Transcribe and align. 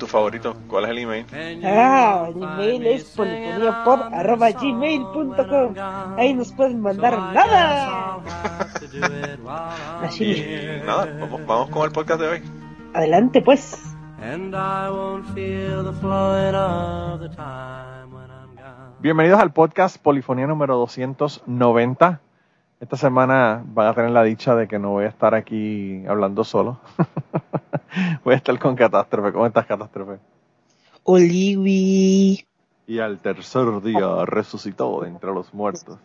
Tu 0.00 0.06
favorito, 0.06 0.56
¿cuál 0.66 0.84
es 0.84 0.90
el 0.92 0.98
email? 0.98 1.26
Ah, 1.62 2.28
el 2.28 2.42
email 2.42 2.86
es 2.86 3.04
polifoniapod.gmail.com 3.10 5.74
Ahí 6.16 6.32
nos 6.32 6.50
pueden 6.52 6.80
mandar 6.80 7.18
nada. 7.34 8.16
Así. 10.00 10.24
Y 10.24 10.80
nada, 10.86 11.06
vamos, 11.20 11.46
vamos 11.46 11.68
con 11.68 11.84
el 11.84 11.92
podcast 11.92 12.18
de 12.18 12.28
hoy. 12.28 12.42
Adelante 12.94 13.42
pues. 13.42 13.94
Bienvenidos 19.00 19.38
al 19.38 19.52
podcast 19.52 20.02
Polifonía 20.02 20.46
número 20.46 20.78
290. 20.78 22.20
Esta 22.80 22.96
semana 22.96 23.62
van 23.66 23.88
a 23.88 23.92
tener 23.92 24.12
la 24.12 24.22
dicha 24.22 24.54
de 24.54 24.66
que 24.66 24.78
no 24.78 24.92
voy 24.92 25.04
a 25.04 25.08
estar 25.08 25.34
aquí 25.34 26.06
hablando 26.06 26.42
solo. 26.42 26.80
voy 28.24 28.34
a 28.34 28.36
estar 28.36 28.58
con 28.58 28.76
Catástrofe. 28.76 29.32
¿Cómo 29.32 29.46
estás, 29.46 29.66
Catástrofe? 29.66 30.18
Oliwi. 31.04 32.46
Y 32.86 32.98
al 32.98 33.18
tercer 33.20 33.80
día 33.82 34.24
resucitó 34.24 35.00
de 35.02 35.08
entre 35.08 35.32
los 35.32 35.54
muertos. 35.54 35.98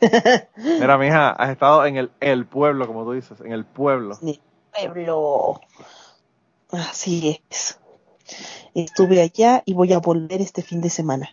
Mira, 0.56 0.96
mija, 0.98 1.30
has 1.30 1.50
estado 1.50 1.84
en 1.84 1.96
el, 1.96 2.10
el 2.20 2.46
pueblo, 2.46 2.86
como 2.86 3.04
tú 3.04 3.12
dices, 3.12 3.40
en 3.40 3.52
el 3.52 3.64
pueblo. 3.64 4.18
Mi 4.22 4.40
pueblo. 4.74 5.60
Así 6.70 7.40
es. 7.50 7.78
Estuve 8.74 9.20
allá 9.20 9.62
y 9.64 9.74
voy 9.74 9.92
a 9.92 9.98
volver 9.98 10.40
este 10.40 10.62
fin 10.62 10.80
de 10.80 10.90
semana. 10.90 11.30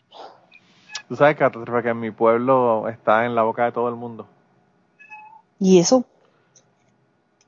Tú 1.08 1.16
sabes, 1.16 1.38
Catástrofe, 1.38 1.84
que 1.84 1.94
mi 1.94 2.12
pueblo 2.12 2.90
está 2.90 3.26
en 3.26 3.36
la 3.36 3.44
boca 3.44 3.66
de 3.66 3.72
todo 3.72 3.88
el 3.88 3.96
mundo. 3.96 4.28
¿Y 5.60 5.80
eso? 5.80 6.04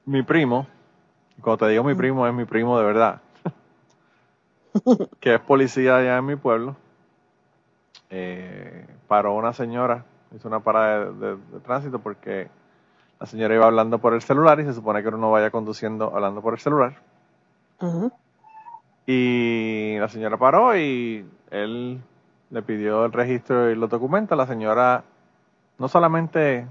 Mi 0.05 0.23
primo, 0.23 0.67
cuando 1.41 1.65
te 1.65 1.71
digo 1.71 1.83
mi 1.83 1.95
primo, 1.95 2.27
es 2.27 2.33
mi 2.33 2.45
primo 2.45 2.77
de 2.79 2.85
verdad, 2.85 3.21
que 5.19 5.35
es 5.35 5.41
policía 5.41 5.97
allá 5.97 6.17
en 6.17 6.25
mi 6.25 6.35
pueblo, 6.35 6.75
eh, 8.09 8.85
paró 9.07 9.33
una 9.35 9.53
señora, 9.53 10.05
hizo 10.35 10.47
una 10.47 10.59
parada 10.59 11.05
de, 11.05 11.13
de- 11.13 11.35
de 11.37 11.59
tránsito 11.61 11.99
porque 11.99 12.49
la 13.19 13.25
señora 13.27 13.55
iba 13.55 13.65
hablando 13.65 13.99
por 13.99 14.13
el 14.13 14.21
celular 14.21 14.59
y 14.59 14.65
se 14.65 14.73
supone 14.73 15.01
que 15.01 15.09
uno 15.09 15.17
no 15.17 15.31
vaya 15.31 15.51
conduciendo 15.51 16.11
hablando 16.15 16.41
por 16.41 16.53
el 16.53 16.59
celular. 16.59 16.97
Y 19.05 19.97
la 19.99 20.07
señora 20.07 20.37
paró 20.37 20.75
y 20.77 21.25
él 21.49 21.99
le 22.51 22.61
pidió 22.61 23.05
el 23.05 23.11
registro 23.11 23.69
y 23.71 23.75
los 23.75 23.89
documentos. 23.89 24.37
La 24.37 24.45
señora 24.47 25.03
no 25.79 25.87
solamente 25.87 26.67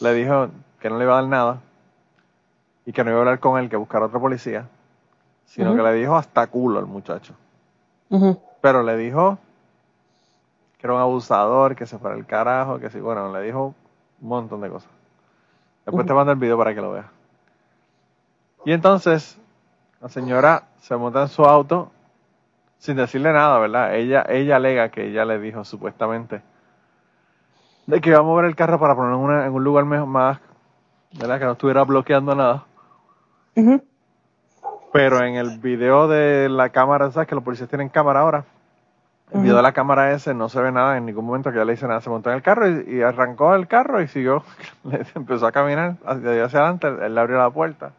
le 0.00 0.14
dijo 0.14 0.48
que 0.80 0.90
no 0.90 0.98
le 0.98 1.04
iba 1.04 1.14
a 1.18 1.22
dar 1.22 1.30
nada 1.30 1.60
y 2.86 2.92
que 2.92 3.04
no 3.04 3.10
iba 3.10 3.18
a 3.18 3.22
hablar 3.22 3.40
con 3.40 3.58
él, 3.60 3.68
que 3.68 3.76
buscar 3.76 4.02
otro 4.02 4.20
policía, 4.20 4.66
sino 5.44 5.70
que 5.76 5.82
le 5.82 5.92
dijo 5.94 6.16
hasta 6.16 6.46
culo 6.46 6.78
al 6.78 6.86
muchacho. 6.86 7.34
Pero 8.60 8.82
le 8.82 8.96
dijo 8.96 9.38
que 10.78 10.86
era 10.86 10.94
un 10.94 11.00
abusador, 11.00 11.76
que 11.76 11.86
se 11.86 11.98
fuera 11.98 12.16
el 12.16 12.26
carajo, 12.26 12.78
que 12.78 12.90
sí, 12.90 12.98
bueno, 13.00 13.32
le 13.32 13.40
dijo 13.42 13.74
un 14.20 14.28
montón 14.28 14.60
de 14.60 14.68
cosas. 14.70 14.90
Después 15.84 16.06
te 16.06 16.14
mando 16.14 16.32
el 16.32 16.38
video 16.38 16.58
para 16.58 16.74
que 16.74 16.80
lo 16.80 16.92
veas. 16.92 17.06
Y 18.64 18.72
entonces, 18.72 19.38
la 20.00 20.08
señora 20.08 20.64
se 20.80 20.96
monta 20.96 21.22
en 21.22 21.28
su 21.28 21.44
auto 21.44 21.90
sin 22.78 22.96
decirle 22.96 23.32
nada, 23.32 23.58
¿verdad? 23.58 23.94
Ella, 23.94 24.24
ella 24.28 24.56
alega 24.56 24.88
que 24.90 25.06
ella 25.06 25.24
le 25.24 25.38
dijo 25.38 25.64
supuestamente 25.64 26.42
de 27.86 28.00
que 28.00 28.10
iba 28.10 28.18
a 28.18 28.22
mover 28.22 28.44
el 28.46 28.56
carro 28.56 28.78
para 28.78 28.94
ponerlo 28.94 29.16
en, 29.18 29.22
una- 29.24 29.46
en 29.46 29.52
un 29.52 29.62
lugar 29.64 29.84
mejor, 29.84 30.06
más, 30.06 30.38
¿verdad? 31.18 31.38
Que 31.38 31.44
no 31.44 31.52
estuviera 31.52 31.84
bloqueando 31.84 32.34
nada. 32.34 32.64
Pero 34.92 35.24
en 35.24 35.36
el 35.36 35.58
video 35.58 36.08
de 36.08 36.48
la 36.48 36.70
cámara, 36.70 37.10
¿sabes 37.10 37.28
que 37.28 37.34
los 37.34 37.44
policías 37.44 37.68
tienen 37.68 37.88
cámara 37.88 38.20
ahora? 38.20 38.44
El 39.32 39.40
video 39.40 39.56
de 39.56 39.62
la 39.62 39.72
cámara 39.72 40.12
ese 40.12 40.34
no 40.34 40.50
se 40.50 40.60
ve 40.60 40.70
nada 40.70 40.98
en 40.98 41.06
ningún 41.06 41.24
momento 41.24 41.50
que 41.50 41.56
ella 41.56 41.64
le 41.64 41.72
dice 41.72 41.88
nada. 41.88 42.02
Se 42.02 42.10
montó 42.10 42.28
en 42.28 42.36
el 42.36 42.42
carro 42.42 42.68
y, 42.68 42.96
y 42.96 43.02
arrancó 43.02 43.54
el 43.54 43.66
carro 43.66 44.02
y 44.02 44.08
siguió. 44.08 44.44
Empezó 45.14 45.46
a 45.46 45.52
caminar 45.52 45.96
hacia, 46.04 46.44
hacia 46.44 46.58
adelante. 46.60 46.88
Él, 46.88 47.14
le 47.14 47.20
abrió 47.20 47.38
la 47.38 47.48
puerta. 47.48 47.92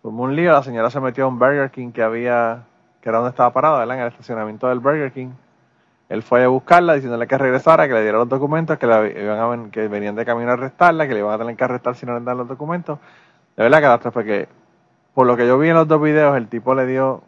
Formó 0.00 0.22
un 0.22 0.34
lío. 0.34 0.52
La 0.52 0.62
señora 0.62 0.88
se 0.88 0.98
metió 1.00 1.24
a 1.24 1.28
un 1.28 1.38
Burger 1.38 1.70
King 1.70 1.92
que 1.92 2.02
había, 2.02 2.62
que 3.02 3.10
era 3.10 3.18
donde 3.18 3.30
estaba 3.30 3.52
parado, 3.52 3.78
¿verdad? 3.78 3.96
En 3.96 4.02
el 4.02 4.08
estacionamiento 4.08 4.68
del 4.68 4.80
Burger 4.80 5.12
King. 5.12 5.32
Él 6.08 6.22
fue 6.22 6.44
a 6.44 6.48
buscarla 6.48 6.94
diciéndole 6.94 7.26
que 7.26 7.36
regresara, 7.36 7.86
que 7.86 7.92
le 7.92 8.00
diera 8.02 8.16
los 8.16 8.28
documentos, 8.28 8.78
que, 8.78 8.86
la, 8.86 9.06
iban 9.06 9.66
a 9.66 9.70
que 9.70 9.88
venían 9.88 10.14
de 10.14 10.24
camino 10.24 10.50
a 10.50 10.54
arrestarla, 10.54 11.06
que 11.06 11.12
le 11.12 11.20
iban 11.20 11.34
a 11.34 11.38
tener 11.38 11.54
que 11.54 11.64
arrestar 11.64 11.96
si 11.96 12.06
no 12.06 12.18
le 12.18 12.24
dan 12.24 12.38
los 12.38 12.48
documentos. 12.48 12.98
De 13.56 13.64
verdad, 13.64 13.82
catástrofe, 13.82 14.24
que 14.24 14.48
por 15.16 15.26
lo 15.26 15.34
que 15.38 15.46
yo 15.46 15.58
vi 15.58 15.70
en 15.70 15.76
los 15.76 15.88
dos 15.88 16.02
videos, 16.02 16.36
el 16.36 16.46
tipo 16.48 16.74
le 16.74 16.84
dio 16.84 17.22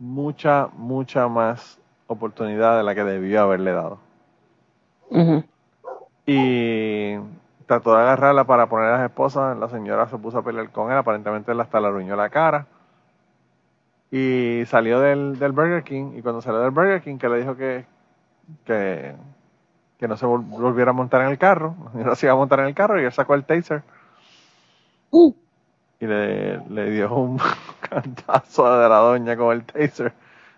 mucha, 0.00 0.68
mucha 0.72 1.28
más 1.28 1.78
oportunidad 2.08 2.76
de 2.76 2.82
la 2.82 2.92
que 2.96 3.04
debió 3.04 3.42
haberle 3.42 3.70
dado. 3.70 3.98
Y 6.26 7.14
trató 7.66 7.94
de 7.94 8.00
agarrarla 8.00 8.42
para 8.48 8.68
poner 8.68 8.88
a 8.88 8.98
las 8.98 9.08
esposas. 9.08 9.56
La 9.56 9.68
señora 9.68 10.08
se 10.08 10.18
puso 10.18 10.38
a 10.38 10.42
pelear 10.42 10.70
con 10.70 10.90
él. 10.90 10.98
Aparentemente 10.98 11.52
él 11.52 11.60
hasta 11.60 11.80
le 11.80 11.86
arruinó 11.86 12.16
la 12.16 12.30
cara. 12.30 12.66
Y 14.10 14.64
salió 14.66 14.98
del, 14.98 15.38
del 15.38 15.52
Burger 15.52 15.84
King. 15.84 16.14
Y 16.16 16.22
cuando 16.22 16.42
salió 16.42 16.58
del 16.60 16.72
Burger 16.72 17.00
King, 17.00 17.18
que 17.18 17.28
le 17.28 17.38
dijo 17.38 17.54
que, 17.54 17.84
que, 18.64 19.14
que 19.98 20.08
no 20.08 20.16
se 20.16 20.26
vol- 20.26 20.44
volviera 20.48 20.90
a 20.90 20.94
montar 20.94 21.22
en 21.22 21.28
el 21.28 21.38
carro. 21.38 21.76
La 21.84 21.92
señora 21.92 22.14
se 22.16 22.26
iba 22.26 22.32
a 22.32 22.36
montar 22.36 22.58
en 22.58 22.66
el 22.66 22.74
carro 22.74 23.00
y 23.00 23.04
él 23.04 23.12
sacó 23.12 23.34
el 23.34 23.44
taser. 23.44 23.84
Uh. 25.12 25.32
Y 26.00 26.06
le, 26.06 26.58
le 26.68 26.90
dio 26.90 27.14
un 27.14 27.38
cantazo 27.88 28.78
de 28.78 28.88
la 28.88 28.96
doña 28.96 29.36
con 29.36 29.52
el 29.52 29.64
taser. 29.64 30.12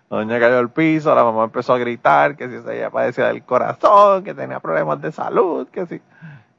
La 0.09 0.19
doña 0.19 0.39
cayó 0.39 0.57
al 0.59 0.69
piso, 0.69 1.13
la 1.13 1.23
mamá 1.23 1.45
empezó 1.45 1.73
a 1.73 1.77
gritar 1.77 2.35
que 2.37 2.47
si 2.47 2.55
ella 2.69 2.89
padecía 2.89 3.27
del 3.27 3.43
corazón, 3.43 4.23
que 4.23 4.33
tenía 4.33 4.59
problemas 4.59 5.01
de 5.01 5.11
salud, 5.11 5.67
que 5.67 5.85
si... 5.85 6.01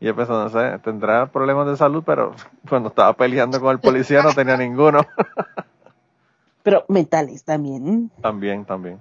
Y 0.00 0.08
empezó, 0.08 0.32
no 0.32 0.50
sé, 0.50 0.78
tendrá 0.80 1.26
problemas 1.26 1.66
de 1.66 1.76
salud, 1.76 2.02
pero 2.04 2.34
cuando 2.68 2.90
estaba 2.90 3.14
peleando 3.14 3.58
con 3.60 3.70
el 3.70 3.78
policía 3.78 4.22
no 4.22 4.32
tenía 4.32 4.56
ninguno. 4.56 5.00
Pero 6.62 6.86
mentales 6.88 7.44
también. 7.44 8.10
también, 8.22 8.64
también. 8.64 8.98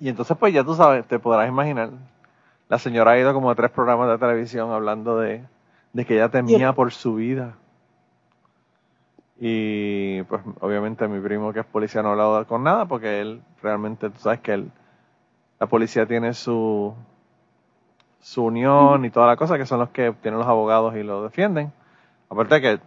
Y 0.00 0.08
entonces, 0.08 0.36
pues 0.36 0.52
ya 0.52 0.64
tú 0.64 0.74
sabes, 0.74 1.06
te 1.06 1.20
podrás 1.20 1.48
imaginar, 1.48 1.90
la 2.68 2.78
señora 2.80 3.12
ha 3.12 3.18
ido 3.18 3.32
como 3.32 3.52
a 3.52 3.54
tres 3.54 3.70
programas 3.70 4.08
de 4.08 4.18
televisión 4.18 4.72
hablando 4.72 5.16
de, 5.20 5.44
de 5.92 6.04
que 6.04 6.14
ella 6.14 6.28
temía 6.28 6.72
por 6.72 6.90
su 6.90 7.14
vida. 7.14 7.54
Y 9.44 10.22
pues 10.22 10.40
obviamente 10.60 11.08
mi 11.08 11.18
primo 11.18 11.52
que 11.52 11.58
es 11.58 11.66
policía 11.66 12.00
no 12.00 12.10
ha 12.10 12.12
hablado 12.12 12.46
con 12.46 12.62
nada 12.62 12.86
porque 12.86 13.20
él 13.20 13.42
realmente, 13.60 14.08
tú 14.08 14.20
sabes 14.20 14.38
que 14.38 14.52
él, 14.52 14.70
la 15.58 15.66
policía 15.66 16.06
tiene 16.06 16.32
su, 16.32 16.94
su 18.20 18.44
unión 18.44 19.04
y 19.04 19.10
toda 19.10 19.26
la 19.26 19.34
cosa, 19.36 19.58
que 19.58 19.66
son 19.66 19.80
los 19.80 19.88
que 19.88 20.12
tienen 20.22 20.38
los 20.38 20.46
abogados 20.46 20.94
y 20.94 21.02
lo 21.02 21.24
defienden. 21.24 21.72
Aparte 22.30 22.60
que, 22.60 22.78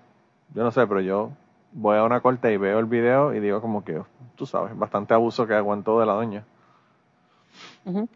yo 0.53 0.63
no 0.63 0.71
sé, 0.71 0.87
pero 0.87 1.01
yo 1.01 1.31
voy 1.73 1.97
a 1.97 2.05
una 2.05 2.21
corte 2.21 2.53
y 2.53 2.55
veo 2.55 2.79
el 2.79 2.85
video 2.85 3.33
y 3.33 3.41
digo 3.41 3.59
como 3.59 3.83
que, 3.83 4.01
tú 4.37 4.45
sabes, 4.45 4.77
bastante 4.77 5.13
abuso 5.13 5.45
que 5.45 5.55
aguantó 5.55 5.99
de 5.99 6.05
la 6.05 6.13
doña. 6.13 6.45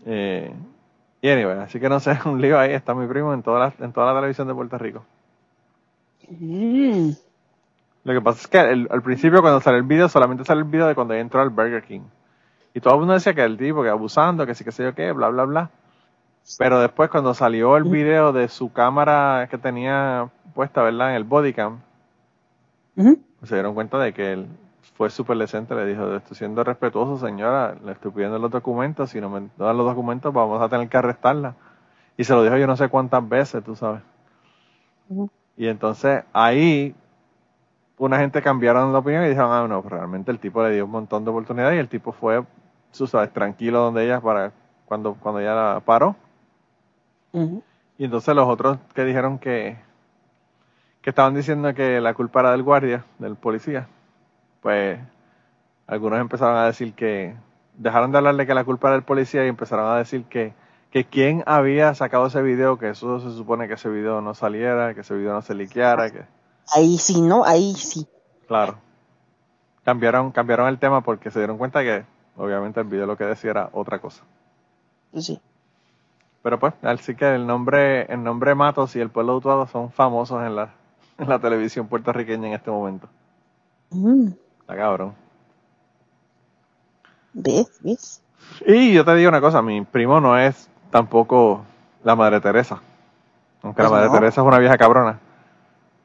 Eh, 0.06 0.54
y 1.22 1.30
anyway, 1.30 1.58
así 1.58 1.78
que 1.78 1.90
no 1.90 2.00
sé, 2.00 2.18
un 2.24 2.40
lío 2.40 2.58
ahí, 2.58 2.72
está 2.72 2.96
mi 2.96 3.06
primo 3.06 3.34
en 3.34 3.44
toda 3.44 3.60
la, 3.60 3.86
en 3.86 3.92
toda 3.92 4.13
la 4.13 4.18
televisión 4.18 4.48
de 4.48 4.54
Puerto 4.54 4.78
Rico. 4.78 5.04
Mm. 6.30 7.10
Lo 8.10 8.16
que 8.16 8.22
pasa 8.22 8.42
es 8.42 8.48
que 8.48 8.60
el- 8.60 8.88
al 8.90 9.04
principio 9.04 9.40
cuando 9.42 9.62
salió 9.62 9.78
el 9.78 9.86
video, 9.86 10.10
solamente 10.10 10.44
salió 10.44 10.64
el 10.64 10.70
video 10.70 10.88
de 10.88 10.96
cuando 10.96 11.14
entró 11.14 11.42
al 11.42 11.52
Burger 11.52 11.84
King. 11.84 12.02
Y 12.74 12.80
todo 12.80 12.96
el 12.96 13.02
mundo 13.02 13.14
decía 13.14 13.36
que 13.36 13.44
el 13.44 13.56
tipo 13.56 13.84
que 13.84 13.90
abusando, 13.90 14.48
que 14.48 14.56
sí 14.56 14.64
que 14.64 14.72
sé 14.72 14.84
yo 14.84 14.96
qué, 14.96 15.12
bla, 15.12 15.30
bla, 15.30 15.44
bla. 15.46 15.70
Pero 16.58 16.80
después 16.80 17.12
cuando 17.12 17.36
salió 17.36 17.78
el 17.78 17.84
video 17.84 18.34
de 18.34 18.48
su 18.48 18.74
cámara 18.74 19.48
que 19.52 19.60
tenía 19.60 20.28
puesta, 20.56 20.82
¿verdad? 20.82 21.12
En 21.12 21.18
el 21.18 21.24
bodycam, 21.24 21.82
Ujú. 22.96 23.20
se 23.44 23.54
dieron 23.54 23.76
cuenta 23.76 24.00
de 24.00 24.12
que 24.12 24.34
él 24.34 24.48
fue 24.96 25.12
súper 25.12 25.38
decente, 25.38 25.76
le 25.76 25.86
dijo, 25.86 26.16
estoy 26.16 26.36
siendo 26.36 26.64
respetuoso, 26.64 27.24
señora, 27.24 27.76
le 27.86 27.92
estoy 27.92 28.10
pidiendo 28.10 28.40
los 28.40 28.50
documentos, 28.50 29.12
si 29.12 29.22
no 29.22 29.30
me 29.30 29.50
dan 29.56 29.78
los 29.78 29.86
documentos 29.86 30.34
vamos 30.34 30.60
a 30.60 30.68
tener 30.68 30.90
que 30.90 30.98
arrestarla. 30.98 31.54
Y 32.18 32.24
se 32.24 32.34
lo 32.34 32.42
dijo 32.42 32.58
yo 32.58 32.66
no 32.66 32.76
sé 32.76 32.90
cuántas 32.90 33.30
veces, 33.30 33.64
tú 33.64 33.76
sabes. 33.76 34.02
Y 35.56 35.68
entonces 35.68 36.24
ahí 36.34 36.96
una 38.00 38.18
gente 38.18 38.42
cambiaron 38.42 38.94
la 38.94 39.00
opinión 39.00 39.25
y 39.25 39.30
dijeron, 39.30 39.51
ah, 39.51 39.68
no, 39.68 39.81
pues 39.81 39.94
realmente 39.94 40.31
el 40.31 40.40
tipo 40.40 40.63
le 40.63 40.74
dio 40.74 40.86
un 40.86 40.92
montón 40.92 41.25
de 41.25 41.31
oportunidades 41.31 41.75
y 41.75 41.80
el 41.80 41.90
tipo 41.90 42.13
fue, 42.13 42.44
tú 42.98 43.06
sabes, 43.06 43.31
tranquilo 43.31 43.81
donde 43.81 44.06
ella 44.06 44.22
para 44.22 44.54
cuando, 44.86 45.16
cuando 45.16 45.42
ella 45.42 45.54
la 45.54 45.80
paró. 45.81 46.16
Y 47.98 48.06
entonces 48.06 48.34
los 48.34 48.48
otros 48.48 48.78
que 48.96 49.04
dijeron 49.04 49.38
que, 49.38 49.78
que 51.01 51.10
estaban 51.10 51.36
diciendo 51.36 51.74
que 51.74 52.00
la 52.00 52.13
culpa 52.13 52.40
era 52.40 52.51
del 52.51 52.63
guardia, 52.63 53.06
del 53.19 53.36
policía, 53.36 53.88
pues 54.62 54.98
algunos 55.86 56.22
empezaron 56.22 56.56
a 56.56 56.66
decir 56.66 56.94
que 56.94 57.36
dejaron 57.75 58.13
de 58.13 58.18
hablar 58.18 58.36
de 58.36 58.48
que 58.48 58.54
la 58.54 58.63
culpa 58.63 58.88
era 58.88 58.96
del 58.96 59.04
policía 59.04 59.44
y 59.46 59.50
empezaron 59.50 59.92
a 59.92 59.98
decir 59.98 60.24
que, 60.24 60.54
que 60.90 61.04
quién 61.04 61.44
había 61.46 61.94
sacado 61.96 62.28
ese 62.28 62.42
video, 62.42 62.80
que 62.80 62.92
eso 62.92 63.19
se 63.19 63.31
supone 63.36 63.68
que 63.68 63.74
ese 63.74 63.90
video 63.90 64.22
no 64.22 64.34
saliera, 64.34 64.94
que 64.94 65.01
ese 65.01 65.16
video 65.16 65.34
no 65.34 65.42
se 65.42 65.54
liqueara, 65.54 66.10
que 66.10 66.24
Ahí 66.75 66.98
sí, 66.98 67.21
¿no? 67.21 67.44
Ahí 67.45 67.74
sí. 67.75 68.07
claro. 68.48 68.77
Cambiaron, 69.83 70.31
cambiaron 70.31 70.68
el 70.68 70.77
tema 70.77 71.01
porque 71.01 71.31
se 71.31 71.39
dieron 71.39 71.57
cuenta 71.57 71.81
que 71.81 72.06
obviamente 72.38 72.80
el 72.80 72.86
video 72.88 73.07
lo 73.07 73.18
que 73.18 73.24
decía 73.24 73.51
era 73.51 73.69
otra 73.74 74.00
cosa. 74.00 74.24
Pues 75.12 75.25
sí. 75.25 75.42
Pero 76.44 76.60
pues, 76.60 76.74
así 76.83 77.16
que 77.16 77.33
el 77.33 77.48
nombre, 77.48 78.04
el 78.12 78.24
nombre 78.24 78.54
Matos 78.56 78.95
y 78.95 79.00
el 79.00 79.10
pueblo 79.10 79.31
de 79.33 79.38
Utuado 79.39 79.68
son 79.68 79.92
famosos 79.92 80.44
en 80.45 80.56
la, 80.56 80.69
en 81.18 81.27
la 81.27 81.39
televisión 81.39 81.88
puertorriqueña 81.88 82.48
en 82.50 82.54
este 82.54 82.69
momento. 82.69 83.07
Mm, 83.89 84.27
Está 84.62 84.75
cabrón. 84.75 85.15
¿Ves? 87.33 87.72
¿Ves? 87.81 88.22
Y 88.65 88.94
yo 88.94 89.04
te 89.06 89.15
digo 89.15 89.30
una 89.30 89.42
cosa, 89.42 89.62
mi 89.62 89.81
primo 89.83 90.19
no 90.22 90.38
es 90.38 90.69
tampoco 90.92 91.63
la 92.04 92.15
Madre 92.15 92.39
Teresa. 92.42 92.80
Aunque 93.63 93.81
la 93.81 93.89
Pues 93.89 93.98
Madre 94.00 94.10
no. 94.13 94.19
Teresa 94.19 94.42
es 94.42 94.48
una 94.48 94.60
vieja 94.60 94.77
cabrona. 94.77 95.19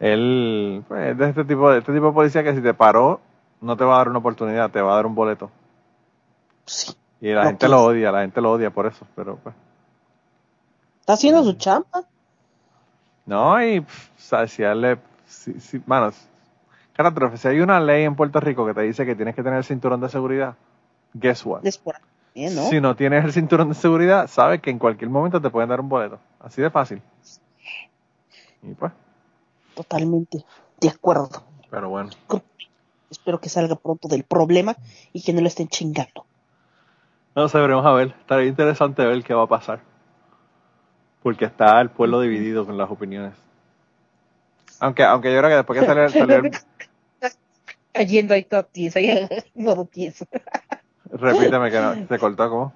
Él 0.04 0.84
pues, 0.86 1.12
es 1.12 1.16
de 1.16 1.28
este 1.30 1.44
tipo 1.44 1.70
de 1.70 1.78
este 1.78 1.90
tipo 1.94 2.06
de 2.08 2.12
policía 2.12 2.42
que 2.42 2.54
si 2.54 2.60
te 2.60 2.74
paró 2.74 3.22
no 3.62 3.74
te 3.74 3.84
va 3.84 3.94
a 3.94 3.98
dar 3.98 4.10
una 4.10 4.18
oportunidad, 4.18 4.70
te 4.70 4.82
va 4.82 4.92
a 4.92 4.96
dar 4.96 5.06
un 5.06 5.14
boleto. 5.14 5.50
Sí. 6.66 6.92
Y 7.22 7.32
la 7.32 7.46
gente 7.46 7.68
lo 7.68 7.82
odia, 7.82 8.12
la 8.12 8.20
gente 8.20 8.42
lo 8.42 8.52
odia 8.52 8.68
por 8.68 8.84
eso, 8.84 9.06
pero 9.16 9.36
pues 9.36 9.54
Está 11.00 11.14
haciendo 11.14 11.42
su 11.42 11.54
chamba. 11.54 12.04
no 13.24 13.64
y 13.64 13.80
pff, 13.80 14.10
o 14.10 14.20
sea, 14.20 14.46
si 14.46 14.62
si, 15.24 15.58
si, 15.58 15.82
mano, 15.86 16.10
catástrofe, 16.92 17.38
si 17.38 17.48
hay 17.48 17.60
una 17.60 17.80
ley 17.80 18.04
en 18.04 18.14
Puerto 18.14 18.40
Rico 18.40 18.66
que 18.66 18.74
te 18.74 18.82
dice 18.82 19.06
que 19.06 19.16
tienes 19.16 19.34
que 19.34 19.42
tener 19.42 19.56
el 19.56 19.64
cinturón 19.64 20.02
de 20.02 20.10
seguridad, 20.10 20.54
guess 21.14 21.46
what? 21.46 21.64
Es 21.64 21.78
por 21.78 21.94
ahí, 21.94 22.54
¿no? 22.54 22.62
Si 22.64 22.78
no 22.78 22.94
tienes 22.94 23.24
el 23.24 23.32
cinturón 23.32 23.70
de 23.70 23.74
seguridad, 23.74 24.26
sabes 24.26 24.60
que 24.60 24.68
en 24.68 24.78
cualquier 24.78 25.08
momento 25.08 25.40
te 25.40 25.48
pueden 25.48 25.70
dar 25.70 25.80
un 25.80 25.88
boleto. 25.88 26.18
Así 26.40 26.60
de 26.60 26.68
fácil. 26.68 27.00
Y 28.62 28.74
pues, 28.74 28.92
Totalmente. 29.74 30.44
De 30.80 30.88
acuerdo. 30.88 31.42
pero 31.70 31.88
bueno. 31.88 32.10
Espero 33.10 33.40
que 33.40 33.48
salga 33.48 33.76
pronto 33.76 34.08
del 34.08 34.24
problema 34.24 34.76
y 35.12 35.22
que 35.22 35.32
no 35.32 35.40
lo 35.40 35.46
estén 35.48 35.68
chingando. 35.68 36.26
No 37.34 37.48
sé, 37.48 37.58
veremos 37.58 37.84
a 37.86 37.92
ver. 37.92 38.14
Estaría 38.20 38.46
interesante 38.46 39.04
ver 39.04 39.22
qué 39.22 39.34
va 39.34 39.44
a 39.44 39.48
pasar. 39.48 39.80
Porque 41.22 41.44
está 41.44 41.80
el 41.80 41.90
pueblo 41.90 42.20
dividido 42.20 42.66
con 42.66 42.76
las 42.76 42.90
opiniones. 42.90 43.34
Aunque, 44.80 45.04
aunque 45.04 45.32
yo 45.32 45.38
creo 45.38 45.50
que 45.50 45.56
después 45.56 45.80
que 45.80 45.86
salió, 45.86 46.08
salió 46.10 46.36
el- 46.36 46.50
Cayendo 47.92 48.34
ahí 48.34 48.42
todo 48.44 48.64
tieso, 48.64 48.98
ahí 48.98 49.28
modo 49.54 49.84
tieso. 49.84 50.26
Repíteme 51.12 51.70
que 51.70 51.80
no, 51.80 52.06
te 52.08 52.18
cortó 52.18 52.50
como. 52.50 52.72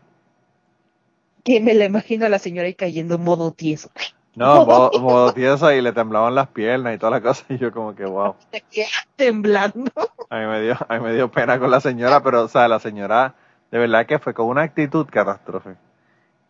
Que 1.43 1.61
me 1.61 1.75
la 1.75 1.87
imagino 1.87 2.27
a 2.27 2.29
la 2.29 2.39
señora 2.39 2.67
ahí 2.69 2.75
cayendo 2.75 3.17
en 3.17 3.25
modo 3.25 3.51
tieso. 3.53 3.91
No, 4.39 5.33
tieso 5.35 5.73
y 5.73 5.83
le 5.83 5.93
temblaban 5.93 6.35
las 6.35 6.49
piernas 6.49 6.95
y 6.95 6.99
toda 6.99 7.11
la 7.11 7.21
cosa. 7.21 7.45
Y 7.49 7.59
yo 7.59 7.73
como 7.73 7.95
que 7.95 8.05
wow. 8.05 8.37
Se 8.53 8.61
queda 8.61 8.89
temblando. 9.17 9.91
A 10.31 10.39
mí 10.39 10.47
me 10.47 10.63
dio, 10.63 10.77
a 10.89 10.95
mí 10.95 11.01
me 11.05 11.13
dio 11.15 11.31
pena 11.31 11.59
con 11.59 11.71
la 11.71 11.81
señora, 11.81 12.23
pero 12.23 12.45
o 12.45 12.49
sea, 12.49 12.69
la 12.69 12.79
señora 12.79 13.35
de 13.71 13.79
verdad 13.79 14.07
que 14.07 14.19
fue 14.19 14.33
con 14.33 14.47
una 14.47 14.63
actitud 14.63 15.07
catástrofe. 15.11 15.75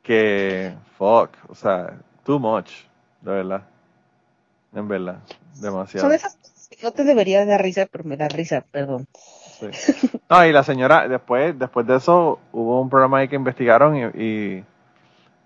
Que 0.02 0.74
fuck, 0.96 1.30
o 1.48 1.54
sea, 1.54 1.98
too 2.24 2.38
much, 2.38 2.70
de 3.22 3.32
verdad. 3.32 3.62
En 4.74 4.86
verdad, 4.86 5.18
demasiado. 5.60 6.06
Son 6.06 6.14
esas 6.14 6.36
cosas 6.36 6.68
que 6.68 6.82
no 6.82 6.92
te 6.92 7.04
debería 7.04 7.44
dar 7.44 7.62
risa, 7.62 7.86
pero 7.90 8.04
me 8.04 8.16
da 8.16 8.28
risa, 8.28 8.64
perdón. 8.70 9.06
Sí. 9.58 9.66
No, 10.30 10.46
y 10.46 10.52
la 10.52 10.62
señora, 10.62 11.08
después, 11.08 11.58
después 11.58 11.86
de 11.86 11.96
eso, 11.96 12.38
hubo 12.52 12.80
un 12.80 12.88
programa 12.88 13.18
ahí 13.18 13.28
que 13.28 13.36
investigaron 13.36 13.96
y, 13.96 14.22
y 14.22 14.64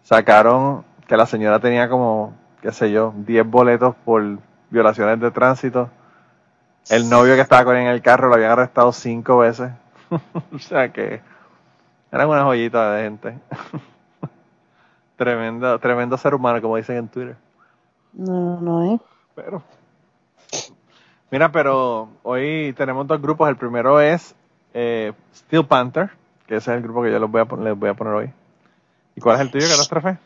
sacaron 0.03 0.85
que 1.07 1.17
la 1.17 1.27
señora 1.27 1.61
tenía 1.61 1.89
como, 1.89 2.35
qué 2.61 2.73
sé 2.73 2.91
yo, 2.91 3.13
10 3.17 3.47
boletos 3.47 3.95
por 4.05 4.39
violaciones 4.71 5.21
de 5.21 5.31
tránsito. 5.31 5.91
El 6.91 7.09
novio 7.09 7.35
que 7.35 7.41
estaba 7.41 7.65
con 7.65 7.77
ella 7.77 7.91
en 7.91 7.95
el 7.95 8.03
carro 8.03 8.29
lo 8.29 8.35
habían 8.35 8.53
arrestado 8.53 8.93
cinco 8.93 9.39
veces. 9.39 9.71
o 10.53 10.59
sea 10.59 10.93
que 10.93 11.21
eran 12.11 12.29
una 12.29 12.45
joyita 12.45 12.93
de 12.93 13.05
gente. 13.05 13.39
tremendo, 15.17 15.79
tremendo 15.79 16.17
ser 16.19 16.35
humano, 16.35 16.61
como 16.61 16.77
dicen 16.77 16.97
en 16.97 17.09
Twitter. 17.09 17.37
No, 18.13 18.61
no, 18.61 18.95
¿eh? 18.95 19.01
Pero. 19.35 19.63
Mira, 21.31 21.51
pero 21.51 22.09
hoy 22.23 22.75
tenemos 22.77 23.07
dos 23.07 23.21
grupos. 23.23 23.49
El 23.49 23.57
primero 23.57 24.01
es 24.01 24.35
eh, 24.75 25.13
Steel 25.35 25.65
Panther, 25.65 26.11
que 26.47 26.57
ese 26.57 26.73
es 26.73 26.77
el 26.77 26.83
grupo 26.83 27.03
que 27.03 27.11
yo 27.11 27.19
les 27.19 27.31
voy 27.31 27.41
a, 27.41 27.57
les 27.57 27.79
voy 27.79 27.89
a 27.89 27.95
poner 27.95 28.13
hoy. 28.13 28.31
¿Y 29.17 29.21
cuál 29.21 29.37
es 29.37 29.43
el 29.43 29.51
tuyo, 29.51 29.67
Catástrofe? 29.69 30.19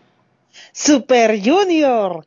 Super 0.73 1.39
Junior. 1.43 2.25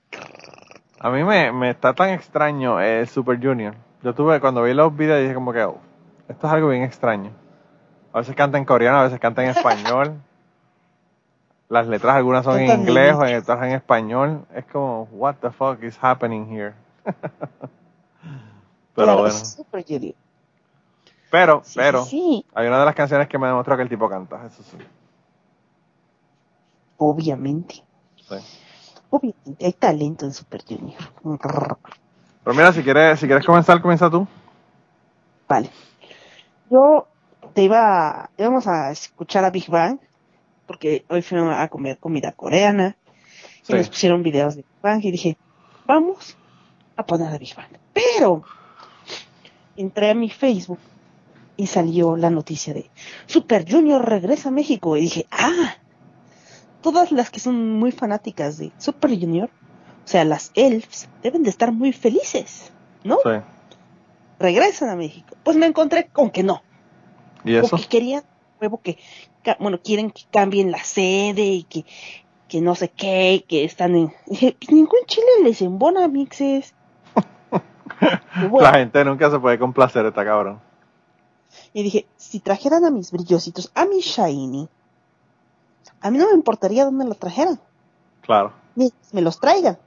A 0.99 1.09
mí 1.09 1.23
me, 1.23 1.51
me 1.51 1.69
está 1.71 1.93
tan 1.93 2.09
extraño 2.09 2.79
el 2.81 3.07
Super 3.07 3.39
Junior. 3.41 3.75
Yo 4.03 4.13
tuve, 4.13 4.39
cuando 4.39 4.63
vi 4.63 4.73
los 4.73 4.95
videos, 4.95 5.21
dije 5.21 5.33
como 5.33 5.53
que, 5.53 5.63
oh, 5.63 5.77
esto 6.27 6.47
es 6.47 6.53
algo 6.53 6.69
bien 6.69 6.83
extraño. 6.83 7.31
A 8.13 8.19
veces 8.19 8.35
canta 8.35 8.57
en 8.57 8.65
coreano, 8.65 8.99
a 8.99 9.03
veces 9.03 9.19
canta 9.19 9.43
en 9.43 9.49
español. 9.51 10.13
Las 11.69 11.85
letras 11.87 12.15
algunas 12.15 12.43
son 12.43 12.59
en 12.59 12.79
inglés 12.81 13.13
o 13.13 13.23
en- 13.25 13.37
otras 13.37 13.63
en 13.63 13.71
español. 13.73 14.45
Es 14.55 14.65
como, 14.65 15.03
what 15.11 15.35
the 15.35 15.51
fuck 15.51 15.83
is 15.83 15.97
happening 16.01 16.47
here? 16.51 16.73
Pero 18.95 19.05
Claro, 19.05 19.19
bueno. 19.19 19.35
Super 19.35 19.85
Junior. 19.87 20.15
Pero, 21.31 21.61
Sí, 21.63 21.77
pero, 21.77 22.03
sí, 22.05 22.09
sí. 22.09 22.45
hay 22.55 22.67
una 22.67 22.79
de 22.79 22.85
las 22.85 22.95
canciones 22.95 23.27
que 23.27 23.37
me 23.37 23.45
demostró 23.45 23.77
que 23.77 23.83
el 23.83 23.89
tipo 23.89 24.09
canta, 24.09 24.43
eso 24.47 24.63
sí. 24.63 24.77
Obviamente. 26.97 27.83
Sí. 28.29 28.35
Obviamente. 29.09 29.65
Hay 29.65 29.73
talento 29.73 30.25
en 30.25 30.33
Super 30.33 30.63
Junior. 30.63 30.99
Pero 32.43 32.55
mira, 32.55 32.71
si 32.71 32.83
quieres, 32.83 33.19
si 33.19 33.25
quieres 33.25 33.45
comenzar, 33.45 33.81
comienza 33.81 34.09
tú. 34.09 34.27
Vale. 35.47 35.69
Yo 36.69 37.07
te 37.53 37.63
iba, 37.63 38.29
íbamos 38.37 38.67
a 38.67 38.91
escuchar 38.91 39.43
a 39.43 39.49
Big 39.49 39.67
Bang, 39.69 39.99
porque 40.67 41.03
hoy 41.09 41.21
fuimos 41.21 41.55
a 41.57 41.67
comer 41.67 41.97
comida 41.97 42.31
coreana, 42.31 42.95
y 43.67 43.73
nos 43.73 43.89
pusieron 43.89 44.21
videos 44.23 44.55
de 44.55 44.61
Big 44.61 44.81
Bang, 44.81 45.03
y 45.03 45.11
dije, 45.11 45.37
vamos 45.85 46.37
a 46.95 47.03
poner 47.03 47.33
a 47.33 47.37
Big 47.37 47.55
Bang. 47.55 47.71
Pero, 47.93 48.43
entré 49.75 50.11
a 50.11 50.13
mi 50.13 50.29
Facebook 50.29 50.79
y 51.57 51.65
salió 51.67 52.15
la 52.15 52.29
noticia 52.29 52.73
de 52.73 52.89
Super 53.25 53.69
Junior 53.69 54.07
regresa 54.07 54.49
a 54.49 54.51
México, 54.51 54.95
y 54.95 55.01
dije, 55.01 55.25
ah, 55.31 55.73
todas 56.81 57.11
las 57.11 57.29
que 57.29 57.39
son 57.39 57.73
muy 57.79 57.91
fanáticas 57.91 58.57
de 58.57 58.71
Super 58.77 59.11
Junior, 59.11 59.49
o 60.05 60.07
sea, 60.07 60.25
las 60.25 60.51
elves, 60.55 61.07
deben 61.21 61.43
de 61.43 61.49
estar 61.49 61.71
muy 61.71 61.93
felices, 61.93 62.71
¿no? 63.03 63.17
Sí. 63.23 63.31
Regresan 64.39 64.89
a 64.89 64.95
México. 64.95 65.35
Pues 65.43 65.57
me 65.57 65.65
encontré 65.65 66.07
con 66.07 66.29
que 66.31 66.43
no. 66.43 66.61
¿Y 67.43 67.55
eso? 67.55 67.69
Porque 67.69 67.87
querían, 67.87 68.23
nuevo 68.59 68.81
que, 68.81 68.97
bueno, 69.59 69.79
quieren 69.83 70.11
que 70.11 70.23
cambien 70.31 70.71
la 70.71 70.83
sede 70.83 71.43
y 71.45 71.63
que, 71.63 71.85
que 72.47 72.61
no 72.61 72.75
sé 72.75 72.89
qué, 72.89 73.45
que 73.47 73.63
están 73.65 73.95
en... 73.95 74.13
Dije, 74.25 74.55
"Pues 74.59 74.71
ningún 74.71 74.99
chile 75.05 75.27
les 75.43 75.61
embona, 75.61 76.07
mixes. 76.07 76.73
Bueno, 78.49 78.61
La 78.61 78.77
gente 78.77 79.03
nunca 79.03 79.29
se 79.29 79.39
puede 79.39 79.59
complacer, 79.59 80.05
está 80.05 80.23
cabrón. 80.23 80.61
y 81.73 81.83
dije, 81.83 82.07
si 82.15 82.39
trajeran 82.39 82.85
a 82.85 82.91
mis 82.91 83.11
brillositos, 83.11 83.71
a 83.75 83.85
mi 83.85 83.99
shiny, 83.99 84.69
a 86.01 86.11
mí 86.11 86.17
no 86.17 86.27
me 86.27 86.33
importaría 86.33 86.85
dónde 86.85 87.05
los 87.05 87.19
trajeran. 87.19 87.59
Claro. 88.21 88.53
Ni- 88.75 88.93
me 89.11 89.21
los 89.21 89.39
traigan. 89.39 89.77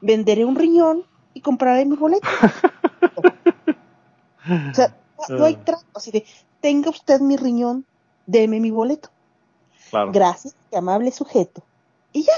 Venderé 0.00 0.44
un 0.44 0.56
riñón 0.56 1.04
y 1.34 1.40
compraré 1.40 1.84
mi 1.84 1.96
boleto. 1.96 2.28
o 4.70 4.74
sea, 4.74 4.96
no, 5.28 5.38
no 5.38 5.44
hay 5.44 5.56
trato 5.56 5.84
así 5.94 6.10
de, 6.10 6.24
tenga 6.60 6.90
usted 6.90 7.20
mi 7.20 7.36
riñón, 7.36 7.84
deme 8.26 8.60
mi 8.60 8.70
boleto. 8.70 9.10
Claro. 9.90 10.12
Gracias, 10.12 10.54
amable 10.72 11.12
sujeto. 11.12 11.62
Y 12.12 12.24
ya. 12.24 12.32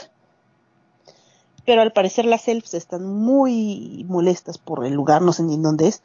Pero 1.64 1.82
al 1.82 1.92
parecer 1.92 2.24
las 2.24 2.48
elfs 2.48 2.74
están 2.74 3.04
muy 3.06 4.04
molestas 4.08 4.58
por 4.58 4.86
el 4.86 4.94
lugar, 4.94 5.22
no 5.22 5.32
sé 5.32 5.42
ni 5.42 5.54
en 5.54 5.62
dónde 5.62 5.88
es. 5.88 6.02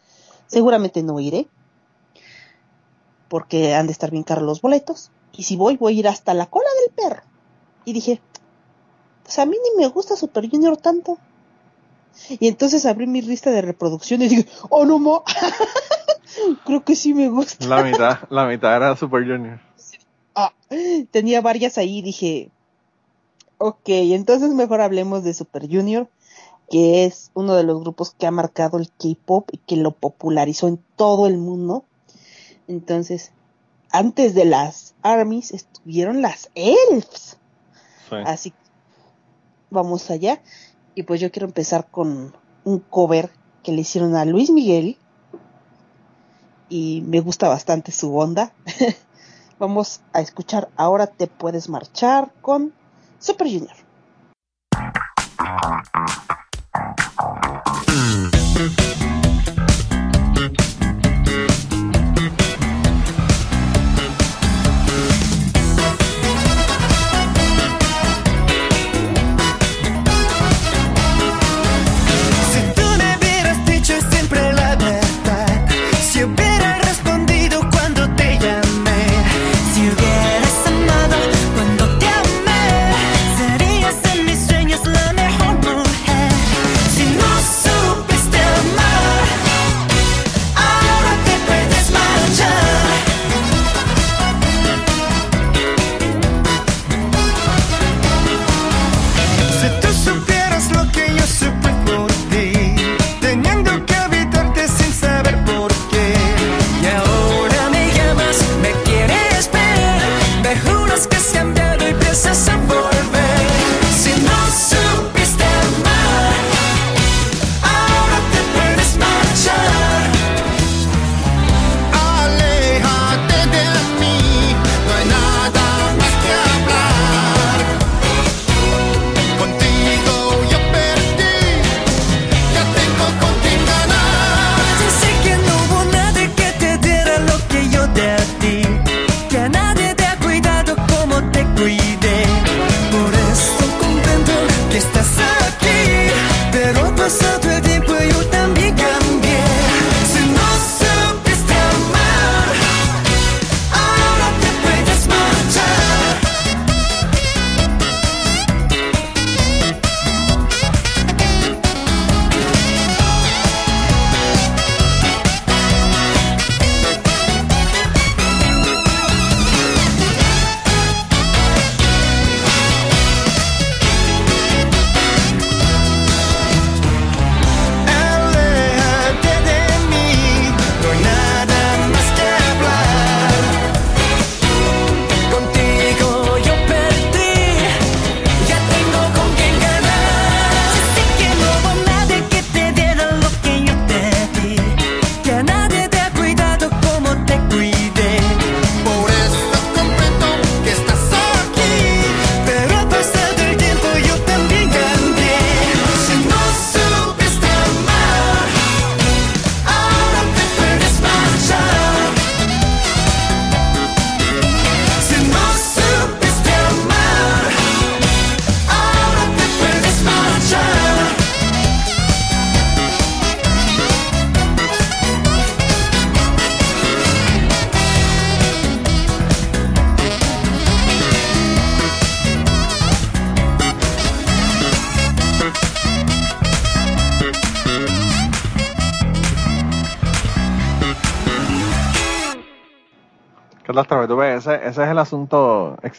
Seguramente 0.48 1.04
no 1.04 1.20
iré. 1.20 1.48
Porque 3.30 3.74
han 3.74 3.88
de 3.88 3.94
estar 3.94 4.12
bien 4.12 4.24
caros 4.24 4.44
los 4.44 4.62
boletos. 4.62 5.10
Y 5.36 5.44
si 5.44 5.56
voy, 5.56 5.78
voy 5.78 5.96
a 5.96 6.00
ir 6.00 6.08
hasta 6.08 6.34
la 6.34 6.46
cola 6.46 6.68
del 6.82 6.96
perro. 6.96 7.24
Y 7.86 7.94
dije, 7.94 8.22
pues 9.24 9.40
a 9.40 9.46
mí 9.46 9.58
ni 9.64 9.84
me 9.84 9.90
gusta 9.90 10.16
Super 10.16 10.50
Junior 10.50 10.78
tanto. 10.78 11.18
Y 12.30 12.48
entonces 12.48 12.86
abrí 12.86 13.08
mi 13.08 13.22
lista 13.22 13.50
de 13.50 13.62
reproducción 13.62 14.22
y 14.22 14.28
dije, 14.28 14.48
oh 14.70 14.86
no 14.86 15.00
mo, 15.00 15.24
creo 16.66 16.84
que 16.84 16.96
sí 16.96 17.14
me 17.14 17.30
gusta. 17.30 17.66
La 17.66 17.84
mitad, 17.84 18.20
la 18.30 18.46
mitad 18.46 18.76
era 18.76 18.96
Super 18.96 19.24
Junior. 19.24 19.60
Ah, 20.36 20.54
tenía 21.12 21.42
varias 21.42 21.78
ahí 21.78 22.00
y 22.00 22.02
dije, 22.02 22.52
Ok, 23.66 23.88
entonces 23.88 24.54
mejor 24.54 24.82
hablemos 24.82 25.24
de 25.24 25.34
Super 25.34 25.70
Junior, 25.70 26.10
que 26.70 27.06
es 27.06 27.32
uno 27.34 27.56
de 27.56 27.64
los 27.64 27.80
grupos 27.80 28.12
que 28.12 28.28
ha 28.28 28.32
marcado 28.32 28.78
el 28.78 28.90
K-pop 28.90 29.48
y 29.54 29.58
que 29.58 29.78
lo 29.78 29.92
popularizó 29.92 30.68
en 30.68 30.84
todo 30.98 31.28
el 31.28 31.38
mundo. 31.38 31.86
Entonces, 32.68 33.32
antes 33.94 34.34
de 34.34 34.44
las 34.44 34.96
Armies 35.04 35.52
estuvieron 35.52 36.22
las 36.22 36.50
Elves. 36.56 37.38
Sí. 38.10 38.16
Así 38.26 38.54
vamos 39.70 40.10
allá. 40.10 40.42
Y 40.96 41.04
pues 41.04 41.22
yo 41.22 41.32
quiero 41.32 41.48
empezar 41.48 41.88
con 41.90 42.36
un 42.66 42.80
cover 42.80 43.32
que 43.64 43.72
le 43.72 43.82
hicieron 43.82 44.16
a 44.16 44.26
Luis 44.26 44.50
Miguel. 44.50 44.98
Y 46.70 47.04
me 47.06 47.22
gusta 47.22 47.48
bastante 47.48 47.92
su 47.92 48.18
onda. 48.18 48.52
vamos 49.60 50.02
a 50.12 50.22
escuchar 50.22 50.70
Ahora 50.76 51.08
te 51.08 51.28
puedes 51.28 51.70
marchar 51.70 52.34
con 52.42 52.74
Super 53.20 53.48
Junior. 53.48 53.76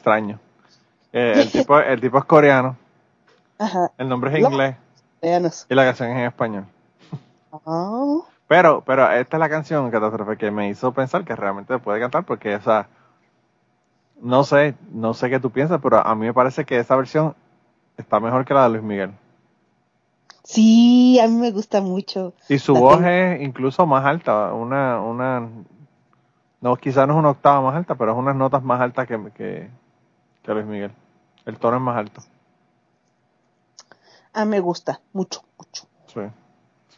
Extraño. 0.05 0.39
Eh, 1.13 1.35
el, 1.43 1.51
tipo, 1.53 1.79
el 1.81 2.01
tipo 2.01 2.19
es 2.19 2.25
coreano, 2.25 2.77
Ajá. 3.59 3.91
el 3.99 4.09
nombre 4.09 4.33
es 4.33 4.39
inglés 4.41 4.77
y 5.69 5.75
la 5.75 5.85
canción 5.85 6.11
es 6.11 6.17
en 6.19 6.25
español. 6.27 6.67
Ah, 7.53 8.21
Pero, 8.47 8.83
pero 8.85 9.11
esta 9.11 9.37
es 9.37 9.41
la 9.41 9.49
canción, 9.49 9.91
Catástrofe, 9.91 10.37
que 10.37 10.51
me 10.51 10.69
hizo 10.69 10.93
pensar 10.93 11.25
que 11.25 11.35
realmente 11.37 11.79
puede 11.79 12.01
cantar 12.01 12.25
porque 12.25 12.55
esa, 12.55 12.89
no 14.21 14.45
sé, 14.45 14.75
no 14.93 15.15
sé 15.15 15.31
qué 15.31 15.41
tú 15.41 15.51
piensas, 15.51 15.81
pero 15.83 15.99
a 16.07 16.15
mí 16.15 16.27
me 16.27 16.35
parece 16.35 16.65
que 16.65 16.79
esa 16.79 16.97
versión 16.97 17.35
está 17.97 18.21
mejor 18.21 18.45
que 18.45 18.55
la 18.55 18.65
de 18.65 18.71
Luis 18.71 18.83
Miguel. 18.83 19.13
sí, 20.45 21.19
a 21.21 21.27
mí 21.29 21.35
me 21.37 21.51
gusta 21.51 21.81
mucho. 21.81 22.35
Y 22.49 22.59
su 22.59 22.75
La 22.75 22.81
voz 22.81 23.01
tengo. 23.01 23.03
es 23.03 23.41
incluso 23.43 23.87
más 23.87 24.05
alta, 24.05 24.53
una, 24.53 25.01
una, 25.01 25.49
no, 26.61 26.77
quizás 26.77 27.07
no 27.07 27.15
es 27.15 27.19
una 27.19 27.31
octava 27.31 27.61
más 27.63 27.75
alta, 27.77 27.95
pero 27.95 28.13
es 28.13 28.19
unas 28.19 28.37
notas 28.37 28.63
más 28.63 28.81
altas 28.81 29.07
que, 29.07 29.33
que, 29.33 29.71
que 30.45 30.53
Luis 30.53 30.67
Miguel. 30.67 30.93
El 31.47 31.59
tono 31.59 31.77
es 31.77 31.83
más 31.83 31.97
alto. 31.97 32.23
A 34.33 34.45
mí 34.45 34.51
me 34.51 34.61
gusta 34.61 35.01
mucho, 35.13 35.43
mucho. 35.59 35.87
Sí, 36.07 36.21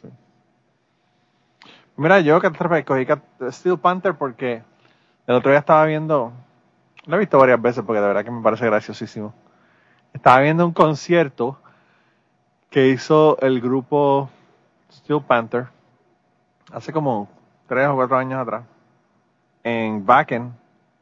sí. 0.01 0.09
Mira, 1.95 2.19
yo 2.19 2.39
que 2.41 2.51
cogí 2.85 3.05
Steel 3.51 3.79
Panther 3.79 4.15
porque 4.15 4.63
el 5.25 5.35
otro 5.35 5.51
día 5.51 5.59
estaba 5.59 5.85
viendo, 5.85 6.33
lo 7.05 7.15
he 7.15 7.19
visto 7.19 7.37
varias 7.37 7.61
veces 7.61 7.83
porque 7.85 8.01
de 8.01 8.07
verdad 8.07 8.23
que 8.23 8.31
me 8.31 8.41
parece 8.41 8.65
graciosísimo. 8.65 9.33
Estaba 10.13 10.39
viendo 10.41 10.65
un 10.65 10.73
concierto 10.73 11.57
que 12.69 12.89
hizo 12.89 13.37
el 13.39 13.61
grupo 13.61 14.29
Steel 14.91 15.21
Panther 15.21 15.67
hace 16.71 16.91
como 16.91 17.29
tres 17.67 17.87
o 17.87 17.95
cuatro 17.95 18.17
años 18.17 18.41
atrás 18.41 18.63
en 19.63 20.03
Wacken, 20.07 20.53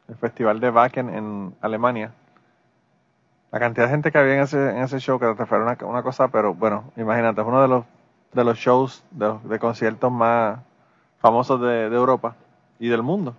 el 0.07 0.15
festival 0.15 0.59
de 0.59 0.69
Wacken 0.69 1.09
en 1.09 1.55
Alemania. 1.61 2.11
La 3.55 3.61
cantidad 3.61 3.85
de 3.85 3.91
gente 3.91 4.11
que 4.11 4.17
había 4.17 4.33
en 4.33 4.41
ese, 4.41 4.71
en 4.71 4.79
ese 4.79 4.99
show 4.99 5.17
que 5.17 5.33
te 5.33 5.45
fue 5.45 5.61
una, 5.61 5.77
una 5.83 6.03
cosa, 6.03 6.27
pero 6.27 6.53
bueno, 6.53 6.91
imagínate, 6.97 7.39
es 7.39 7.47
uno 7.47 7.61
de 7.61 7.69
los, 7.69 7.85
de 8.33 8.43
los 8.43 8.57
shows 8.57 9.01
de, 9.11 9.59
conciertos 9.59 10.11
más 10.11 10.59
famosos 11.19 11.61
de, 11.61 11.89
de 11.89 11.95
Europa 11.95 12.35
y 12.79 12.89
del 12.89 13.01
mundo. 13.01 13.33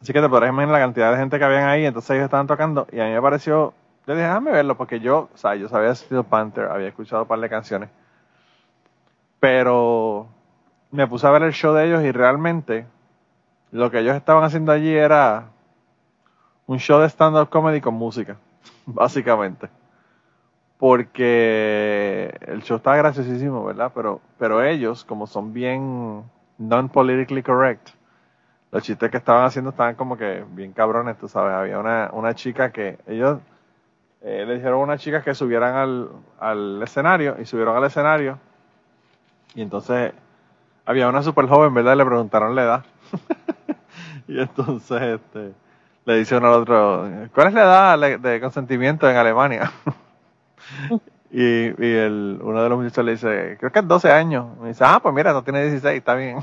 Así 0.00 0.12
que 0.12 0.20
te 0.20 0.28
podrás 0.28 0.50
imaginar 0.50 0.74
la 0.74 0.84
cantidad 0.84 1.10
de 1.10 1.18
gente 1.18 1.36
que 1.36 1.44
habían 1.44 1.68
ahí, 1.68 1.84
entonces 1.84 2.10
ellos 2.10 2.26
estaban 2.26 2.46
tocando 2.46 2.86
y 2.92 3.00
a 3.00 3.06
mí 3.06 3.10
me 3.10 3.20
pareció 3.20 3.74
Yo 4.06 4.14
dije, 4.14 4.24
déjame 4.24 4.52
verlo, 4.52 4.76
porque 4.76 5.00
yo, 5.00 5.30
o 5.34 5.36
sea, 5.36 5.56
yo 5.56 5.68
sabía 5.68 5.92
Steel 5.92 6.22
Panther, 6.22 6.66
había 6.66 6.86
escuchado 6.86 7.22
un 7.22 7.28
par 7.28 7.40
de 7.40 7.48
canciones. 7.48 7.90
Pero 9.40 10.28
me 10.92 11.08
puse 11.08 11.26
a 11.26 11.30
ver 11.30 11.42
el 11.42 11.52
show 11.52 11.74
de 11.74 11.86
ellos 11.88 12.04
y 12.04 12.12
realmente 12.12 12.86
lo 13.72 13.90
que 13.90 13.98
ellos 13.98 14.14
estaban 14.14 14.44
haciendo 14.44 14.70
allí 14.70 14.94
era 14.94 15.46
un 16.68 16.78
show 16.78 17.00
de 17.00 17.08
stand-up 17.08 17.48
comedy 17.48 17.80
con 17.80 17.94
música, 17.94 18.36
básicamente. 18.86 19.68
Porque 20.78 22.36
el 22.46 22.62
show 22.62 22.76
estaba 22.76 22.96
graciosísimo, 22.96 23.64
¿verdad? 23.64 23.92
Pero, 23.94 24.20
pero 24.38 24.62
ellos, 24.62 25.04
como 25.04 25.26
son 25.26 25.52
bien 25.52 26.22
non-politically 26.58 27.42
correct, 27.42 27.90
los 28.70 28.82
chistes 28.82 29.10
que 29.10 29.16
estaban 29.16 29.44
haciendo 29.44 29.70
estaban 29.70 29.94
como 29.94 30.18
que 30.18 30.44
bien 30.50 30.72
cabrones, 30.72 31.16
tú 31.16 31.28
sabes. 31.28 31.54
Había 31.54 31.78
una, 31.78 32.10
una 32.12 32.34
chica 32.34 32.72
que 32.72 32.98
ellos 33.06 33.38
eh, 34.22 34.44
le 34.46 34.56
dijeron 34.56 34.80
a 34.80 34.82
una 34.82 34.98
chica 34.98 35.22
que 35.22 35.34
subieran 35.34 35.74
al, 35.76 36.10
al 36.38 36.82
escenario 36.82 37.36
y 37.40 37.46
subieron 37.46 37.76
al 37.76 37.84
escenario. 37.84 38.38
Y 39.54 39.62
entonces 39.62 40.12
había 40.84 41.08
una 41.08 41.22
super 41.22 41.46
joven, 41.46 41.72
¿verdad? 41.74 41.94
Y 41.94 41.96
le 41.96 42.04
preguntaron 42.04 42.54
la 42.54 42.62
edad. 42.62 42.84
y 44.28 44.40
entonces 44.40 45.02
este, 45.02 45.54
le 46.06 46.18
dice 46.18 46.36
uno 46.36 46.46
al 46.46 46.62
otro, 46.62 47.10
¿cuál 47.34 47.48
es 47.48 47.54
la 47.54 47.94
edad 47.94 48.18
de 48.20 48.40
consentimiento 48.40 49.10
en 49.10 49.16
Alemania? 49.16 49.72
y 51.32 51.66
y 51.84 51.94
el, 51.96 52.38
uno 52.42 52.62
de 52.62 52.68
los 52.68 52.78
muchachos 52.78 53.04
le 53.04 53.12
dice, 53.12 53.56
creo 53.58 53.72
que 53.72 53.80
es 53.80 53.88
12 53.88 54.12
años. 54.12 54.46
Y 54.62 54.68
dice, 54.68 54.84
ah, 54.86 55.00
pues 55.02 55.12
mira, 55.12 55.32
no 55.32 55.42
tiene 55.42 55.62
16, 55.64 55.98
está 55.98 56.14
bien. 56.14 56.38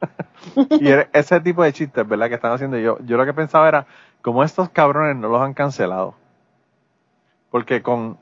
y 0.80 0.88
ese 1.12 1.40
tipo 1.40 1.64
de 1.64 1.72
chistes, 1.72 2.08
¿verdad? 2.08 2.28
Que 2.28 2.36
están 2.36 2.52
haciendo 2.52 2.78
yo. 2.78 2.98
Yo 3.00 3.16
lo 3.16 3.26
que 3.26 3.34
pensaba 3.34 3.68
era, 3.68 3.86
como 4.22 4.44
estos 4.44 4.68
cabrones 4.70 5.16
no 5.16 5.28
los 5.28 5.42
han 5.42 5.54
cancelado. 5.54 6.14
Porque 7.50 7.82
con 7.82 8.16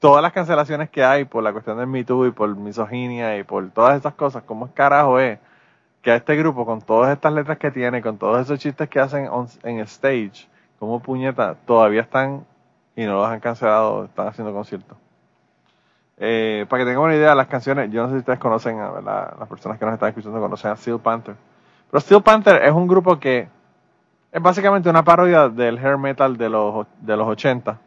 todas 0.00 0.22
las 0.22 0.32
cancelaciones 0.32 0.90
que 0.90 1.04
hay 1.04 1.24
por 1.24 1.44
la 1.44 1.52
cuestión 1.52 1.78
del 1.78 1.86
Me 1.86 2.02
Too 2.02 2.26
y 2.26 2.30
por 2.32 2.54
misoginia 2.56 3.38
y 3.38 3.44
por 3.44 3.70
todas 3.70 3.96
estas 3.96 4.14
cosas, 4.14 4.42
¿cómo 4.42 4.66
es 4.66 4.72
carajo 4.72 5.20
es 5.20 5.38
que 6.04 6.12
a 6.12 6.16
este 6.16 6.36
grupo, 6.36 6.66
con 6.66 6.82
todas 6.82 7.10
estas 7.12 7.32
letras 7.32 7.56
que 7.56 7.70
tiene, 7.70 8.02
con 8.02 8.18
todos 8.18 8.38
esos 8.42 8.58
chistes 8.58 8.90
que 8.90 9.00
hacen 9.00 9.26
en 9.62 9.78
stage, 9.80 10.46
como 10.78 11.00
puñeta, 11.00 11.56
todavía 11.64 12.02
están 12.02 12.44
y 12.94 13.06
no 13.06 13.14
los 13.14 13.26
han 13.26 13.40
cancelado, 13.40 14.04
están 14.04 14.28
haciendo 14.28 14.52
conciertos? 14.52 14.98
Eh, 16.18 16.66
para 16.68 16.82
que 16.82 16.90
tengan 16.90 17.04
una 17.04 17.14
idea, 17.14 17.34
las 17.34 17.46
canciones, 17.46 17.90
yo 17.90 18.02
no 18.02 18.08
sé 18.08 18.16
si 18.16 18.18
ustedes 18.18 18.38
conocen, 18.38 18.78
a 18.78 19.00
las 19.00 19.48
personas 19.48 19.78
que 19.78 19.84
nos 19.86 19.94
están 19.94 20.10
escuchando 20.10 20.38
conocen 20.38 20.72
a 20.72 20.76
Steel 20.76 21.00
Panther. 21.00 21.36
Pero 21.90 22.00
Steel 22.00 22.22
Panther 22.22 22.62
es 22.62 22.72
un 22.72 22.86
grupo 22.86 23.18
que 23.18 23.48
es 24.30 24.42
básicamente 24.42 24.90
una 24.90 25.04
parodia 25.04 25.48
del 25.48 25.78
hair 25.78 25.96
metal 25.96 26.36
de 26.36 26.50
los, 26.50 26.86
de 27.00 27.16
los 27.16 27.26
80. 27.26 27.80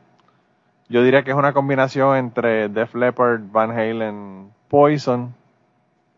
Yo 0.89 1.03
diría 1.03 1.21
que 1.23 1.31
es 1.31 1.37
una 1.37 1.53
combinación 1.53 2.17
entre 2.17 2.67
Def 2.67 2.95
Leppard, 2.95 3.41
Van 3.51 3.71
Halen, 3.71 4.51
Poison 4.69 5.35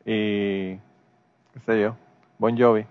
y, 0.05 0.79
yo, 1.77 1.95
Bon 2.37 2.57
Jovi. 2.57 2.85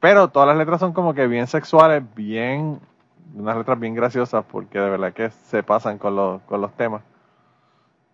Pero 0.00 0.28
todas 0.28 0.48
las 0.48 0.56
letras 0.56 0.80
son 0.80 0.92
como 0.92 1.14
que 1.14 1.26
bien 1.26 1.46
sexuales, 1.46 2.02
bien, 2.14 2.80
unas 3.34 3.56
letras 3.56 3.78
bien 3.78 3.94
graciosas 3.94 4.44
porque 4.44 4.78
de 4.78 4.90
verdad 4.90 5.12
que 5.12 5.30
se 5.30 5.62
pasan 5.62 5.98
con 5.98 6.16
los, 6.16 6.42
con 6.42 6.60
los 6.60 6.72
temas. 6.72 7.02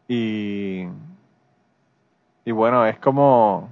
Y, 0.07 0.87
y 2.45 2.53
bueno, 2.53 2.87
es 2.87 2.99
como, 2.99 3.69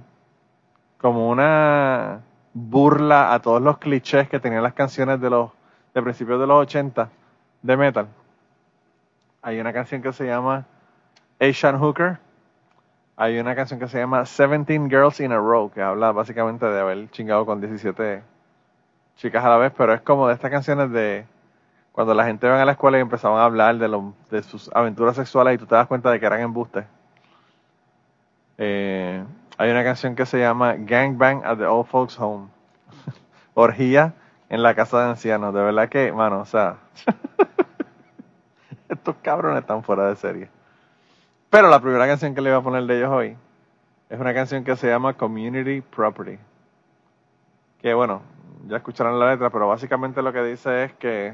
como 0.97 1.29
una 1.29 2.21
burla 2.53 3.33
a 3.33 3.39
todos 3.39 3.61
los 3.61 3.77
clichés 3.77 4.27
que 4.29 4.39
tenían 4.39 4.63
las 4.63 4.73
canciones 4.73 5.21
de 5.21 5.29
los 5.29 5.51
de 5.93 6.01
principios 6.03 6.39
de 6.39 6.47
los 6.47 6.57
80 6.61 7.09
de 7.61 7.77
metal. 7.77 8.07
Hay 9.41 9.59
una 9.59 9.73
canción 9.73 10.01
que 10.01 10.13
se 10.13 10.25
llama 10.25 10.65
Asian 11.39 11.79
Hooker. 11.79 12.19
Hay 13.17 13.39
una 13.39 13.55
canción 13.55 13.79
que 13.79 13.87
se 13.87 13.97
llama 13.97 14.19
17 14.19 14.87
Girls 14.89 15.19
in 15.19 15.31
a 15.31 15.37
Row, 15.37 15.71
que 15.71 15.81
habla 15.81 16.11
básicamente 16.11 16.65
de 16.67 16.79
haber 16.79 17.09
chingado 17.09 17.45
con 17.45 17.59
17 17.59 18.21
chicas 19.15 19.43
a 19.43 19.49
la 19.49 19.57
vez, 19.57 19.73
pero 19.75 19.93
es 19.93 20.01
como 20.01 20.27
de 20.27 20.35
estas 20.35 20.51
canciones 20.51 20.91
de 20.91 21.25
cuando 21.91 22.13
la 22.13 22.25
gente 22.25 22.47
va 22.47 22.61
a 22.61 22.65
la 22.65 22.73
escuela 22.73 22.99
y 22.99 23.01
empezaban 23.01 23.39
a 23.39 23.45
hablar 23.45 23.77
de, 23.79 23.87
lo- 23.87 24.13
de 24.29 24.43
sus 24.43 24.69
aventuras 24.75 25.15
sexuales 25.15 25.55
y 25.55 25.57
tú 25.57 25.65
te 25.65 25.73
das 25.75 25.87
cuenta 25.87 26.11
de 26.11 26.19
que 26.19 26.25
eran 26.27 26.41
embustes. 26.41 26.85
Eh, 28.59 29.23
hay 29.57 29.71
una 29.71 29.83
canción 29.83 30.15
que 30.15 30.25
se 30.27 30.39
llama 30.39 30.75
Gangbang 30.77 31.43
at 31.43 31.57
the 31.57 31.65
Old 31.65 31.87
Folks 31.87 32.19
Home. 32.19 32.47
Orgía 33.55 34.13
en 34.49 34.61
la 34.61 34.75
casa 34.75 34.99
de 35.03 35.09
ancianos. 35.09 35.53
De 35.55 35.61
verdad 35.61 35.89
que, 35.89 36.11
mano, 36.11 36.41
o 36.41 36.45
sea, 36.45 36.77
estos 38.89 39.15
cabrones 39.23 39.61
están 39.61 39.83
fuera 39.83 40.07
de 40.07 40.15
serie. 40.15 40.49
Pero 41.49 41.69
la 41.69 41.79
primera 41.79 42.05
canción 42.07 42.35
que 42.35 42.41
le 42.41 42.51
voy 42.51 42.59
a 42.59 42.63
poner 42.63 42.83
de 42.83 42.97
ellos 42.97 43.09
hoy 43.09 43.37
es 44.09 44.19
una 44.19 44.33
canción 44.33 44.63
que 44.63 44.75
se 44.75 44.87
llama 44.87 45.13
Community 45.13 45.81
Property. 45.81 46.37
Que 47.81 47.93
bueno, 47.93 48.21
ya 48.67 48.77
escucharon 48.77 49.19
la 49.19 49.31
letra, 49.31 49.49
pero 49.49 49.67
básicamente 49.67 50.21
lo 50.21 50.33
que 50.33 50.43
dice 50.43 50.85
es 50.85 50.93
que 50.93 51.33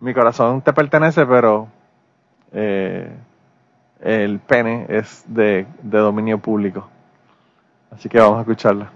mi 0.00 0.14
corazón 0.14 0.62
te 0.62 0.72
pertenece, 0.72 1.26
pero 1.26 1.68
eh, 2.52 3.10
el 4.00 4.38
pene 4.40 4.86
es 4.88 5.24
de, 5.26 5.66
dominio 5.82 6.38
público. 6.38 6.88
Así 7.90 8.08
que 8.08 8.18
vamos 8.18 8.38
a 8.38 8.40
escucharla. 8.40 8.90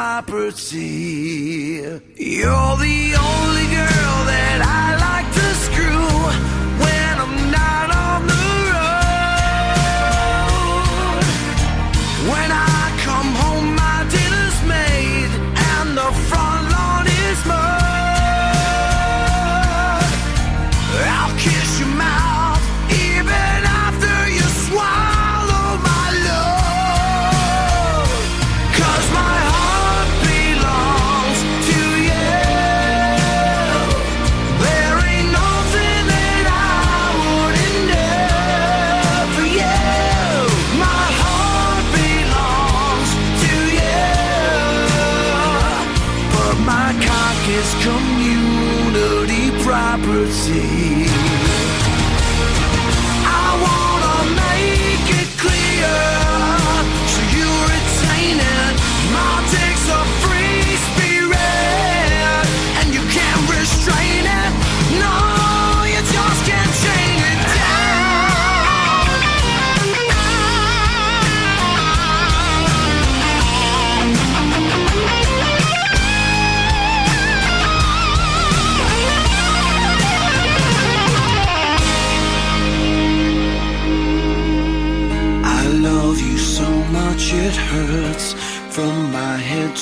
Property. 0.00 1.82
You're 2.16 2.76
the 2.86 3.16
only 3.20 3.66
girl 3.76 4.09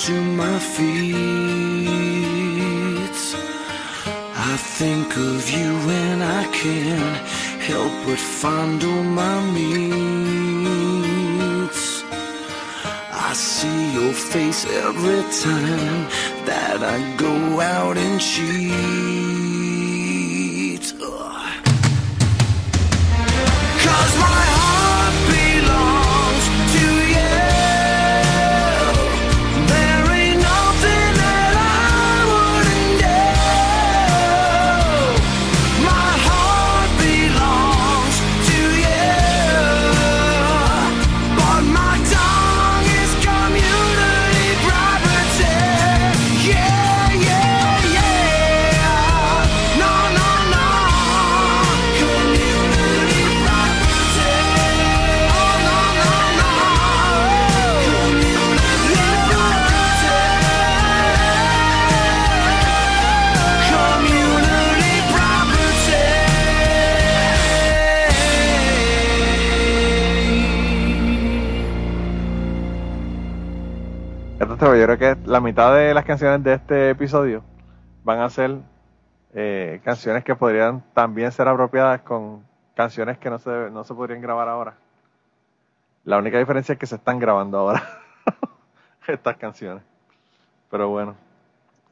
to 0.08 0.20
my 0.42 0.58
feet. 0.58 1.18
I 4.52 4.56
think 4.78 5.08
of 5.16 5.50
you 5.50 5.72
and 6.04 6.22
I 6.22 6.44
can't 6.60 7.18
help 7.68 7.92
but 8.06 8.18
fondle 8.18 9.02
my 9.04 9.38
meats. 9.56 9.82
I 13.28 13.32
see 13.34 13.92
your 13.98 14.14
face 14.14 14.64
every 14.86 15.24
time 15.46 16.08
that 16.48 16.78
I 16.94 16.98
go 17.16 17.60
out 17.60 17.98
and 17.98 18.18
cheat. 18.18 19.17
La 75.38 75.42
mitad 75.44 75.72
de 75.72 75.94
las 75.94 76.04
canciones 76.04 76.42
de 76.42 76.54
este 76.54 76.90
episodio 76.90 77.44
van 78.02 78.18
a 78.18 78.28
ser 78.28 78.58
eh, 79.32 79.80
canciones 79.84 80.24
que 80.24 80.34
podrían 80.34 80.82
también 80.94 81.30
ser 81.30 81.46
apropiadas 81.46 82.00
con 82.02 82.42
canciones 82.74 83.18
que 83.18 83.30
no 83.30 83.38
se, 83.38 83.70
no 83.70 83.84
se 83.84 83.94
podrían 83.94 84.20
grabar 84.20 84.48
ahora. 84.48 84.74
La 86.02 86.18
única 86.18 86.40
diferencia 86.40 86.72
es 86.72 86.78
que 86.80 86.86
se 86.86 86.96
están 86.96 87.20
grabando 87.20 87.56
ahora 87.56 87.84
estas 89.06 89.36
canciones. 89.36 89.84
Pero 90.72 90.88
bueno. 90.88 91.14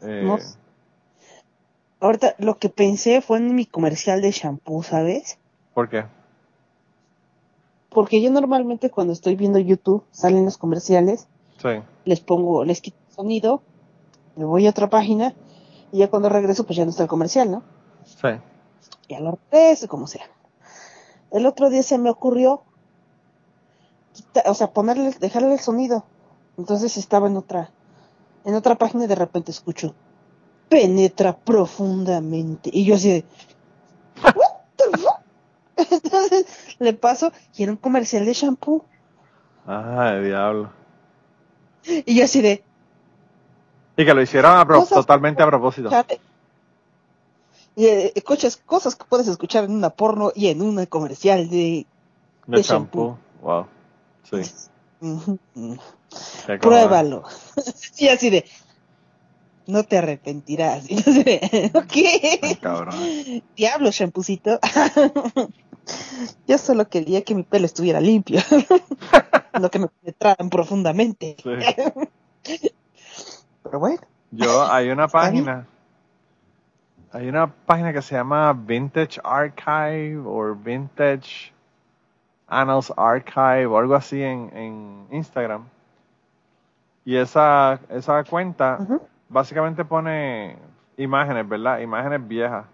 eh, 0.03 0.23
No. 0.25 0.39
Ahorita 2.01 2.35
lo 2.39 2.59
que 2.59 2.69
pensé 2.69 3.21
fue 3.21 3.39
en 3.39 3.55
mi 3.55 3.65
comercial 3.65 4.23
de 4.23 4.33
shampoo, 4.33 4.83
¿sabes? 4.83 5.39
¿Por 5.73 5.89
qué? 5.89 6.05
Porque 7.91 8.21
yo 8.21 8.29
normalmente 8.33 8.91
cuando 8.91 9.13
estoy 9.13 9.37
viendo 9.37 9.61
YouTube, 9.61 10.03
salen 10.11 10.45
los 10.45 10.59
comerciales, 10.59 11.29
Sí. 11.59 11.81
les 12.05 12.19
pongo, 12.21 12.65
les 12.65 12.81
quito 12.81 12.97
sonido, 13.16 13.62
me 14.37 14.44
voy 14.44 14.66
a 14.66 14.70
otra 14.70 14.88
página 14.90 15.35
y 15.92 15.98
ya 15.98 16.11
cuando 16.11 16.29
regreso 16.29 16.64
pues 16.64 16.76
ya 16.76 16.85
no 16.85 16.90
está 16.90 17.02
el 17.05 17.09
comercial, 17.09 17.50
¿no? 17.50 17.62
Sí. 18.05 18.29
Ya 19.09 19.20
lo 19.20 19.38
regreso, 19.50 19.88
como 19.88 20.07
sea. 20.07 20.24
El 21.31 21.46
otro 21.46 21.70
día 21.70 21.83
se 21.83 21.98
me 21.98 22.11
ocurrió, 22.11 22.62
quita- 24.12 24.44
o 24.46 24.55
sea, 24.55 24.72
ponerle, 24.72 25.11
dejarle 25.18 25.52
el 25.55 25.61
sonido. 25.61 26.05
Entonces 26.59 26.96
estaba 26.96 27.26
en 27.29 27.37
otra, 27.37 27.70
en 28.44 28.55
otra 28.55 28.76
página 28.76 29.05
y 29.05 29.09
de 29.09 29.14
repente 29.14 29.50
escucho, 29.50 29.94
penetra 30.68 31.37
profundamente. 31.37 32.70
Y 32.72 32.85
yo 32.85 32.94
así 32.94 33.11
de, 33.11 33.24
what 34.22 34.52
the 34.76 34.85
fuck? 34.98 35.20
Entonces 35.92 36.46
le 36.79 36.92
paso 36.94 37.33
y 37.57 37.62
era 37.64 37.72
un 37.72 37.79
comercial 37.79 38.24
de 38.24 38.33
shampoo. 38.33 38.85
Ay, 39.66 40.24
diablo. 40.24 40.70
Y 41.85 42.16
yo 42.16 42.24
así 42.24 42.40
de, 42.40 42.64
Y 43.97 44.05
que 44.05 44.15
lo 44.15 44.23
hicieron 44.23 44.59
a 44.59 44.67
Cosas- 44.67 44.91
totalmente 44.91 45.43
a 45.43 45.47
propósito. 45.47 45.91
Y 47.75 47.87
eh, 47.87 48.13
escuchas 48.15 48.57
cosas 48.57 48.97
que 48.97 49.05
puedes 49.05 49.29
escuchar 49.29 49.65
en 49.65 49.73
una 49.73 49.91
porno 49.91 50.33
y 50.35 50.49
en 50.49 50.63
una 50.63 50.87
comercial 50.87 51.49
de... 51.51 51.87
De 52.47 52.57
de 52.59 52.63
shampoo. 52.63 53.19
Wow. 53.43 53.67
Sí. 54.23 54.51
Cojones. 55.01 55.81
Pruébalo. 56.61 57.25
y 57.99 58.09
así 58.09 58.31
de, 58.31 58.45
no 59.67 59.83
te 59.85 59.99
arrepentirás. 59.99 60.87
Y 60.91 60.99
así 60.99 61.23
de, 61.23 61.73
¿qué? 61.91 62.59
cabrón. 62.61 62.95
Diablo, 63.57 63.91
champucito. 63.91 64.59
Yo 66.49 66.59
solo 66.59 66.89
quería 66.89 67.23
que 67.23 67.35
mi 67.35 67.43
pelo 67.43 67.67
estuviera 67.67 68.01
limpio. 68.01 68.41
no 69.61 69.71
que 69.71 69.79
me 69.79 69.89
penetraran 69.89 70.49
profundamente. 70.51 71.37
Sí. 71.43 71.51
Pero 73.77 73.81
bueno, 73.81 74.01
Yo, 74.31 74.73
hay 74.73 74.91
una 74.91 75.07
página. 75.09 75.67
Hay 77.12 77.29
una 77.29 77.47
página 77.47 77.93
que 77.93 78.01
se 78.01 78.15
llama 78.15 78.53
Vintage 78.55 79.21
Archive 79.23 80.23
o 80.25 80.55
Vintage 80.55 81.53
Annals 82.47 82.93
Archive 82.97 83.67
o 83.67 83.79
algo 83.79 83.95
así 83.95 84.23
en, 84.23 84.51
en 84.55 85.07
Instagram. 85.11 85.65
Y 87.05 87.17
esa, 87.17 87.79
esa 87.91 88.25
cuenta 88.25 88.79
básicamente 89.29 89.85
pone 89.85 90.57
imágenes, 90.97 91.47
¿verdad? 91.47 91.79
Imágenes 91.81 92.27
viejas. 92.27 92.65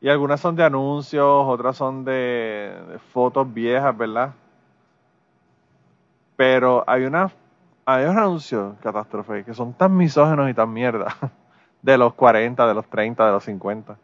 Y 0.00 0.08
algunas 0.08 0.40
son 0.40 0.56
de 0.56 0.64
anuncios, 0.64 1.44
otras 1.46 1.76
son 1.76 2.04
de, 2.04 2.74
de 2.88 2.98
fotos 3.12 3.52
viejas, 3.52 3.96
¿verdad? 3.96 4.32
Pero 6.36 6.84
hay 6.86 7.04
una 7.04 7.30
hay 7.90 8.04
unos 8.04 8.16
anuncios, 8.16 8.76
catástrofe, 8.82 9.44
que 9.44 9.54
son 9.54 9.72
tan 9.74 9.96
misógenos 9.96 10.50
y 10.50 10.54
tan 10.54 10.72
mierda. 10.72 11.06
De 11.82 11.96
los 11.96 12.12
40, 12.14 12.66
de 12.66 12.74
los 12.74 12.86
30, 12.88 13.24
de 13.26 13.32
los 13.32 13.44
50. 13.44 13.96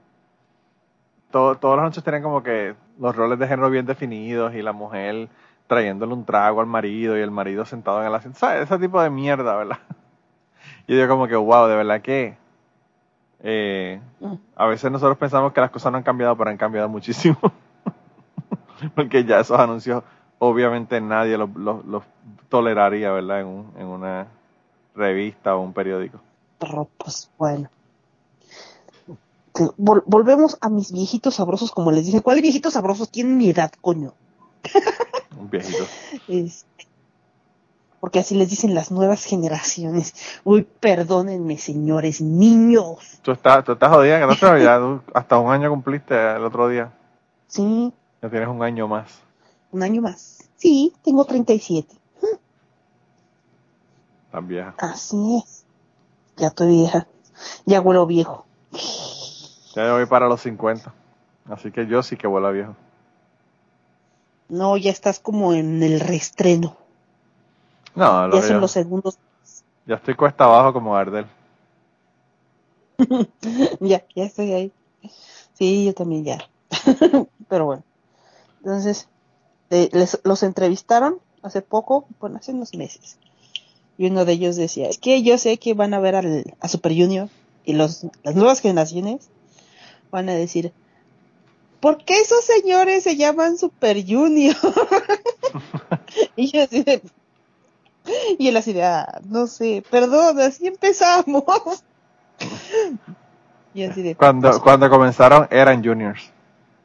Todo- 1.31 1.57
todos 1.57 1.75
los 1.77 1.83
anuncios 1.83 2.05
tienen 2.05 2.23
como 2.23 2.43
que 2.43 2.75
los 3.01 3.15
roles 3.17 3.39
de 3.39 3.49
género 3.49 3.69
bien 3.71 3.85
definidos 3.87 4.55
y 4.55 4.63
la 4.63 4.73
mujer 4.73 5.29
trayéndole 5.67 6.13
un 6.15 6.25
trago 6.25 6.61
al 6.61 6.67
marido 6.67 7.19
y 7.19 7.21
el 7.21 7.31
marido 7.33 7.65
sentado 7.65 8.01
en 8.01 8.07
el 8.07 8.15
asiento. 8.15 8.39
¿Sabes? 8.39 8.63
Ese 8.63 8.79
tipo 8.79 9.01
de 9.03 9.11
mierda, 9.11 9.57
¿verdad? 9.57 9.79
Y 10.87 10.99
yo 10.99 11.09
como 11.09 11.27
que, 11.29 11.37
wow, 11.37 11.67
de 11.67 11.77
verdad 11.77 12.01
que... 12.03 12.37
eh, 13.41 14.01
Mm. 14.21 14.35
a 14.57 14.67
veces 14.67 14.91
nosotros 14.91 15.19
pensamos 15.19 15.53
que 15.53 15.61
las 15.61 15.71
cosas 15.71 15.93
no 15.93 15.99
han 15.99 16.05
cambiado, 16.05 16.37
pero 16.37 16.51
han 16.51 16.57
cambiado 16.57 16.89
muchísimo. 16.89 17.37
Porque 18.95 19.25
ya 19.25 19.41
esos 19.41 19.59
anuncios, 19.59 20.03
obviamente 20.39 21.01
nadie 21.01 21.37
los, 21.39 21.51
los- 21.55 21.85
los 21.85 22.03
toleraría, 22.55 23.11
¿verdad? 23.11 23.41
En, 23.41 23.47
un- 23.49 23.73
en 23.77 23.87
una 23.87 24.29
revista 24.95 25.57
o 25.57 25.61
un 25.61 25.73
periódico. 25.73 26.21
Pero, 26.61 26.89
pues 26.99 27.29
bueno. 27.37 27.69
Que 29.55 29.65
vol- 29.77 30.05
volvemos 30.07 30.57
a 30.61 30.69
mis 30.69 30.93
viejitos 30.93 31.35
sabrosos, 31.35 31.73
como 31.73 31.91
les 31.91 32.07
dicen. 32.07 32.21
¿Cuáles 32.21 32.43
viejitos 32.43 32.75
sabrosos 32.75 33.09
tienen 33.11 33.37
mi 33.37 33.51
edad, 33.51 33.73
coño? 33.81 34.13
Un 35.39 35.51
viejito. 35.51 35.85
Este, 36.29 36.87
porque 38.01 38.21
así 38.21 38.35
les 38.37 38.51
dicen 38.51 38.73
las 38.75 38.91
nuevas 38.93 39.25
generaciones. 39.25 40.15
Uy, 40.45 40.63
perdónenme, 40.63 41.59
señores, 41.59 42.21
niños. 42.21 43.19
Tú 43.23 43.33
estás, 43.33 43.65
tú 43.65 43.73
estás 43.73 43.91
jodida, 43.91 44.21
catástrofe, 44.21 44.63
ya 44.63 44.79
tú 44.79 45.01
hasta 45.13 45.39
un 45.39 45.51
año 45.51 45.71
cumpliste 45.71 46.15
el 46.15 46.45
otro 46.45 46.69
día. 46.69 46.93
Sí, 47.49 47.93
Ya 48.23 48.31
tienes 48.31 48.49
un 48.49 48.63
año 48.63 48.87
más. 48.89 49.09
un 49.73 49.83
año 49.83 50.03
más. 50.03 50.39
Sí, 50.57 50.93
tengo 51.05 51.25
37. 51.25 51.95
Tan 54.35 54.49
vieja. 54.49 54.75
Así 54.79 55.37
es. 55.37 55.65
Ya 56.37 56.49
estoy 56.49 56.67
vieja. 56.67 57.07
Ya 57.67 57.81
huelo 57.81 58.05
viejo. 58.05 58.45
Ya 59.77 59.93
voy 59.93 60.07
para 60.07 60.27
los 60.27 60.41
50. 60.41 60.93
Así 61.49 61.71
que 61.71 61.87
yo 61.87 62.03
sí 62.03 62.17
que 62.17 62.27
vuelo 62.27 62.49
a 62.49 62.51
viejo. 62.51 62.75
No, 64.49 64.77
ya 64.77 64.91
estás 64.91 65.21
como 65.21 65.53
en 65.53 65.85
el 65.85 66.01
reestreno. 66.01 66.77
No, 67.95 68.27
lo 68.27 68.35
Ya 68.35 68.43
son 68.43 68.61
los 68.61 68.73
segundos. 68.73 69.19
ya 69.87 69.95
estoy 69.95 70.17
cuesta 70.17 70.47
abajo 70.47 70.73
como 70.73 70.95
Gardel. 70.95 71.27
ya, 73.79 74.05
ya 74.17 74.25
estoy 74.25 74.53
ahí. 74.53 74.73
Sí, 75.53 75.85
yo 75.85 75.95
también 75.95 76.25
ya. 76.25 76.39
Pero 77.49 77.67
bueno. 77.67 77.85
Entonces, 78.65 79.09
eh, 79.71 79.91
les, 79.93 80.21
los 80.25 80.43
entrevistaron 80.43 81.21
hace 81.43 81.63
poco, 81.63 82.09
bueno, 82.19 82.39
hace 82.39 82.53
unos 82.53 82.75
meses. 82.75 83.17
Y 83.97 84.07
uno 84.07 84.25
de 84.25 84.33
ellos 84.33 84.57
decía, 84.57 84.89
es 84.89 84.99
que 84.99 85.23
yo 85.23 85.39
sé 85.39 85.59
que 85.59 85.75
van 85.75 85.95
a 85.95 86.01
ver 86.01 86.17
al, 86.17 86.45
a 86.61 86.69
Super 86.69 86.93
Junior 86.93 87.29
y 87.65 87.75
los, 87.75 88.07
las 88.23 88.35
nuevas 88.35 88.61
generaciones 88.61 89.29
van 90.11 90.29
a 90.29 90.35
decir, 90.35 90.73
¿por 91.81 92.05
qué 92.05 92.21
esos 92.21 92.45
señores 92.45 93.05
se 93.05 93.17
llaman 93.17 93.57
Super 93.57 94.05
Junior? 94.07 94.57
y 96.37 96.51
yo 96.51 96.63
así 96.65 96.83
de, 96.83 97.03
Y 98.39 98.49
él 98.49 98.57
así 98.57 98.73
de, 98.73 98.85
ah, 98.85 99.21
no 99.29 99.47
sé, 99.47 99.83
perdón, 99.91 100.41
así 100.41 100.67
empezamos. 100.67 101.45
Y 103.77 103.83
así 103.83 104.03
de, 104.03 104.15
Cuando, 104.15 104.61
cuando 104.63 104.89
comenzaron 104.89 105.49
eran 105.51 105.85
juniors. 105.85 106.31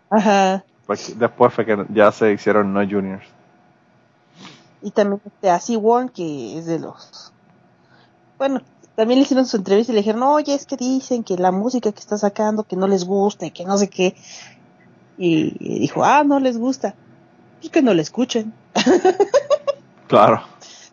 ajá. 0.09 0.63
Porque 0.87 1.13
después 1.15 1.53
fue 1.53 1.63
que 1.63 1.85
ya 1.89 2.11
se 2.11 2.33
hicieron 2.33 2.73
no 2.73 2.79
juniors. 2.79 3.23
Y 4.81 4.91
también 4.91 5.21
este, 5.25 5.49
así 5.49 5.75
Warren, 5.75 6.09
que 6.09 6.57
es 6.57 6.65
de 6.65 6.79
los... 6.79 7.33
Bueno, 8.37 8.61
también 8.95 9.19
le 9.19 9.23
hicieron 9.23 9.45
su 9.45 9.57
entrevista 9.57 9.91
y 9.91 9.95
le 9.95 10.01
dijeron, 10.01 10.23
oye, 10.23 10.53
es 10.53 10.65
que 10.65 10.77
dicen 10.77 11.23
que 11.23 11.37
la 11.37 11.51
música 11.51 11.91
que 11.91 11.99
está 11.99 12.17
sacando, 12.17 12.63
que 12.63 12.75
no 12.75 12.87
les 12.87 13.05
gusta 13.05 13.45
y 13.45 13.51
que 13.51 13.65
no 13.65 13.77
sé 13.77 13.89
qué. 13.89 14.15
Y 15.17 15.79
dijo, 15.79 16.03
ah, 16.03 16.23
no 16.23 16.39
les 16.39 16.57
gusta. 16.57 16.95
Pues 17.59 17.71
que 17.71 17.81
no 17.81 17.93
le 17.93 18.01
escuchen. 18.01 18.53
Claro, 20.09 20.41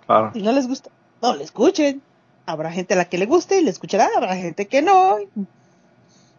claro. 0.04 0.30
Si 0.34 0.42
no 0.42 0.52
les 0.52 0.68
gusta, 0.68 0.90
no 1.22 1.34
le 1.34 1.42
escuchen. 1.42 2.02
Habrá 2.44 2.70
gente 2.70 2.92
a 2.92 2.98
la 2.98 3.06
que 3.06 3.16
le 3.16 3.24
guste 3.24 3.58
y 3.58 3.64
le 3.64 3.70
escuchará, 3.70 4.10
habrá 4.14 4.36
gente 4.36 4.68
que 4.68 4.82
no. 4.82 5.16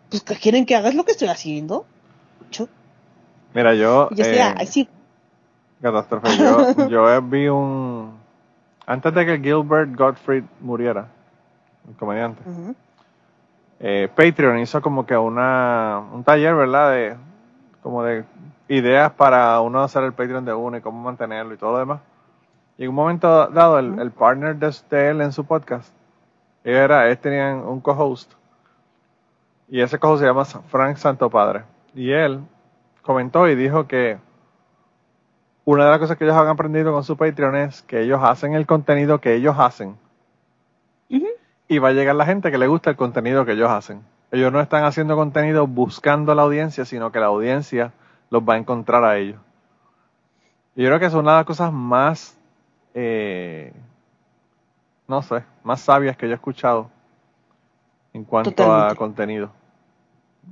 Pues 0.09 0.21
que 0.21 0.35
quieren 0.35 0.67
que 0.67 0.75
hagas 0.75 0.93
lo 0.93 1.03
que 1.03 1.11
estoy 1.13 1.27
haciendo. 1.27 1.87
Escucho. 2.39 2.69
Mira, 3.55 3.73
yo. 3.73 4.09
Yo 4.11 4.23
eh, 4.23 4.39
ay, 4.41 4.67
sí, 4.67 4.87
Catástrofe. 5.81 6.37
Yo, 6.37 6.87
yo 6.89 7.21
vi 7.21 7.47
un. 7.47 8.17
Antes 8.85 9.13
de 9.13 9.25
que 9.25 9.39
Gilbert 9.39 9.95
Gottfried 9.95 10.43
muriera, 10.61 11.07
el 11.87 11.95
comediante, 11.95 12.41
eh, 13.79 14.09
Patreon 14.15 14.59
hizo 14.59 14.81
como 14.81 15.05
que 15.05 15.17
una 15.17 16.01
un 16.13 16.23
taller, 16.23 16.55
¿verdad? 16.55 16.91
De 16.91 17.15
como 17.83 18.03
de 18.03 18.23
ideas 18.69 19.11
para 19.11 19.59
uno 19.61 19.81
hacer 19.81 20.03
el 20.03 20.13
Patreon 20.13 20.45
de 20.45 20.53
uno 20.53 20.77
y 20.77 20.81
cómo 20.81 21.01
mantenerlo 21.01 21.53
y 21.53 21.57
todo 21.57 21.73
lo 21.73 21.79
demás. 21.79 21.99
Y 22.77 22.83
en 22.83 22.89
un 22.89 22.95
momento 22.95 23.47
dado, 23.47 23.79
el, 23.79 23.99
el 23.99 24.11
partner 24.11 24.55
de, 24.55 24.73
de 24.89 25.09
él 25.09 25.21
en 25.21 25.31
su 25.31 25.45
podcast, 25.45 25.91
era, 26.63 27.07
ellos 27.07 27.19
tenían 27.19 27.59
un 27.59 27.79
co-host. 27.81 28.33
Y 29.69 29.81
ese 29.81 29.97
co-host 29.99 30.21
se 30.21 30.27
llama 30.27 30.45
Frank 30.45 30.97
Santopadre. 30.97 31.63
Y 31.95 32.11
él 32.11 32.41
comentó 33.01 33.47
y 33.47 33.55
dijo 33.55 33.87
que 33.87 34.17
una 35.67 35.83
de 35.83 35.91
las 35.91 35.99
cosas 35.99 36.17
que 36.17 36.23
ellos 36.23 36.37
han 36.37 36.47
aprendido 36.47 36.93
con 36.93 37.03
su 37.03 37.17
Patreon 37.17 37.57
es 37.57 37.81
que 37.81 37.99
ellos 37.99 38.21
hacen 38.23 38.53
el 38.53 38.65
contenido 38.65 39.19
que 39.19 39.35
ellos 39.35 39.57
hacen. 39.59 39.97
Y 41.67 41.79
va 41.79 41.89
a 41.89 41.91
llegar 41.91 42.15
la 42.15 42.25
gente 42.25 42.51
que 42.51 42.57
le 42.57 42.67
gusta 42.67 42.89
el 42.89 42.95
contenido 42.95 43.43
que 43.43 43.51
ellos 43.51 43.69
hacen. 43.69 44.01
Ellos 44.31 44.49
no 44.53 44.61
están 44.61 44.85
haciendo 44.85 45.17
contenido 45.17 45.67
buscando 45.67 46.31
a 46.31 46.35
la 46.35 46.43
audiencia, 46.43 46.85
sino 46.85 47.11
que 47.11 47.19
la 47.19 47.25
audiencia 47.25 47.91
los 48.29 48.43
va 48.43 48.53
a 48.53 48.57
encontrar 48.57 49.03
a 49.03 49.17
ellos. 49.17 49.41
Y 50.77 50.83
yo 50.83 50.87
creo 50.87 50.99
que 51.01 51.07
es 51.07 51.13
una 51.13 51.31
de 51.31 51.37
las 51.39 51.45
cosas 51.45 51.73
más, 51.73 52.37
eh, 52.93 53.73
no 55.05 55.21
sé, 55.21 55.43
más 55.65 55.81
sabias 55.81 56.15
que 56.15 56.27
yo 56.27 56.31
he 56.31 56.35
escuchado 56.35 56.89
en 58.13 58.23
cuanto 58.23 58.73
a 58.73 58.95
contenido. 58.95 59.51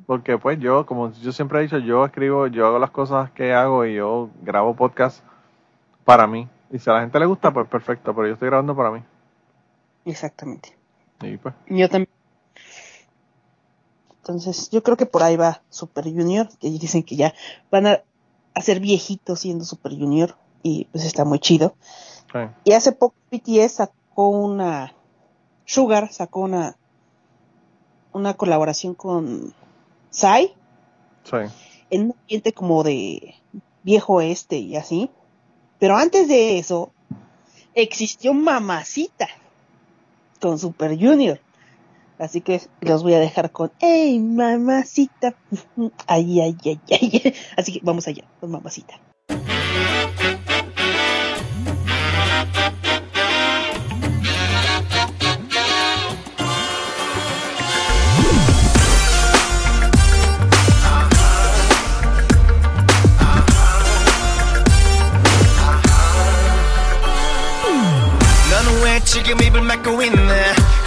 Porque 0.06 0.38
pues 0.38 0.60
yo, 0.60 0.86
como 0.86 1.12
yo 1.12 1.32
siempre 1.32 1.60
he 1.60 1.64
dicho, 1.64 1.78
yo 1.80 2.06
escribo, 2.06 2.48
yo 2.48 2.68
hago 2.68 2.80
las 2.80 2.92
cosas 2.92 3.32
que 3.32 3.54
hago 3.54 3.86
y 3.86 3.96
yo 3.96 4.30
grabo 4.44 4.76
podcast 4.76 5.24
para 6.04 6.28
mí. 6.28 6.48
Y 6.72 6.80
si 6.80 6.90
a 6.90 6.94
la 6.94 7.02
gente 7.02 7.20
le 7.20 7.26
gusta, 7.26 7.52
pues 7.52 7.68
perfecto, 7.68 8.14
pero 8.14 8.28
yo 8.28 8.34
estoy 8.34 8.48
grabando 8.50 8.76
para 8.76 8.92
mí. 8.92 9.04
Exactamente. 10.06 10.78
Y 11.22 11.38
pues, 11.38 11.56
Yo 11.68 11.90
también. 11.90 12.10
Entonces, 14.18 14.70
yo 14.72 14.82
creo 14.84 14.98
que 14.98 15.06
por 15.06 15.24
ahí 15.24 15.36
va 15.38 15.62
Super 15.70 16.06
Junior, 16.06 16.50
que 16.60 16.70
dicen 16.70 17.04
que 17.04 17.16
ya 17.16 17.34
van 17.72 17.88
a, 17.88 18.02
a 18.54 18.62
ser 18.62 18.80
viejitos 18.80 19.40
siendo 19.40 19.66
Super 19.66 19.92
Junior, 19.92 20.36
y 20.64 20.86
pues 20.86 21.06
está 21.06 21.26
muy 21.26 21.38
chido. 21.38 21.76
sí, 22.32 22.40
Y 22.64 22.74
hace 22.74 22.92
poco 22.92 23.16
BTS 23.32 23.72
sacó 23.72 24.30
una, 24.30 24.96
Sugar 25.66 26.12
sacó 26.12 26.40
una, 26.40 26.76
una 28.14 28.34
colaboración 28.34 28.96
con 28.96 29.54
Psy, 30.16 30.54
sí. 31.26 31.38
en 31.90 32.02
un 32.04 32.16
ambiente 32.22 32.54
como 32.54 32.84
de 32.84 33.36
viejo 33.84 34.22
este 34.22 34.58
y 34.58 34.78
así. 34.78 35.10
Pero 35.78 35.98
antes 35.98 36.30
de 36.30 36.58
eso, 36.58 36.94
existió 37.74 38.34
Mamacita 38.34 39.28
con 40.40 40.58
Super 40.58 40.98
Junior. 40.98 41.42
Así 42.18 42.40
que 42.40 42.62
los 42.80 43.04
voy 43.04 43.14
a 43.14 43.20
dejar 43.20 43.52
con 43.52 43.74
¡Ey, 43.82 44.20
mamacita! 44.20 45.36
Ay, 46.08 46.40
ay, 46.40 46.56
ay, 46.64 46.80
ay. 46.90 47.34
Así 47.58 47.74
que 47.74 47.82
vamos 47.84 48.08
allá 48.08 48.24
con 48.40 48.52
mamacita. 48.52 48.98
막고 69.86 70.02
있나 70.02 70.34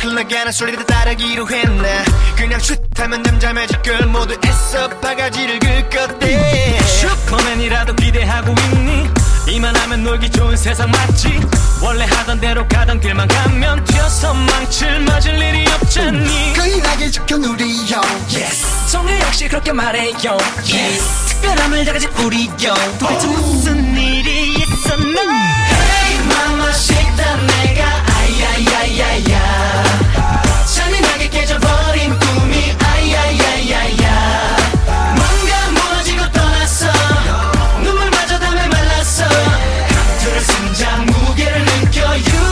흘러가는 0.01 0.51
소리를 0.51 0.85
따르기로 0.85 1.49
했나 1.49 1.89
그냥 2.37 2.59
슛하면 2.59 3.23
잠잠해질 3.23 3.83
걸 3.83 4.07
모두 4.07 4.37
애써 4.45 4.89
바가지를 5.01 5.61
긁었대. 5.61 6.81
슈퍼맨이라도 6.83 7.95
기대하고 7.95 8.55
있니? 8.73 9.09
이만하면 9.47 10.03
놀기 10.03 10.29
좋은 10.31 10.57
세상 10.57 10.91
맞지? 10.91 11.41
원래 11.81 12.05
하던 12.05 12.41
대로 12.41 12.67
가던 12.67 13.01
길만 13.01 13.29
가면 13.29 13.85
튀어서 13.85 14.35
망칠 14.35 15.01
맞을 15.01 15.41
일이 15.41 15.67
없잖니? 15.71 16.53
끌나게 16.55 17.11
지켜 17.11 17.39
누리요. 17.39 18.01
Yes. 18.35 18.91
정리 18.91 19.19
역시 19.21 19.49
그렇게 19.49 19.73
말해요. 19.73 20.37
Yes. 20.71 21.27
특별함을 21.29 21.85
다 21.85 21.93
가진 21.93 22.11
우리요. 22.11 22.75
도대체 22.99 23.27
무슨 23.29 23.97
일이 23.97 24.55
있었나? 24.55 25.21
Hey 25.23 26.19
mamacita 26.27 27.37
내가 27.47 28.08
아야야야야 28.99 29.85
잔인하게 30.75 31.29
깨져버린 31.29 32.19
꿈이 32.19 32.75
아야야야야 32.83 34.57
뭔가 35.15 35.71
무너지고 35.71 36.31
떠났어 36.33 36.87
눈물마저 37.83 38.39
담에 38.39 38.67
말랐어 38.67 39.25
강철의 39.29 40.41
심장 40.43 41.07
무게를 41.07 41.65
느껴 41.65 42.03
You 42.11 42.49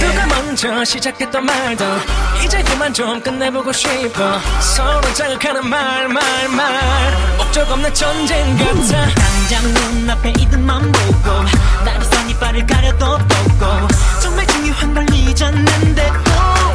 누가 0.00 0.26
먼저 0.26 0.84
시작했던 0.84 1.44
말도 1.44 1.84
이제 2.44 2.62
그만 2.62 2.92
좀 2.94 3.20
끝내보고 3.20 3.72
싶어 3.72 4.40
서로 4.60 5.12
자극하는 5.14 5.68
말 5.68 6.08
말 6.08 6.48
말 6.48 7.36
목적 7.38 7.68
없는 7.70 7.92
전쟁 7.92 8.56
같아 8.56 9.08
당장 9.14 9.64
눈앞에 9.74 10.30
이들만 10.38 10.92
보고 10.92 11.30
나비선 11.84 12.15
이빨을 12.36 12.66
가려도 12.66 13.16
보고 13.18 13.88
정말 14.20 14.46
중요한 14.46 14.92
걸 14.94 15.06
잊었는데 15.12 16.12
또 16.24 16.30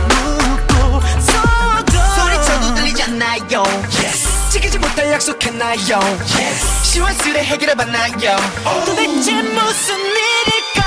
묻고 0.07 1.01
서도 1.21 1.97
소리쳐도 2.15 2.75
들리잖아요? 2.75 3.63
Yes. 4.01 4.49
지키지 4.49 4.79
못할 4.79 5.11
약속했나요? 5.11 5.77
Yes. 5.77 6.83
시원스레 6.83 7.43
해결해봤나요? 7.43 8.37
도대체 8.85 9.41
무슨 9.41 9.97
일일까 9.99 10.83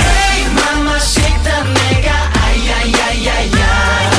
Hey 0.00 0.44
mamacita 0.54 1.62
내가 1.62 2.10
아야야야야 2.42 4.15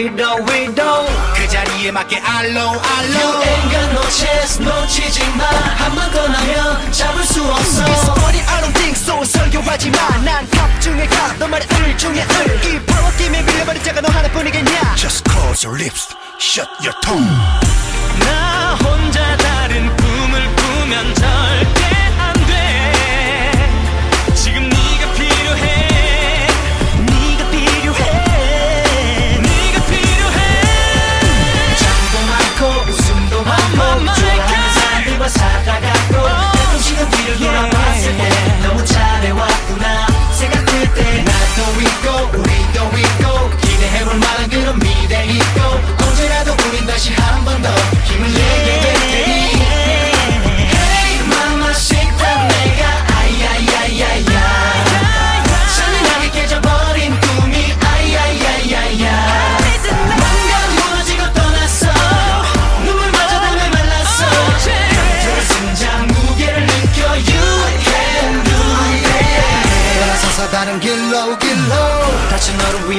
위로 0.00 0.34
위로 0.44 1.06
그 1.34 1.46
자리에 1.46 1.90
맞게 1.90 2.20
알로 2.24 2.60
알로. 2.70 3.18
You 3.20 3.42
ain't 3.42 3.70
got 3.70 3.90
no 3.92 4.02
chance 4.08 4.64
놓치지 4.64 5.20
마 5.36 5.44
한 5.44 5.94
번더 5.94 6.26
나면 6.28 6.90
잡을 6.92 7.22
수 7.24 7.44
없어. 7.44 7.84
It's 7.84 8.08
funny 8.18 8.40
I 8.48 8.62
don't 8.62 8.72
think 8.72 8.96
so. 8.96 9.22
설교하지 9.22 9.90
마난갑 9.90 10.80
중에 10.80 11.06
갑너 11.06 11.48
말에 11.48 11.66
을 11.82 11.98
중에 11.98 12.24
을이 12.24 12.82
파워 12.86 13.10
게임에 13.18 13.42
밀려버린 13.42 13.82
자가 13.82 14.00
너 14.00 14.08
하나뿐이겠냐? 14.10 14.94
Just 14.96 15.22
close 15.30 15.66
your 15.66 15.78
lips. 15.78 16.08
Shut 16.38 16.70
your 16.80 16.98
tongue. 17.02 17.28
나 18.20 18.76
혼자 18.82 19.36
다른 19.36 19.94
꿈을 19.96 20.56
꾸면 20.56 21.14
절대 21.14 21.99
지금 37.00 37.10
뒤를 37.12 37.38
돌아봤을 37.38 38.16
때 38.18 38.28
너무 38.62 38.84
잘해왔구나 38.84 40.06
생각할 40.34 40.94
때 40.94 41.24
나도 41.24 41.80
있고 41.80 42.38
우리도 42.38 42.98
있고 42.98 43.50
기대해볼 43.56 44.18
만한 44.18 44.50
그런 44.50 44.78
미래 44.78 45.24
있고 45.24 46.04
언제라도 46.04 46.52
우린 46.68 46.86
다시 46.86 47.10
한 47.14 47.42
번 47.44 47.62
더 47.62 47.70
힘을 48.04 48.32
내 48.34 48.49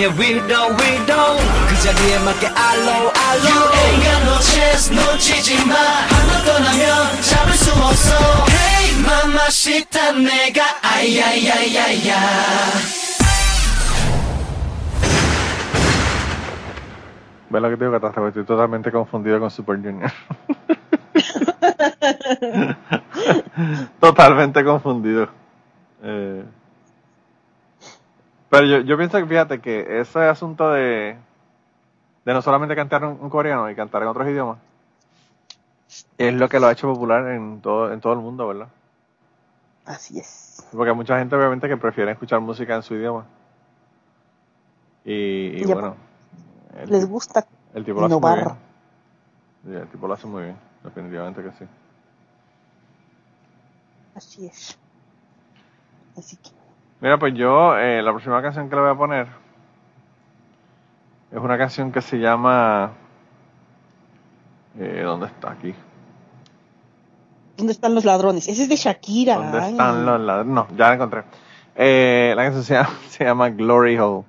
위로 0.01 0.75
위로 0.77 1.37
그 1.69 1.77
자리에 1.83 2.19
맞게 2.25 2.47
알로 2.47 3.13
알로 3.13 3.45
You 3.47 3.61
ain't 3.73 4.03
got 4.03 4.21
no 4.25 4.37
chance 4.41 4.95
놓치지 4.95 5.67
마 5.67 5.75
하나 5.75 6.45
떠나면 6.45 7.23
잡을 7.23 7.53
수 7.55 7.73
없어 7.73 8.11
Hey 8.51 9.01
mamacita 9.03 10.13
내가 10.13 10.63
아야야야야 10.83 12.17
¿Ves 17.49 17.63
lo 17.63 17.71
que 17.71 17.77
te 17.77 17.85
digo, 17.85 17.93
Catástrofe? 17.93 18.29
Estoy 18.31 18.45
totalmente 18.45 18.91
confundido 18.91 19.39
con 19.39 19.51
Super 19.51 19.77
Junior. 19.77 20.11
totalmente 24.01 24.65
confundido. 24.65 25.29
Eh, 26.03 26.45
pero 28.52 28.68
yo, 28.68 28.80
yo 28.82 28.98
pienso 28.98 29.18
que, 29.18 29.26
fíjate, 29.26 29.62
que 29.62 30.02
ese 30.02 30.20
asunto 30.20 30.70
de, 30.72 31.18
de 32.26 32.34
no 32.34 32.42
solamente 32.42 32.76
cantar 32.76 33.06
un, 33.06 33.18
un 33.20 33.30
coreano 33.30 33.70
y 33.70 33.76
cantar 33.76 34.02
en 34.04 34.10
otros 34.10 34.28
idiomas, 34.28 34.60
es 36.18 36.34
lo 36.34 36.50
que 36.50 36.60
lo 36.60 36.68
ha 36.68 36.74
hecho 36.74 36.94
popular 36.94 37.28
en 37.30 37.62
todo, 37.62 37.92
en 37.92 38.02
todo 38.02 38.14
el 38.14 38.20
mundo, 38.20 38.48
¿verdad? 38.48 38.68
Así 39.86 40.20
es. 40.20 40.68
Porque 40.72 40.90
hay 40.90 40.96
mucha 40.96 41.18
gente, 41.18 41.36
obviamente, 41.36 41.68
que 41.68 41.78
prefiere 41.78 42.12
escuchar 42.12 42.42
música 42.42 42.76
en 42.76 42.84
su 42.84 42.96
idioma. 42.96 43.26
Y, 45.04 45.64
bueno, 45.66 45.96
el, 46.78 46.90
Les 46.90 47.08
gusta 47.08 47.46
el 47.74 47.86
tipo 47.86 48.00
lo 48.02 48.06
hace 48.06 48.16
muy 48.16 48.36
bien. 48.36 49.82
el 49.82 49.88
tipo 49.88 50.08
lo 50.08 50.14
hace 50.14 50.28
muy 50.28 50.44
bien, 50.44 50.58
definitivamente 50.84 51.42
que 51.42 51.52
sí. 51.54 51.66
Así 54.14 54.46
es. 54.46 54.78
Así 56.18 56.36
que, 56.36 56.52
Mira, 57.02 57.18
pues 57.18 57.34
yo, 57.34 57.78
eh, 57.78 58.02
la 58.02 58.12
próxima 58.12 58.42
canción 58.42 58.70
que 58.70 58.76
le 58.76 58.82
voy 58.82 58.92
a 58.92 58.96
poner 58.96 59.28
es 61.32 61.38
una 61.40 61.58
canción 61.58 61.92
que 61.92 62.02
se 62.02 62.18
llama... 62.20 62.92
Eh, 64.80 65.02
¿Dónde 65.04 65.26
está 65.28 65.52
aquí? 65.52 65.74
¿dónde 67.58 67.74
están 67.74 67.94
los 67.94 68.06
ladrones? 68.06 68.48
Ese 68.48 68.64
es 68.64 68.70
de 68.70 68.76
Shakira. 68.76 69.36
¿Dónde 69.36 69.60
ay. 69.60 69.72
están 69.72 70.04
los 70.06 70.20
ladrones? 70.20 70.52
No, 70.54 70.68
ya 70.76 70.88
la 70.90 70.94
encontré. 70.96 71.24
Eh, 71.76 72.34
la 72.36 72.44
canción 72.44 72.64
se 72.64 72.74
llama, 72.76 72.90
se 73.10 73.24
llama 73.24 73.50
Glory 73.50 73.98
Hole. 74.00 74.24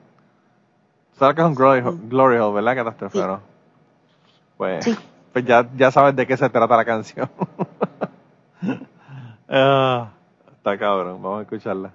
¿Sabes 1.19 1.35
qué 1.37 1.41
es 1.43 1.47
un 1.47 1.55
Glory, 1.55 1.81
Hole- 1.81 1.99
Glory 2.09 2.37
Hole, 2.39 2.55
verdad, 2.55 2.75
Catástrofe? 2.85 3.19
Sí. 3.19 3.25
¿no? 3.27 3.41
Pues, 4.59 4.85
Sí. 4.85 4.99
pues 5.33 5.45
ya, 5.45 5.67
ya 5.77 5.91
sabes 5.91 6.15
de 6.17 6.27
qué 6.27 6.37
se 6.37 6.49
trata 6.51 6.77
la 6.77 6.85
canción. 6.85 7.29
Ah, 9.55 10.09
está 10.57 10.79
cabrón, 10.79 11.21
vamos 11.23 11.41
a 11.41 11.43
escucharla. 11.43 11.91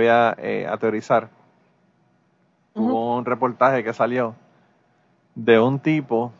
Todavía 0.00 0.34
eh, 0.38 0.66
a 0.66 0.76
teorizar. 0.78 1.28
Ujú. 2.74 2.86
Hubo 2.86 3.16
un 3.16 3.24
reportaje 3.24 3.84
que 3.84 3.92
salió 3.92 4.34
de 5.34 5.60
un 5.60 5.78
tipo 5.78 6.32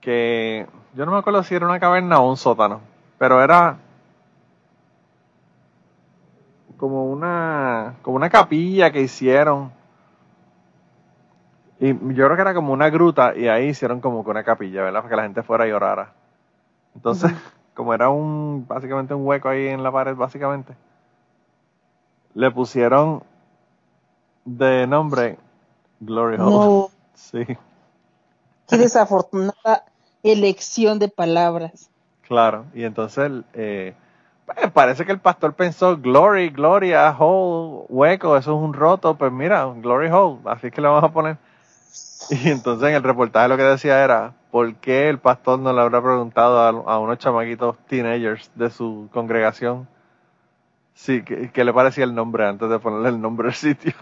que 0.00 0.66
yo 0.94 1.04
no 1.04 1.12
me 1.12 1.18
acuerdo 1.18 1.42
si 1.42 1.54
era 1.54 1.66
una 1.66 1.80
caverna 1.80 2.20
o 2.20 2.30
un 2.30 2.36
sótano, 2.36 2.80
pero 3.18 3.42
era 3.42 3.78
como 6.76 7.10
una 7.10 7.94
como 8.02 8.16
una 8.16 8.28
capilla 8.28 8.92
que 8.92 9.00
hicieron 9.00 9.72
y 11.80 11.88
yo 11.88 12.24
creo 12.24 12.36
que 12.36 12.42
era 12.42 12.54
como 12.54 12.72
una 12.72 12.90
gruta 12.90 13.34
y 13.36 13.48
ahí 13.48 13.68
hicieron 13.68 14.00
como 14.00 14.24
que 14.24 14.30
una 14.30 14.44
capilla, 14.44 14.82
¿verdad? 14.82 15.00
Para 15.00 15.10
que 15.10 15.16
la 15.16 15.22
gente 15.24 15.42
fuera 15.42 15.66
y 15.66 15.72
orara. 15.72 16.12
Entonces, 16.94 17.32
como 17.74 17.92
era 17.92 18.08
un 18.08 18.66
básicamente 18.66 19.14
un 19.14 19.26
hueco 19.26 19.48
ahí 19.48 19.66
en 19.66 19.82
la 19.82 19.92
pared, 19.92 20.14
básicamente, 20.14 20.74
le 22.36 22.50
pusieron 22.50 23.24
de 24.44 24.86
nombre 24.86 25.38
Glory 26.00 26.36
Hole. 26.38 26.52
No, 26.52 26.90
Sí, 27.14 27.44
qué 28.68 28.76
desafortunada 28.76 29.84
elección 30.22 30.98
de 30.98 31.08
palabras. 31.08 31.90
claro. 32.20 32.66
Y 32.74 32.84
entonces, 32.84 33.32
eh, 33.54 33.94
pues, 34.44 34.70
parece 34.72 35.06
que 35.06 35.12
el 35.12 35.20
pastor 35.20 35.54
pensó 35.54 35.96
Glory, 35.96 36.50
Gloria, 36.50 37.16
Hole, 37.18 37.86
hueco, 37.88 38.36
eso 38.36 38.52
es 38.56 38.62
un 38.62 38.74
roto. 38.74 39.16
Pues 39.16 39.32
mira, 39.32 39.64
Glory 39.76 40.08
Hole, 40.10 40.40
así 40.44 40.70
que 40.70 40.82
le 40.82 40.88
vamos 40.88 41.04
a 41.04 41.12
poner. 41.12 41.38
Y 42.30 42.50
entonces 42.50 42.88
en 42.88 42.94
el 42.96 43.02
reportaje 43.02 43.48
lo 43.48 43.56
que 43.56 43.62
decía 43.62 44.04
era, 44.04 44.34
¿por 44.50 44.74
qué 44.76 45.08
el 45.08 45.18
pastor 45.18 45.58
no 45.60 45.72
le 45.72 45.80
habrá 45.80 46.02
preguntado 46.02 46.60
a, 46.60 46.68
a 46.92 46.98
unos 46.98 47.18
chamaquitos 47.18 47.76
teenagers 47.88 48.50
de 48.54 48.70
su 48.70 49.08
congregación 49.12 49.88
sí, 50.96 51.22
qué, 51.22 51.50
qué 51.52 51.64
le 51.64 51.72
parecía 51.72 52.04
el 52.04 52.14
nombre 52.14 52.46
antes 52.46 52.68
de 52.68 52.78
ponerle 52.80 53.10
el 53.10 53.20
nombre 53.20 53.48
al 53.48 53.54
sitio? 53.54 53.94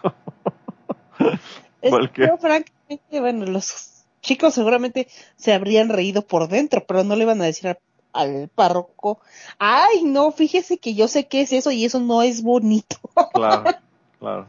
Es- 1.83 1.91
¿Por 1.91 2.11
qué? 2.11 2.27
Yo, 2.27 2.39
francamente, 2.39 3.21
bueno, 3.21 3.47
los 3.47 4.07
chicos 4.23 4.55
seguramente 4.55 5.09
se 5.37 5.53
habrían 5.53 5.89
reído 5.89 6.27
por 6.27 6.49
dentro, 6.49 6.85
pero 6.87 7.05
no 7.05 7.17
le 7.17 7.25
iban 7.25 7.41
a 7.43 7.45
decir 7.45 7.69
al, 7.69 7.79
al 8.13 8.49
párroco, 8.55 9.21
ay, 9.59 10.05
no, 10.05 10.31
fíjese 10.33 10.79
que 10.79 10.95
yo 10.95 11.09
sé 11.09 11.29
qué 11.29 11.43
es 11.43 11.53
eso 11.53 11.71
y 11.71 11.85
eso 11.85 12.01
no 12.01 12.23
es 12.23 12.43
bonito. 12.43 12.97
claro, 13.33 13.65
claro. 14.19 14.47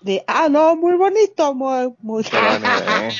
De, 0.00 0.24
ah, 0.26 0.48
no, 0.50 0.76
muy 0.76 0.96
bonito, 0.96 1.54
muy, 1.54 1.94
muy. 2.00 2.24
Idea. 2.24 3.14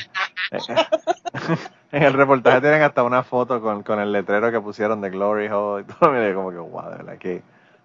en 1.91 2.03
el 2.03 2.13
reportaje 2.13 2.61
tienen 2.61 2.81
hasta 2.83 3.03
una 3.03 3.23
foto 3.23 3.61
con, 3.61 3.83
con 3.83 3.99
el 3.99 4.11
letrero 4.11 4.51
que 4.51 4.61
pusieron 4.61 5.01
de 5.01 5.09
Glory 5.09 5.47
Hole 5.47 5.83
y 5.83 5.85
todo. 5.85 6.11
Mire, 6.11 6.33
como 6.35 6.51
que, 6.51 6.57
wow, 6.57 6.89
de 6.91 6.97
verdad 6.97 7.17
que 7.17 7.41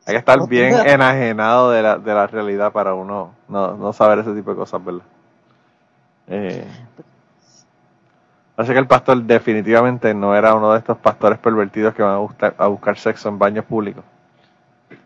hay 0.09 0.15
que 0.15 0.19
estar 0.19 0.49
bien 0.49 0.75
enajenado 0.87 1.71
de 1.71 1.83
la, 1.83 1.99
de 1.99 2.15
la 2.15 2.27
realidad 2.27 2.73
para 2.73 2.95
uno 2.95 3.35
no, 3.47 3.77
no 3.77 3.93
saber 3.93 4.21
ese 4.21 4.33
tipo 4.33 4.51
de 4.51 4.57
cosas, 4.57 4.83
¿verdad? 4.83 5.05
Eh, 6.29 6.67
así 8.57 8.73
que 8.73 8.79
el 8.79 8.87
pastor 8.87 9.23
definitivamente 9.23 10.15
no 10.15 10.35
era 10.35 10.55
uno 10.55 10.73
de 10.73 10.79
estos 10.79 10.97
pastores 10.97 11.39
pervertidos 11.39 11.95
que 11.95 12.03
van 12.03 12.15
a, 12.15 12.19
buscar, 12.19 12.55
a 12.57 12.69
buscar 12.69 12.99
sexo 12.99 13.29
en 13.29 13.39
baños 13.39 13.67
públicos. 13.67 14.03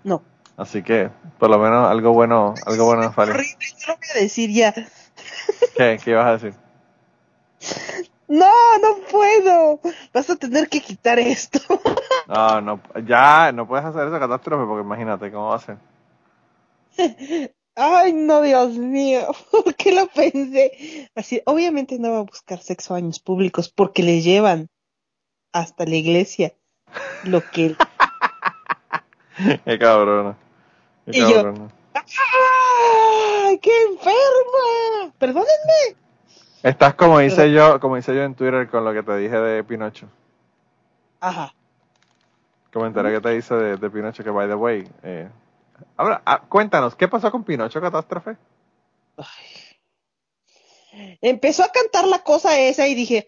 No. 0.05 0.23
Así 0.57 0.85
que, 0.85 1.11
por 1.37 1.51
lo 1.51 1.59
menos, 1.59 1.91
algo 1.91 2.13
bueno, 2.13 2.55
algo 2.65 2.85
bueno 2.85 3.03
nos 3.03 3.15
salió. 3.17 3.35
Horrible, 3.35 3.67
yo 3.79 3.93
lo 3.93 3.97
voy 3.97 4.09
a 4.15 4.21
decir 4.21 4.51
ya. 4.51 4.73
¿Qué? 5.77 5.99
¿Qué 6.05 6.11
ibas 6.13 6.27
a 6.27 6.33
decir? 6.33 6.55
No, 8.29 8.53
no 8.81 8.97
puedo. 9.11 9.81
Vas 10.13 10.31
a 10.31 10.37
tener 10.37 10.69
que 10.69 10.81
quitar 10.81 11.19
esto. 11.19 11.59
No, 12.33 12.61
no, 12.63 12.81
ya 13.05 13.53
no 13.53 13.67
puedes 13.69 13.85
hacer 13.85 14.09
esa 14.09 14.19
catástrofe 14.19 14.65
porque 14.65 14.83
imagínate 14.87 15.31
cómo 15.31 15.49
va 15.51 15.57
a 15.57 15.59
ser. 15.59 15.77
Ay, 17.75 18.13
no, 18.15 18.41
Dios 18.41 18.71
mío. 18.79 19.27
¿Por 19.51 19.75
qué 19.75 19.93
lo 19.95 20.07
pensé? 20.07 21.11
Así, 21.15 21.43
obviamente 21.45 21.99
no 21.99 22.11
va 22.13 22.19
a 22.21 22.23
buscar 22.23 22.59
sexo 22.61 22.95
a 22.95 22.99
años 22.99 23.19
públicos 23.21 23.71
porque 23.71 24.03
le 24.03 24.23
llevan 24.23 24.69
hasta 25.53 25.85
la 25.85 25.97
iglesia 25.97 26.55
lo 27.25 27.43
que 27.51 27.77
Qué 29.65 29.79
cabrona. 29.79 30.37
Qué 31.05 31.19
Y 31.19 31.21
yo- 31.21 31.35
cabrona. 31.35 31.69
¡Ay, 31.95 33.59
qué 33.59 33.71
enferma! 33.91 35.13
Perdónenme. 35.19 35.97
Estás 36.63 36.95
como 36.95 37.21
hice 37.21 37.53
yo, 37.53 37.79
como 37.81 37.97
hice 37.99 38.15
yo 38.15 38.23
en 38.23 38.35
Twitter 38.35 38.71
con 38.71 38.85
lo 38.85 38.93
que 38.95 39.03
te 39.03 39.17
dije 39.19 39.37
de 39.37 39.65
Pinocho. 39.65 40.07
Ajá. 41.21 41.55
Comentaré 42.73 43.13
que 43.13 43.21
te 43.21 43.37
hice 43.37 43.55
de, 43.55 43.77
de 43.77 43.91
Pinocho 43.91 44.25
que 44.25 44.31
by 44.31 44.49
the 44.49 44.55
way. 44.55 44.89
Eh, 45.03 45.29
ahora, 45.97 46.23
ah, 46.25 46.41
cuéntanos, 46.49 46.95
¿qué 46.95 47.07
pasó 47.09 47.31
con 47.31 47.45
Pinocho 47.45 47.81
Catástrofe? 47.81 48.37
Empezó 51.21 51.65
a 51.65 51.69
cantar 51.69 52.07
la 52.07 52.21
cosa 52.21 52.59
esa 52.59 52.87
y 52.89 52.95
dije, 52.95 53.27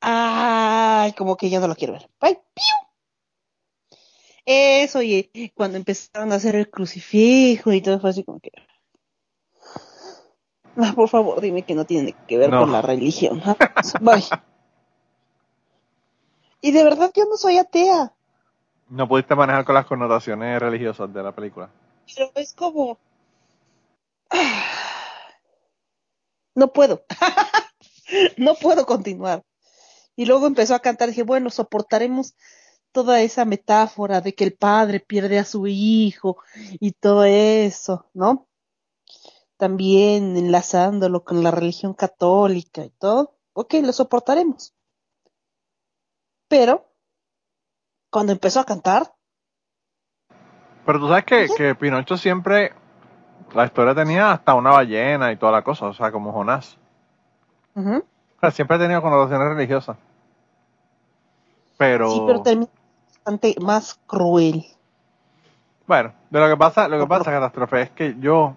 ay, 0.00 1.12
como 1.12 1.36
que 1.36 1.48
ya 1.50 1.60
no 1.60 1.68
lo 1.68 1.74
quiero 1.74 1.94
ver. 1.94 2.08
Bye, 2.20 2.40
piu. 2.54 3.98
Eso, 4.46 5.00
y 5.02 5.52
cuando 5.54 5.78
empezaron 5.78 6.32
a 6.32 6.36
hacer 6.36 6.54
el 6.56 6.70
crucifijo 6.70 7.72
y 7.72 7.80
todo 7.80 7.98
fue 8.00 8.10
así 8.10 8.24
como 8.24 8.40
que... 8.40 8.50
Ah, 10.76 10.92
por 10.94 11.08
favor, 11.08 11.40
dime 11.40 11.62
que 11.62 11.74
no 11.74 11.84
tiene 11.86 12.14
que 12.26 12.36
ver 12.36 12.50
No. 12.50 12.60
con 12.60 12.72
la 12.72 12.82
religión. 12.82 13.40
Bye. 14.00 14.24
Y 16.64 16.72
de 16.72 16.82
verdad 16.82 17.12
yo 17.14 17.26
no 17.26 17.36
soy 17.36 17.58
atea, 17.58 18.14
No 18.88 19.06
pudiste 19.06 19.34
manejar 19.34 19.66
con 19.66 19.74
las 19.74 19.84
connotaciones 19.84 20.58
religiosas 20.58 21.12
de 21.12 21.22
la 21.22 21.30
película. 21.30 21.68
pero 22.16 22.30
es 22.36 22.54
como... 22.54 22.98
No 26.54 26.72
puedo. 26.72 27.04
no 28.38 28.54
puedo 28.54 28.86
continuar. 28.86 29.44
Y 30.16 30.24
luego 30.24 30.46
empezó 30.46 30.74
a 30.74 30.78
cantar, 30.78 31.10
dije, 31.10 31.22
bueno, 31.22 31.50
soportaremos 31.50 32.34
toda 32.92 33.20
esa 33.20 33.44
metáfora 33.44 34.22
de 34.22 34.34
que 34.34 34.44
el 34.44 34.54
padre 34.54 35.00
pierde 35.00 35.38
a 35.38 35.44
su 35.44 35.66
hijo 35.66 36.38
y 36.80 36.92
todo 36.92 37.24
eso, 37.24 38.06
¿no? 38.14 38.48
También 39.58 40.38
enlazándolo 40.38 41.24
con 41.24 41.42
la 41.42 41.50
religión 41.50 41.92
católica 41.92 42.86
y 42.86 42.90
todo. 42.90 43.36
Ok, 43.52 43.74
lo 43.82 43.92
soportaremos. 43.92 44.74
Pero, 46.56 46.84
cuando 48.12 48.30
empezó 48.30 48.60
a 48.60 48.64
cantar, 48.64 49.12
Pero 50.86 51.00
tú 51.00 51.08
sabes 51.08 51.24
que, 51.24 51.48
que 51.56 51.74
Pinocho 51.74 52.16
siempre, 52.16 52.72
la 53.52 53.64
historia 53.64 53.92
tenía 53.92 54.30
hasta 54.30 54.54
una 54.54 54.70
ballena 54.70 55.32
y 55.32 55.36
toda 55.36 55.50
la 55.50 55.62
cosa, 55.62 55.86
o 55.86 55.94
sea, 55.94 56.12
como 56.12 56.30
Jonás. 56.30 56.78
O 57.74 58.02
sea, 58.38 58.52
siempre 58.52 58.76
ha 58.76 58.78
tenido 58.78 59.02
connotaciones 59.02 59.48
religiosas. 59.48 59.96
Pero, 61.76 62.08
sí, 62.08 62.22
pero 62.24 62.42
termina 62.42 62.70
bastante 63.08 63.56
más 63.60 63.98
cruel. 64.06 64.64
bueno, 65.88 66.12
de 66.30 66.38
lo 66.38 66.48
que 66.50 66.56
pasa, 66.56 66.86
lo 66.86 67.00
que 67.00 67.06
pasa, 67.08 67.32
catástrofe, 67.32 67.82
es 67.82 67.90
que 67.90 68.14
yo, 68.20 68.54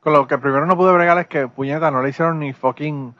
con 0.00 0.12
lo 0.12 0.26
que 0.26 0.38
primero 0.38 0.66
no 0.66 0.76
pude 0.76 0.92
bregar 0.92 1.18
es 1.18 1.28
que 1.28 1.46
puñeta 1.46 1.92
no 1.92 2.02
le 2.02 2.08
hicieron 2.08 2.40
ni 2.40 2.52
fucking, 2.52 3.14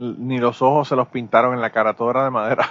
ni 0.00 0.38
los 0.38 0.62
ojos 0.62 0.88
se 0.88 0.96
los 0.96 1.08
pintaron 1.08 1.54
en 1.54 1.60
la 1.60 1.70
cara, 1.70 1.94
todo 1.94 2.10
era 2.10 2.24
de 2.24 2.30
madera. 2.30 2.68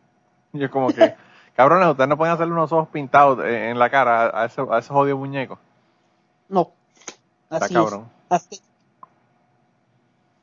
yo 0.52 0.70
como 0.70 0.88
que, 0.88 1.14
cabrones, 1.54 1.88
ustedes 1.88 2.08
no 2.08 2.16
pueden 2.16 2.34
hacerle 2.34 2.54
unos 2.54 2.72
ojos 2.72 2.88
pintados 2.88 3.40
eh, 3.44 3.70
en 3.70 3.78
la 3.78 3.90
cara 3.90 4.42
a 4.42 4.46
ese, 4.46 4.62
a 4.70 4.78
ese 4.78 4.88
jodido 4.88 5.18
muñeco. 5.18 5.58
No. 6.48 6.70
Está 7.50 7.66
Así 7.66 7.74
cabrón. 7.74 8.08
es. 8.30 8.36
Así. 8.36 8.60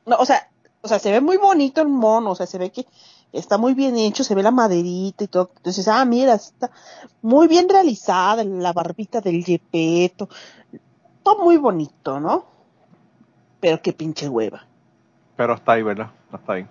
No, 0.05 0.17
o 0.17 0.25
sea, 0.25 0.47
o 0.82 0.88
sea, 0.88 0.99
se 0.99 1.11
ve 1.11 1.19
muy 1.19 1.38
bonito 1.38 1.82
el 1.82 1.88
mono, 1.88 2.32
o 2.32 2.36
sea, 2.36 2.45
se 2.45 2.57
ve 2.57 2.71
que 2.71 2.86
está 3.34 3.57
muy 3.57 3.73
bien 3.73 3.97
hecho, 3.97 4.23
se 4.23 4.36
ve 4.36 4.43
la 4.43 4.51
maderita 4.51 5.23
y 5.23 5.27
todo. 5.27 5.49
Entonces, 5.57 5.88
ah, 5.88 6.05
mira, 6.05 6.36
está 6.36 6.69
muy 7.23 7.47
bien 7.47 7.67
realizada 7.69 8.43
la 8.43 8.71
barbita 8.71 9.19
del 9.19 9.43
yepeto. 9.43 10.30
Todo 11.23 11.43
muy 11.43 11.57
bonito, 11.57 12.19
¿no? 12.19 12.45
Pero 13.59 13.82
qué 13.82 13.93
pinche 13.93 14.30
hueva. 14.30 14.68
Pero 15.39 15.53
está 15.53 15.71
ahí, 15.71 15.83
¿verdad? 15.83 16.11
Está 16.33 16.51
ahí. 16.51 16.67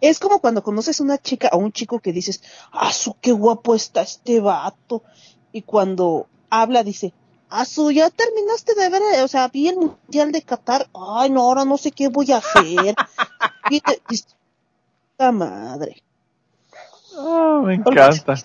Es 0.00 0.20
como 0.20 0.38
cuando 0.38 0.62
conoces 0.62 1.00
a 1.00 1.02
una 1.02 1.18
chica 1.18 1.48
o 1.52 1.58
un 1.58 1.72
chico 1.72 1.98
que 1.98 2.12
dices, 2.12 2.44
ah, 2.70 2.92
su 2.92 3.14
qué 3.20 3.32
guapo 3.32 3.74
está 3.74 4.02
este 4.02 4.38
vato. 4.38 5.02
Y 5.50 5.62
cuando 5.62 6.28
habla 6.48 6.84
dice, 6.84 7.12
ah, 7.48 7.64
su, 7.64 7.90
ya 7.90 8.08
terminaste 8.08 8.76
de 8.76 8.88
ver, 8.88 9.02
o 9.24 9.26
sea, 9.26 9.48
vi 9.48 9.66
el 9.66 9.78
mundial 9.78 10.30
de 10.30 10.42
Qatar. 10.42 10.88
Ay, 10.94 11.30
no, 11.30 11.40
ahora 11.40 11.64
no 11.64 11.76
sé 11.76 11.90
qué 11.90 12.06
voy 12.06 12.30
a 12.30 12.36
hacer. 12.36 12.94
Y 13.68 13.80
te- 13.80 14.00
y- 14.08 14.22
puta 15.16 15.32
madre. 15.32 16.00
Ah, 17.18 17.62
me 17.64 17.74
encanta. 17.74 18.36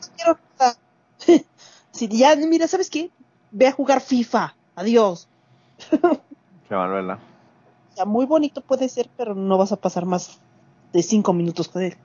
Si 1.91 2.07
ya, 2.09 2.36
mira, 2.38 2.67
¿sabes 2.67 2.89
qué? 2.89 3.11
Ve 3.51 3.67
a 3.67 3.71
jugar 3.71 4.01
FIFA. 4.01 4.55
Adiós. 4.76 5.28
Qué 6.67 6.73
mal, 6.76 6.89
¿verdad? 6.89 7.19
sea, 7.96 8.06
muy 8.06 8.26
bonito 8.26 8.62
puede 8.62 8.89
ser, 8.89 9.10
pero 9.18 9.36
no 9.36 9.58
vas 9.58 9.72
a 9.72 9.78
pasar 9.78 10.06
más 10.06 10.39
de 10.93 11.04
cinco 11.04 11.34
minutos 11.34 11.68
con 11.68 11.84
él. 11.84 11.96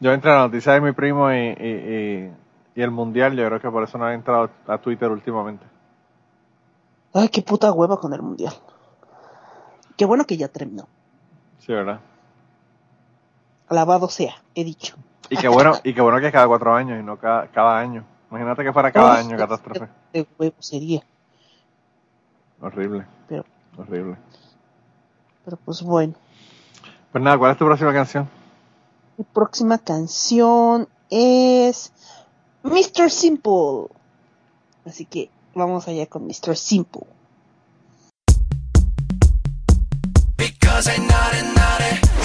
Yo 0.00 0.12
entré 0.12 0.30
a 0.30 0.36
la 0.36 0.42
noticia 0.42 0.72
de 0.72 0.80
mi 0.80 0.92
primo 0.92 1.30
y, 1.32 2.32
el 2.74 2.90
mundial, 2.90 3.36
yo 3.36 3.46
creo 3.46 3.60
que 3.60 3.70
por 3.70 3.82
eso 3.82 3.98
no 3.98 4.08
he 4.08 4.14
entrado 4.14 4.50
a 4.66 4.78
Twitter 4.78 5.10
últimamente. 5.10 5.66
Ay, 7.12 7.28
qué 7.28 7.42
puta 7.42 7.72
hueva 7.72 7.98
con 7.98 8.12
el 8.14 8.22
mundial. 8.22 8.54
Qué 9.96 10.04
bueno 10.04 10.24
que 10.24 10.36
ya 10.36 10.48
terminó. 10.48 10.88
Sí, 11.58 11.72
¿verdad? 11.72 12.00
Alabado 13.68 14.08
sea, 14.08 14.34
he 14.54 14.64
dicho. 14.64 14.96
Y 15.28 15.36
qué 15.36 15.48
bueno, 15.48 15.74
y 15.84 15.92
qué 15.92 16.00
bueno 16.00 16.18
que 16.20 16.28
es 16.28 16.32
cada 16.32 16.46
cuatro 16.46 16.74
años 16.74 16.98
y 16.98 17.02
no 17.02 17.18
cada, 17.18 17.48
cada 17.48 17.78
año. 17.78 18.04
Imagínate 18.30 18.64
que 18.64 18.72
fuera 18.72 18.92
cada 18.92 19.18
año, 19.18 19.36
catástrofe. 19.36 19.88
De 20.12 20.26
huevo 20.38 20.56
sería. 20.60 21.02
Horrible. 22.60 23.06
Pero. 23.28 23.44
Horrible. 23.76 24.16
Pero 25.50 25.60
pues 25.64 25.82
bueno. 25.82 26.14
Pues 27.10 27.24
nada, 27.24 27.36
¿cuál 27.36 27.50
es 27.50 27.58
tu 27.58 27.64
próxima 27.64 27.92
canción? 27.92 28.28
Mi 29.18 29.24
próxima 29.24 29.78
canción 29.78 30.88
es 31.10 31.92
Mr. 32.62 33.10
Simple. 33.10 33.88
Así 34.86 35.06
que 35.06 35.28
vamos 35.52 35.88
allá 35.88 36.06
con 36.06 36.24
Mr. 36.24 36.56
Simple. 36.56 37.02
Because 40.36 40.88
I'm 40.88 41.08
not. 41.08 41.32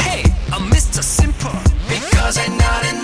Hey, 0.06 0.32
I'm 0.52 0.70
Mr. 0.70 1.02
Simple. 1.02 1.50
Because 1.90 2.38
I'm 2.38 2.56
not 2.58 2.95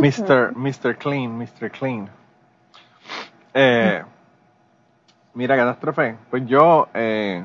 Mr. 0.00 0.52
Mr. 0.54 0.96
Clean, 0.96 1.38
Mr. 1.38 1.70
Clean. 1.70 2.08
Eh, 3.54 4.02
mira, 5.34 5.56
catástrofe. 5.56 6.16
Pues 6.30 6.46
yo, 6.46 6.88
eh, 6.94 7.44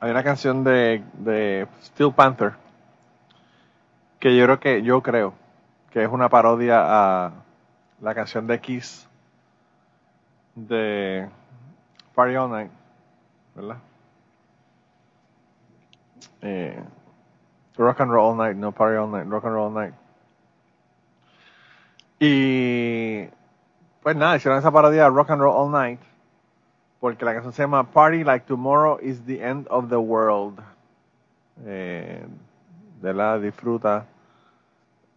hay 0.00 0.10
una 0.10 0.22
canción 0.24 0.64
de, 0.64 1.04
de 1.14 1.66
Steel 1.82 2.12
Panther 2.12 2.54
que 4.18 4.36
yo 4.36 4.44
creo 4.44 4.60
que, 4.60 4.82
yo 4.82 5.02
creo 5.02 5.34
que 5.90 6.02
es 6.04 6.08
una 6.08 6.28
parodia 6.28 6.80
a 6.80 7.32
la 8.00 8.14
canción 8.14 8.46
de 8.46 8.60
Kiss 8.60 9.08
de 10.54 11.28
Party 12.14 12.36
All 12.36 12.50
Night, 12.50 12.70
¿verdad? 13.54 13.78
Eh, 16.40 16.82
Rock 17.76 18.00
and 18.00 18.10
Roll 18.10 18.30
All 18.30 18.36
Night, 18.36 18.56
no 18.56 18.72
Party 18.72 18.96
All 18.96 19.10
Night, 19.10 19.26
Rock 19.26 19.44
and 19.44 19.54
Roll 19.54 19.66
All 19.66 19.74
Night. 19.74 19.94
Y 22.24 23.28
pues 24.00 24.14
nada, 24.14 24.36
hicieron 24.36 24.56
esa 24.56 24.70
parodia 24.70 25.08
Rock 25.08 25.30
and 25.30 25.42
Roll 25.42 25.56
All 25.56 25.72
Night, 25.72 25.98
porque 27.00 27.24
la 27.24 27.32
canción 27.32 27.52
se 27.52 27.64
llama 27.64 27.82
Party 27.82 28.22
Like 28.22 28.46
Tomorrow 28.46 29.00
is 29.02 29.24
the 29.26 29.44
End 29.44 29.66
of 29.68 29.88
the 29.88 29.96
World. 29.96 30.60
Eh, 31.66 32.24
de 33.00 33.12
la 33.12 33.40
disfruta, 33.40 34.06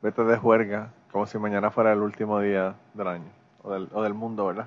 vete 0.01 0.23
de 0.23 0.35
juerga, 0.35 0.89
como 1.11 1.27
si 1.27 1.37
mañana 1.37 1.69
fuera 1.69 1.93
el 1.93 1.99
último 1.99 2.39
día 2.39 2.73
del 2.95 3.07
año, 3.07 3.29
o 3.61 3.71
del, 3.71 3.87
o 3.93 4.01
del 4.01 4.15
mundo, 4.15 4.47
¿verdad? 4.47 4.65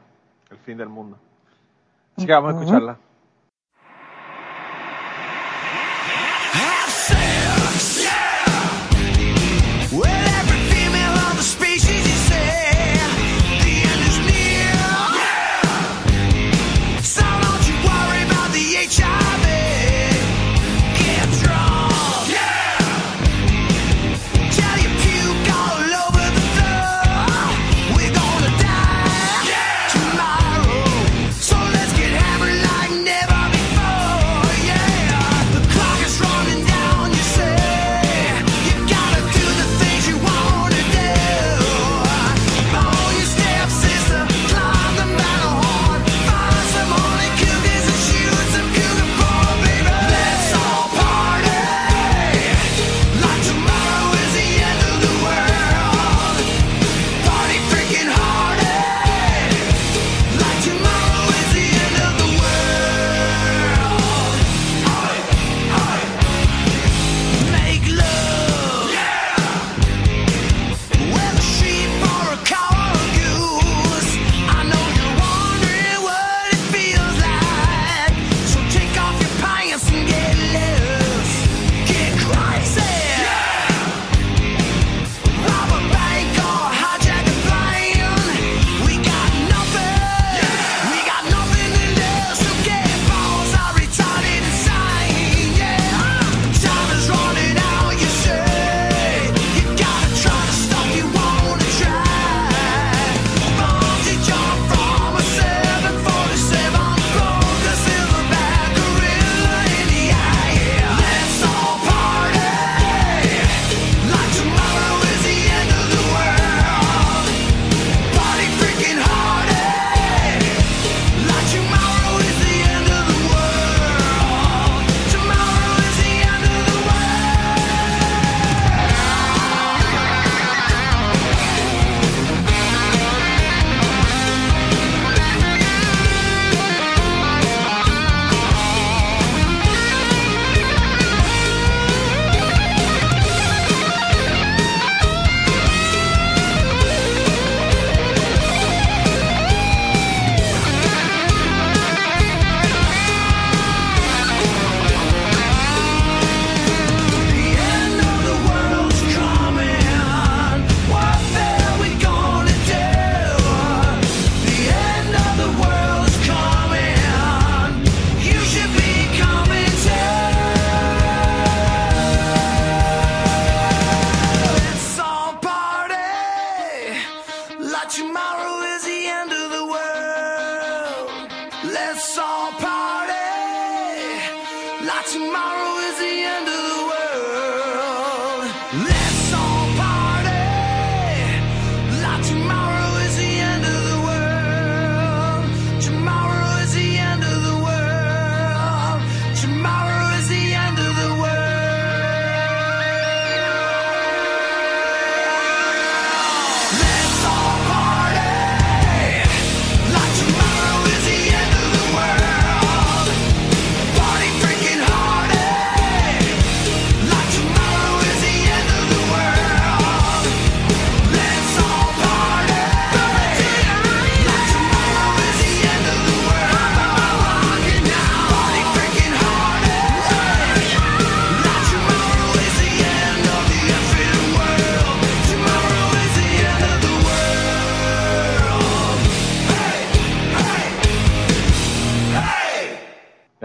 El 0.49 0.59
fin 0.59 0.79
del 0.79 0.89
mundo. 0.89 1.19
Así 2.17 2.25
que 2.25 2.33
vamos 2.33 2.55
a 2.55 2.59
escucharla. 2.61 2.99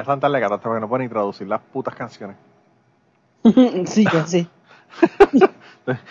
Es 0.04 0.08
tan 0.08 0.20
tarde 0.20 0.41
catástrofe 0.41 0.76
que 0.76 0.82
no 0.82 0.89
pueden 0.89 1.08
ni 1.08 1.10
traducir 1.10 1.47
las 1.47 1.62
putas 1.62 1.95
canciones. 1.95 2.36
sí, 3.86 4.06
sí. 4.26 4.49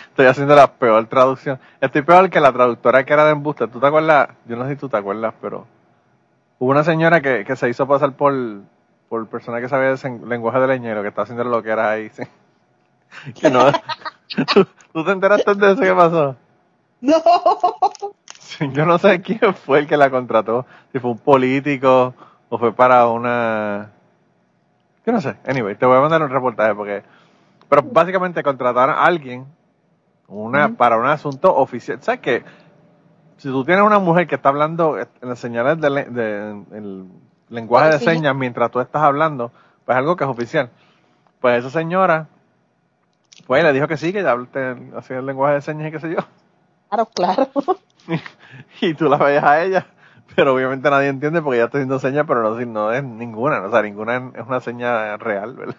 Estoy 0.09 0.25
haciendo 0.25 0.55
la 0.55 0.65
peor 0.65 1.05
traducción. 1.05 1.59
Estoy 1.79 2.01
peor 2.01 2.31
que 2.31 2.39
la 2.39 2.51
traductora 2.51 3.03
que 3.05 3.13
era 3.13 3.25
de 3.25 3.33
embuste. 3.33 3.67
¿Tú 3.67 3.79
te 3.79 3.85
acuerdas? 3.85 4.29
Yo 4.47 4.55
no 4.55 4.63
sé 4.63 4.71
si 4.71 4.77
tú 4.77 4.89
te 4.89 4.97
acuerdas, 4.97 5.35
pero 5.39 5.67
hubo 6.57 6.71
una 6.71 6.83
señora 6.83 7.21
que, 7.21 7.45
que 7.45 7.55
se 7.55 7.69
hizo 7.69 7.87
pasar 7.87 8.13
por, 8.13 8.33
por 9.09 9.27
persona 9.27 9.61
que 9.61 9.69
sabía 9.69 9.91
el 9.91 10.27
lenguaje 10.27 10.59
de 10.59 10.67
leñero, 10.69 11.03
que 11.03 11.09
estaba 11.09 11.25
haciendo 11.25 11.43
lo 11.43 11.61
que 11.61 11.69
era 11.69 11.91
ahí. 11.91 12.09
Sí. 12.09 12.23
No, 13.51 13.71
¿tú, 14.91 15.05
te 15.05 15.11
enteraste 15.11 15.53
de 15.53 15.73
eso 15.73 15.81
que 15.81 15.93
pasó? 15.93 16.35
No. 16.99 17.13
Yo 18.73 18.87
no 18.87 18.97
sé 18.97 19.21
quién 19.21 19.53
fue 19.53 19.77
el 19.77 19.87
que 19.87 19.97
la 19.97 20.09
contrató. 20.09 20.65
Si 20.91 20.97
fue 20.97 21.11
un 21.11 21.19
político 21.19 22.15
o 22.53 22.57
fue 22.59 22.71
para 22.71 23.07
una... 23.07 23.89
Yo 25.07 25.11
no 25.11 25.19
sé, 25.21 25.37
anyway, 25.47 25.75
te 25.75 25.87
voy 25.87 25.97
a 25.97 26.01
mandar 26.01 26.21
un 26.21 26.29
reportaje 26.29 26.75
porque... 26.75 27.01
Pero 27.67 27.81
básicamente 27.81 28.43
contrataron 28.43 28.93
a 28.95 29.05
alguien 29.05 29.47
una, 30.27 30.69
para 30.77 30.97
un 30.99 31.07
asunto 31.07 31.55
oficial. 31.55 31.97
¿Sabes 32.03 32.19
qué? 32.21 32.43
Si 33.37 33.47
tú 33.49 33.65
tienes 33.65 33.83
una 33.83 33.97
mujer 33.97 34.27
que 34.27 34.35
está 34.35 34.49
hablando 34.49 34.99
en 34.99 35.07
las 35.21 35.39
señales 35.39 35.81
de, 35.81 35.89
le- 35.89 36.05
de- 36.05 36.63
el 36.73 37.07
lenguaje 37.49 37.87
de 37.87 37.97
señas 38.05 38.35
mientras 38.35 38.69
tú 38.69 38.79
estás 38.79 39.01
hablando, 39.01 39.51
pues 39.83 39.97
algo 39.97 40.15
que 40.15 40.25
es 40.25 40.29
oficial. 40.29 40.69
Pues 41.41 41.57
esa 41.65 41.71
señora, 41.71 42.27
pues 43.47 43.63
le 43.63 43.73
dijo 43.73 43.87
que 43.87 43.97
sí, 43.97 44.13
que 44.13 44.21
ya 44.21 44.37
así 44.95 45.13
el 45.13 45.25
lenguaje 45.25 45.55
de 45.55 45.61
señas 45.61 45.87
y 45.87 45.91
qué 45.91 45.99
sé 45.99 46.11
yo. 46.11 46.19
Claro, 46.89 47.07
claro. 47.07 47.47
y 48.81 48.93
tú 48.93 49.05
la 49.09 49.17
veías 49.17 49.43
a 49.43 49.63
ella, 49.63 49.87
pero 50.35 50.53
obviamente 50.53 50.89
nadie 50.89 51.09
entiende 51.09 51.41
porque 51.41 51.57
ella 51.57 51.65
está 51.65 51.77
haciendo 51.77 51.99
señas, 51.99 52.25
pero 52.27 52.41
no, 52.43 52.65
no 52.65 52.91
es 52.91 53.03
ninguna, 53.03 53.61
o 53.61 53.71
sea, 53.71 53.81
ninguna 53.81 54.31
es 54.35 54.45
una 54.47 54.59
seña 54.61 55.17
real, 55.17 55.55
¿verdad? 55.55 55.75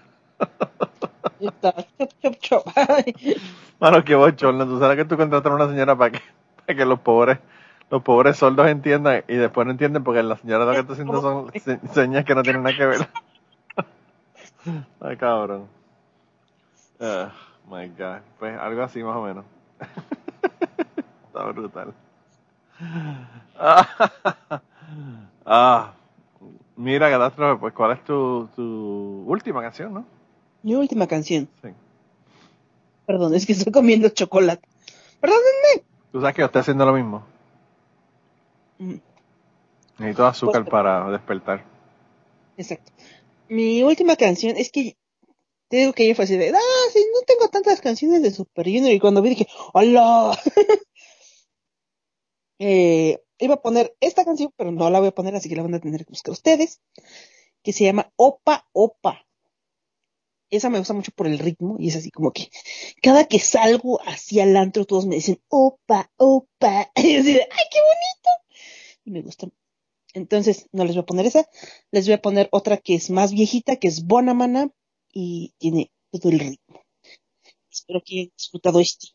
Mano, 3.81 4.05
qué 4.05 4.15
bochorno, 4.15 4.67
tú 4.67 4.79
sabes 4.79 4.97
que 4.97 5.05
tú 5.05 5.17
contratas 5.17 5.51
a 5.51 5.55
una 5.55 5.69
señora 5.69 5.97
para 5.97 6.13
que, 6.13 6.21
para 6.67 6.77
que 6.77 6.85
los 6.85 7.01
pobres, 7.01 7.39
los 7.91 8.03
pobres 8.03 8.37
sordos 8.37 8.67
entiendan 8.69 9.25
y 9.29 9.35
después 9.37 9.67
no 9.67 9.73
entienden 9.73 10.05
porque 10.05 10.23
la 10.23 10.37
señora 10.37 10.65
lo 10.65 10.73
que 10.73 10.79
está 10.81 10.93
haciendo 10.95 11.21
son 11.21 11.53
se- 11.61 11.81
señas 11.93 12.25
que 12.25 12.35
no 12.35 12.43
tienen 12.43 12.63
nada 12.63 12.77
que 12.77 12.87
ver. 12.87 13.09
Ay, 15.01 15.17
cabrón. 15.17 15.67
Ah, 17.01 17.31
my 17.69 17.89
God. 17.89 18.21
Pues 18.39 18.59
algo 18.59 18.83
así 18.83 19.03
más 19.03 19.17
o 19.17 19.23
menos. 19.23 19.45
Está 21.27 21.45
brutal. 21.47 21.93
Ah, 23.59 24.61
ah, 25.47 25.95
mira, 26.77 27.11
Catástrofe, 27.11 27.61
pues 27.61 27.75
¿cuál 27.75 27.93
es 27.93 28.05
tu, 28.05 28.49
tu 28.55 29.25
última 29.27 29.63
canción, 29.63 29.95
no? 29.95 30.05
Mi 30.63 30.75
última 30.75 31.07
canción. 31.07 31.49
Sí. 31.63 31.69
Perdón, 33.07 33.35
es 33.35 33.47
que 33.47 33.53
estoy 33.53 33.73
comiendo 33.73 34.09
chocolate. 34.09 34.67
Perdónenme. 35.21 35.85
Tú 36.13 36.21
sabes 36.21 36.35
que 36.35 36.43
yo 36.43 36.47
estoy 36.47 36.61
haciendo 36.61 36.87
lo 36.87 36.93
mismo. 36.95 37.23
Mm, 38.79 38.95
Necesito 39.99 40.27
azúcar 40.27 40.63
Pues- 40.63 40.71
para 40.71 41.11
despertar. 41.11 41.65
Exacto. 42.57 42.93
Mi 43.49 43.83
última 43.83 44.17
canción 44.17 44.57
es 44.57 44.71
que 44.73 44.97
te 45.69 45.79
digo 45.79 45.93
que 45.93 46.05
ella 46.05 46.15
fue 46.15 46.25
así 46.25 46.37
de, 46.37 46.51
ah, 46.51 46.91
sí, 46.93 47.05
no 47.15 47.21
tengo 47.27 47.49
tantas 47.51 47.81
canciones 47.81 48.23
de 48.23 48.31
Super 48.31 48.65
Junior. 48.67 48.93
Y 48.93 49.01
cuando 49.01 49.23
vi 49.23 49.31
dije, 49.31 49.47
¡hola! 49.73 50.37
eh, 52.59 53.23
iba 53.39 53.55
a 53.55 53.63
poner 53.63 53.97
esta 54.01 54.25
canción, 54.25 54.53
pero 54.57 54.73
no 54.73 54.89
la 54.91 55.01
voy 55.01 55.09
a 55.09 55.15
poner, 55.15 55.35
así 55.35 55.49
que 55.49 55.57
la 55.57 55.63
van 55.63 55.75
a 55.75 55.81
tener 55.81 56.05
que 56.05 56.11
buscar 56.11 56.33
ustedes. 56.33 56.81
Que 57.63 57.73
se 57.73 57.85
llama 57.85 58.13
Opa 58.17 58.69
Opa. 58.73 59.27
Esa 60.51 60.71
me 60.71 60.79
gusta 60.79 60.95
mucho 60.95 61.11
por 61.13 61.27
el 61.27 61.39
ritmo 61.39 61.77
y 61.79 61.89
es 61.89 61.97
así 61.97 62.11
como 62.11 62.33
que 62.33 62.51
cada 63.03 63.27
que 63.27 63.39
salgo 63.39 64.01
hacia 64.03 64.45
el 64.45 64.57
antro 64.57 64.85
todos 64.85 65.07
me 65.07 65.17
dicen 65.17 65.41
Opa 65.49 66.11
Opa. 66.17 66.91
Y 66.97 67.17
así 67.17 67.33
de, 67.33 67.41
¡ay, 67.41 67.65
qué 67.71 67.79
bonito! 67.81 68.31
Y 69.05 69.11
me 69.11 69.23
gusta. 69.23 69.49
Entonces, 70.15 70.69
no 70.73 70.85
les 70.85 70.95
voy 70.95 71.03
a 71.03 71.07
poner 71.07 71.27
esa. 71.27 71.49
Les 71.91 72.07
voy 72.07 72.15
a 72.15 72.23
poner 72.23 72.49
otra 72.53 72.77
que 72.77 72.95
es 72.95 73.11
más 73.11 73.33
viejita, 73.33 73.77
que 73.77 73.89
es 73.89 74.07
Bonamana 74.07 74.71
y 75.13 75.55
tiene 75.59 75.91
todo 76.13 76.31
el 76.31 76.39
ritmo. 76.39 76.83
Espero 77.71 78.01
que 78.05 78.15
hayan 78.15 78.33
disfrutado 78.37 78.81
este. 78.81 79.09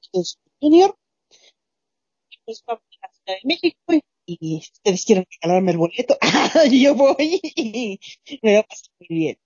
Este 0.00 0.20
es 0.20 0.38
Junior. 0.60 0.96
Pues 2.48 2.64
vamos 2.66 2.82
a 3.02 3.08
la 3.08 3.12
Ciudad 3.12 3.38
de 3.42 3.46
México 3.46 3.76
y 4.24 4.38
si 4.62 4.72
ustedes 4.72 5.04
quieren 5.04 5.26
regalarme 5.30 5.72
el 5.72 5.76
boleto, 5.76 6.16
yo 6.72 6.94
voy 6.94 7.38
y 7.42 8.00
me 8.42 8.54
va 8.54 8.60
a 8.60 8.62
pasar 8.62 8.90
muy 9.00 9.08
bien. 9.18 9.38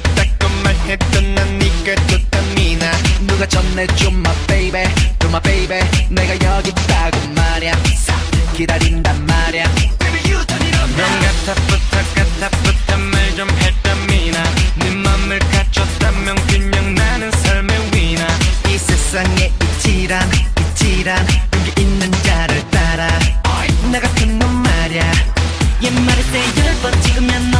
날 0.00 0.28
미쳤다고 0.38 0.48
말했던 0.62 1.34
난 1.34 1.58
좋다 2.08 2.40
미나 2.54 2.90
누가 3.26 3.46
전해줘 3.46 4.08
my 4.10 4.34
baby. 4.46 4.84
to 5.18 5.28
my 5.28 5.40
baby. 5.42 5.80
내가 6.10 6.34
여기 6.56 6.70
있다고 6.70 7.18
말야. 7.34 7.72
기다린단 8.54 9.26
말야. 9.26 9.64
넌 9.64 11.20
같아부터 11.20 11.98
같아부터 12.14 12.98
말좀 12.98 13.48
했던 13.50 14.06
미나 14.06 14.42
네 14.76 14.90
맘을 14.90 15.38
갖췄다면 15.38 16.34
그냥 16.46 16.94
나는 16.94 17.30
삶의 17.30 17.90
위나 17.94 18.26
이 18.68 18.78
세상에 18.78 19.52
이치란 19.62 20.28
이치란 20.60 21.26
용기 21.54 21.80
있는 21.80 22.10
자를 22.22 22.70
따라. 22.70 23.08
나 23.90 24.00
같은 24.00 24.38
놈 24.38 24.62
말야. 24.62 25.12
옛말에 25.82 26.22
세 26.22 26.40
열번 26.64 27.02
찍으면 27.02 27.50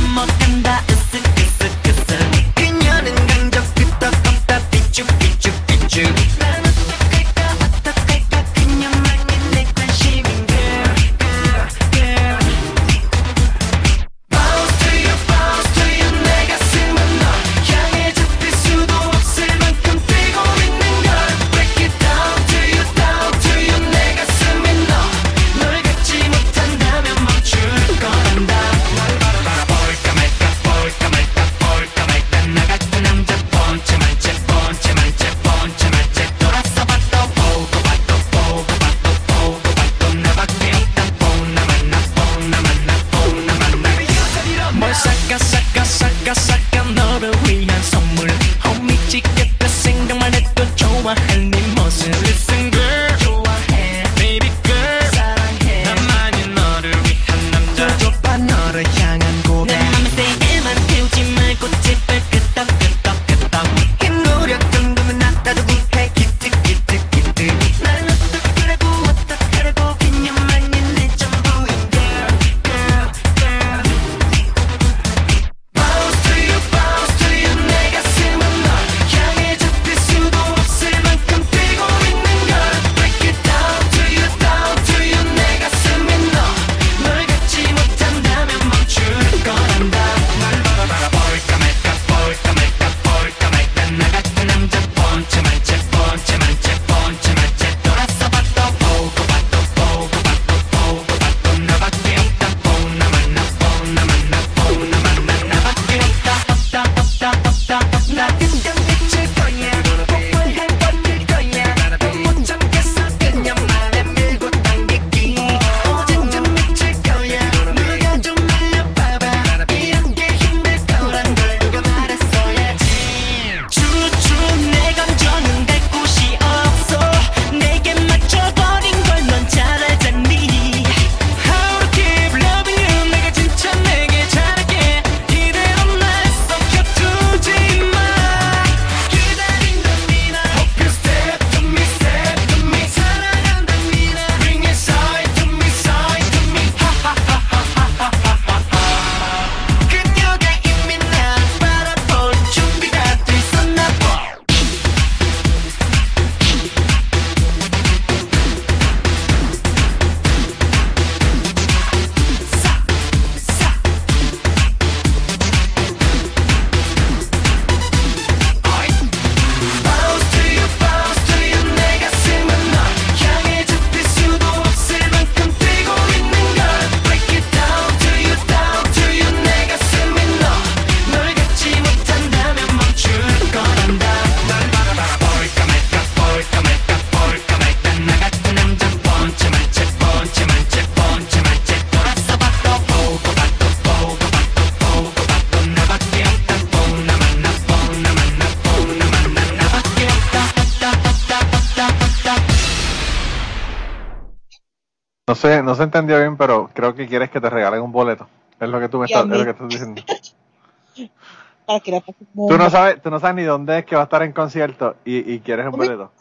creo 206.78 206.94
que 206.94 207.08
quieres 207.08 207.28
que 207.30 207.40
te 207.40 207.50
regalen 207.50 207.82
un 207.82 207.90
boleto. 207.90 208.28
Es 208.60 208.68
lo 208.68 208.78
que 208.78 208.88
tú 208.88 208.98
me 209.00 209.06
estás, 209.06 209.24
es 209.24 209.28
mí. 209.30 209.36
lo 209.36 209.44
que 209.44 209.50
estás 209.50 209.68
diciendo. 209.68 210.02
Para 211.66 211.80
que 211.80 212.02
Tú 212.46 212.56
no 212.56 212.70
sabes, 212.70 213.02
tú 213.02 213.10
no 213.10 213.18
sabes 213.18 213.34
ni 213.34 213.42
dónde 213.42 213.80
es 213.80 213.84
que 213.84 213.96
va 213.96 214.02
a 214.02 214.04
estar 214.04 214.22
en 214.22 214.32
concierto 214.32 214.94
y, 215.04 215.32
y 215.34 215.40
quieres 215.40 215.66
un 215.66 215.72
No 215.72 215.78
me- 215.78 215.86
boleto. 215.86 216.12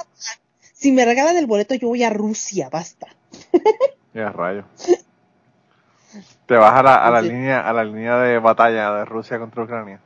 Si 0.73 0.91
me 0.91 1.05
regalan 1.05 1.37
el 1.37 1.45
boleto, 1.45 1.75
yo 1.75 1.89
voy 1.89 2.03
a 2.03 2.09
Rusia, 2.09 2.69
basta. 2.69 3.07
Ya, 4.15 4.31
rayo. 4.31 4.63
Te 6.47 6.55
vas 6.55 6.73
a 6.73 6.81
la, 6.81 6.95
a 7.05 7.11
la 7.11 7.21
Sí. 7.21 7.29
línea, 7.29 7.59
a 7.69 7.71
la 7.71 7.83
línea 7.83 8.17
de 8.17 8.39
batalla 8.39 8.91
de 8.93 9.05
Rusia 9.05 9.37
contra 9.37 9.63
Ucrania. 9.63 9.99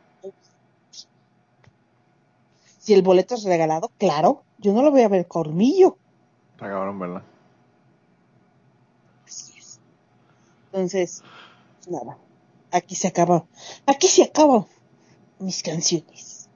Si 2.80 2.94
el 2.94 3.04
boleto 3.04 3.36
es 3.36 3.46
regalado, 3.46 3.90
claro, 3.98 4.44
yo 4.58 4.74
no 4.74 4.82
lo 4.84 4.92
voy 4.92 5.04
a 5.04 5.08
ver 5.08 5.28
cormillo. 5.28 5.98
Está 6.56 6.68
cabrón, 6.68 7.00
¿verdad? 7.00 7.22
Así 9.26 9.58
es. 9.58 9.80
Entonces, 10.72 11.22
nada. 11.90 12.18
Aquí 12.72 12.96
se 12.96 13.10
acaba. 13.10 13.44
Aquí 13.86 14.08
se 14.08 14.24
acaban 14.24 14.66
mis 15.40 15.62
canciones. 15.64 16.50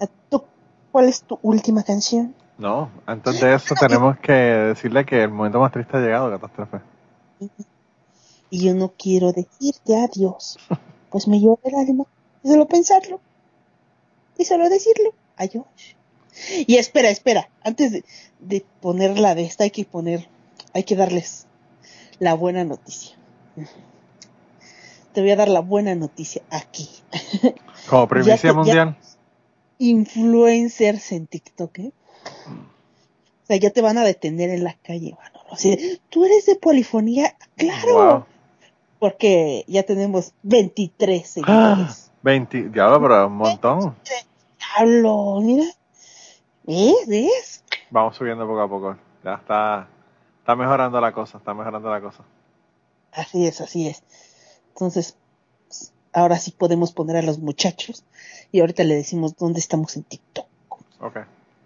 ¿A 0.00 0.06
tú, 0.28 0.44
¿Cuál 0.92 1.08
es 1.08 1.22
tu 1.24 1.38
última 1.42 1.82
canción? 1.82 2.34
No, 2.56 2.90
antes 3.04 3.40
de 3.40 3.54
eso 3.54 3.74
tenemos 3.74 4.16
que 4.18 4.32
decirle 4.32 5.04
que 5.04 5.24
el 5.24 5.30
momento 5.30 5.58
más 5.58 5.72
triste 5.72 5.96
ha 5.96 6.00
llegado, 6.00 6.30
catástrofe. 6.30 6.80
Y 8.48 8.64
yo 8.64 8.74
no 8.74 8.92
quiero 8.96 9.32
decirte 9.32 9.96
adiós, 9.96 10.56
pues 11.10 11.26
me 11.26 11.40
llora 11.40 11.62
el 11.64 11.74
alma 11.74 12.04
de 12.44 12.50
solo 12.50 12.68
pensarlo 12.68 13.20
y 14.38 14.44
solo 14.44 14.68
decirlo 14.68 15.12
adiós. 15.36 15.64
Y 16.66 16.76
espera, 16.76 17.10
espera, 17.10 17.48
antes 17.64 17.90
de, 17.90 18.04
de 18.38 18.64
poner 18.80 19.18
la 19.18 19.34
de 19.34 19.44
esta 19.44 19.64
hay 19.64 19.70
que 19.70 19.84
poner, 19.84 20.28
hay 20.72 20.84
que 20.84 20.94
darles 20.94 21.48
la 22.24 22.34
buena 22.34 22.64
noticia. 22.64 23.16
Te 25.12 25.20
voy 25.20 25.30
a 25.30 25.36
dar 25.36 25.48
la 25.48 25.60
buena 25.60 25.94
noticia 25.94 26.42
aquí. 26.50 26.88
Como 27.88 28.08
primicia 28.08 28.36
Ya- 28.36 28.48
ya- 28.48 28.52
mundial. 28.54 28.96
Influencers 29.78 31.12
en 31.12 31.26
TikTok, 31.26 31.78
¿eh? 31.80 31.92
O 33.42 33.46
sea, 33.46 33.56
ya 33.56 33.70
te 33.70 33.82
van 33.82 33.98
a 33.98 34.04
detener 34.04 34.50
en 34.50 34.64
la 34.64 34.74
calle, 34.82 35.14
mano. 35.18 35.40
¿Tú 36.08 36.24
eres 36.24 36.46
de 36.46 36.56
polifonía? 36.56 37.36
Claro. 37.56 37.92
Wow. 37.92 38.24
Porque 38.98 39.64
ya 39.68 39.82
tenemos 39.82 40.32
23 40.42 41.22
Ah, 41.22 41.26
seguidores. 41.28 42.10
20, 42.22 42.70
diablo, 42.70 43.02
pero 43.02 43.26
un 43.26 43.36
montón. 43.36 43.94
Hablo, 44.76 45.40
mira. 45.42 45.66
¿Ves? 46.62 46.94
¿Ves? 47.06 47.64
Vamos 47.90 48.16
subiendo 48.16 48.46
poco 48.46 48.60
a 48.62 48.68
poco. 48.68 48.96
Ya 49.22 49.34
está, 49.34 49.88
está 50.44 50.56
mejorando 50.56 51.00
la 51.00 51.10
cosa, 51.12 51.38
está 51.38 51.54
mejorando 51.54 51.88
la 51.88 52.02
cosa. 52.02 52.22
Así 53.12 53.46
es, 53.46 53.62
así 53.62 53.88
es. 53.88 54.02
Entonces, 54.74 55.16
ahora 56.12 56.36
sí 56.38 56.50
podemos 56.50 56.92
poner 56.92 57.16
a 57.16 57.22
los 57.22 57.38
muchachos 57.38 58.04
y 58.52 58.60
ahorita 58.60 58.84
le 58.84 58.94
decimos 58.94 59.36
dónde 59.38 59.60
estamos 59.60 59.96
en 59.96 60.02
TikTok. 60.02 60.46
Ok. 61.00 61.16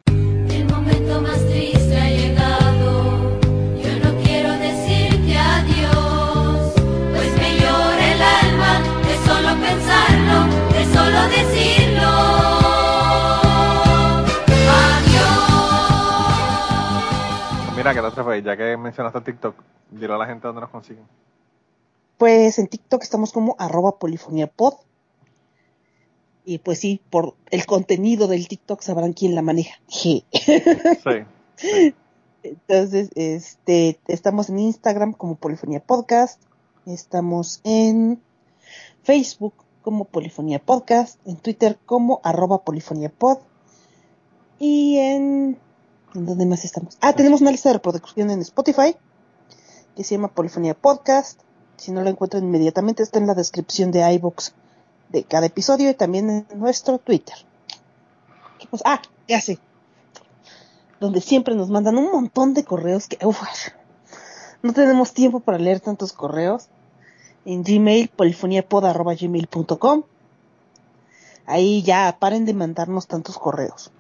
El 0.06 0.64
momento 0.66 1.20
más 1.20 1.44
triste 1.46 2.00
ha 2.00 2.08
llegado. 2.08 3.40
Yo 3.82 3.98
no 3.98 4.22
quiero 4.22 4.52
decirte 4.52 5.36
adiós, 5.36 6.72
pues 7.16 7.32
me 7.36 7.58
llora 7.58 8.12
el 8.12 8.22
alma 8.22 8.80
de 9.08 9.16
solo 9.26 9.60
pensarlo, 9.60 10.46
de 10.72 10.84
solo 10.94 11.28
decirlo. 11.30 11.67
Mira, 17.89 18.03
catástrofe, 18.03 18.43
ya 18.43 18.55
que 18.55 18.76
mencionaste 18.76 19.22
TikTok, 19.22 19.55
dile 19.91 20.12
a 20.12 20.18
la 20.18 20.26
gente 20.26 20.47
dónde 20.47 20.61
nos 20.61 20.68
consiguen. 20.68 21.07
Pues 22.18 22.59
en 22.59 22.66
TikTok 22.66 23.03
estamos 23.03 23.32
como 23.32 23.57
arroba 23.59 23.99
polifoniapod. 23.99 24.74
Y 26.45 26.59
pues 26.59 26.80
sí, 26.80 27.01
por 27.09 27.34
el 27.51 27.64
contenido 27.64 28.26
del 28.26 28.47
TikTok 28.47 28.82
sabrán 28.82 29.14
quién 29.14 29.34
la 29.34 29.41
maneja. 29.41 29.80
Sí. 29.89 30.24
sí. 31.57 31.95
Entonces, 32.43 33.09
este, 33.14 33.99
estamos 34.07 34.51
en 34.51 34.59
Instagram 34.59 35.14
como 35.14 35.36
Polifonía 35.36 35.80
Podcast, 35.80 36.43
estamos 36.84 37.62
en 37.64 38.20
Facebook 39.03 39.55
como 39.80 40.05
Polifonía 40.05 40.59
Podcast, 40.59 41.26
en 41.26 41.36
Twitter 41.36 41.78
como 41.86 42.20
arroba 42.22 42.64
Polifonía 42.64 43.09
Pod 43.09 43.39
y 44.59 44.99
en... 44.99 45.59
¿En 46.14 46.26
dónde 46.26 46.46
más 46.46 46.64
estamos? 46.64 46.96
Ah, 47.00 47.12
tenemos 47.12 47.40
una 47.40 47.50
lista 47.50 47.68
de 47.68 47.74
reproducción 47.74 48.30
en 48.30 48.40
Spotify 48.40 48.96
que 49.96 50.04
se 50.04 50.14
llama 50.14 50.28
Polifonía 50.28 50.74
Podcast. 50.74 51.40
Si 51.76 51.92
no 51.92 52.02
lo 52.02 52.11
encuentran 52.11 52.44
inmediatamente, 52.44 53.02
está 53.02 53.18
en 53.18 53.26
la 53.26 53.34
descripción 53.34 53.90
de 53.90 54.11
iBox 54.14 54.54
de 55.11 55.24
cada 55.24 55.46
episodio 55.46 55.90
y 55.90 55.94
también 55.94 56.30
en 56.30 56.46
nuestro 56.59 56.98
Twitter. 56.98 57.36
Ah, 58.84 59.00
ya 59.26 59.40
sé 59.40 59.59
donde 61.00 61.20
siempre 61.20 61.54
nos 61.54 61.70
mandan 61.70 61.96
un 61.96 62.11
montón 62.11 62.54
de 62.54 62.64
correos 62.64 63.06
que 63.06 63.24
uf, 63.24 63.40
no 64.62 64.72
tenemos 64.72 65.12
tiempo 65.12 65.40
para 65.40 65.59
leer 65.59 65.80
tantos 65.80 66.12
correos. 66.12 66.68
En 67.44 67.62
Gmail, 67.62 68.09
polifoniapod.gmail.com 68.09 70.02
Ahí 71.46 71.82
ya 71.82 72.16
paren 72.18 72.44
de 72.44 72.52
mandarnos 72.52 73.06
tantos 73.06 73.38
correos. 73.38 73.90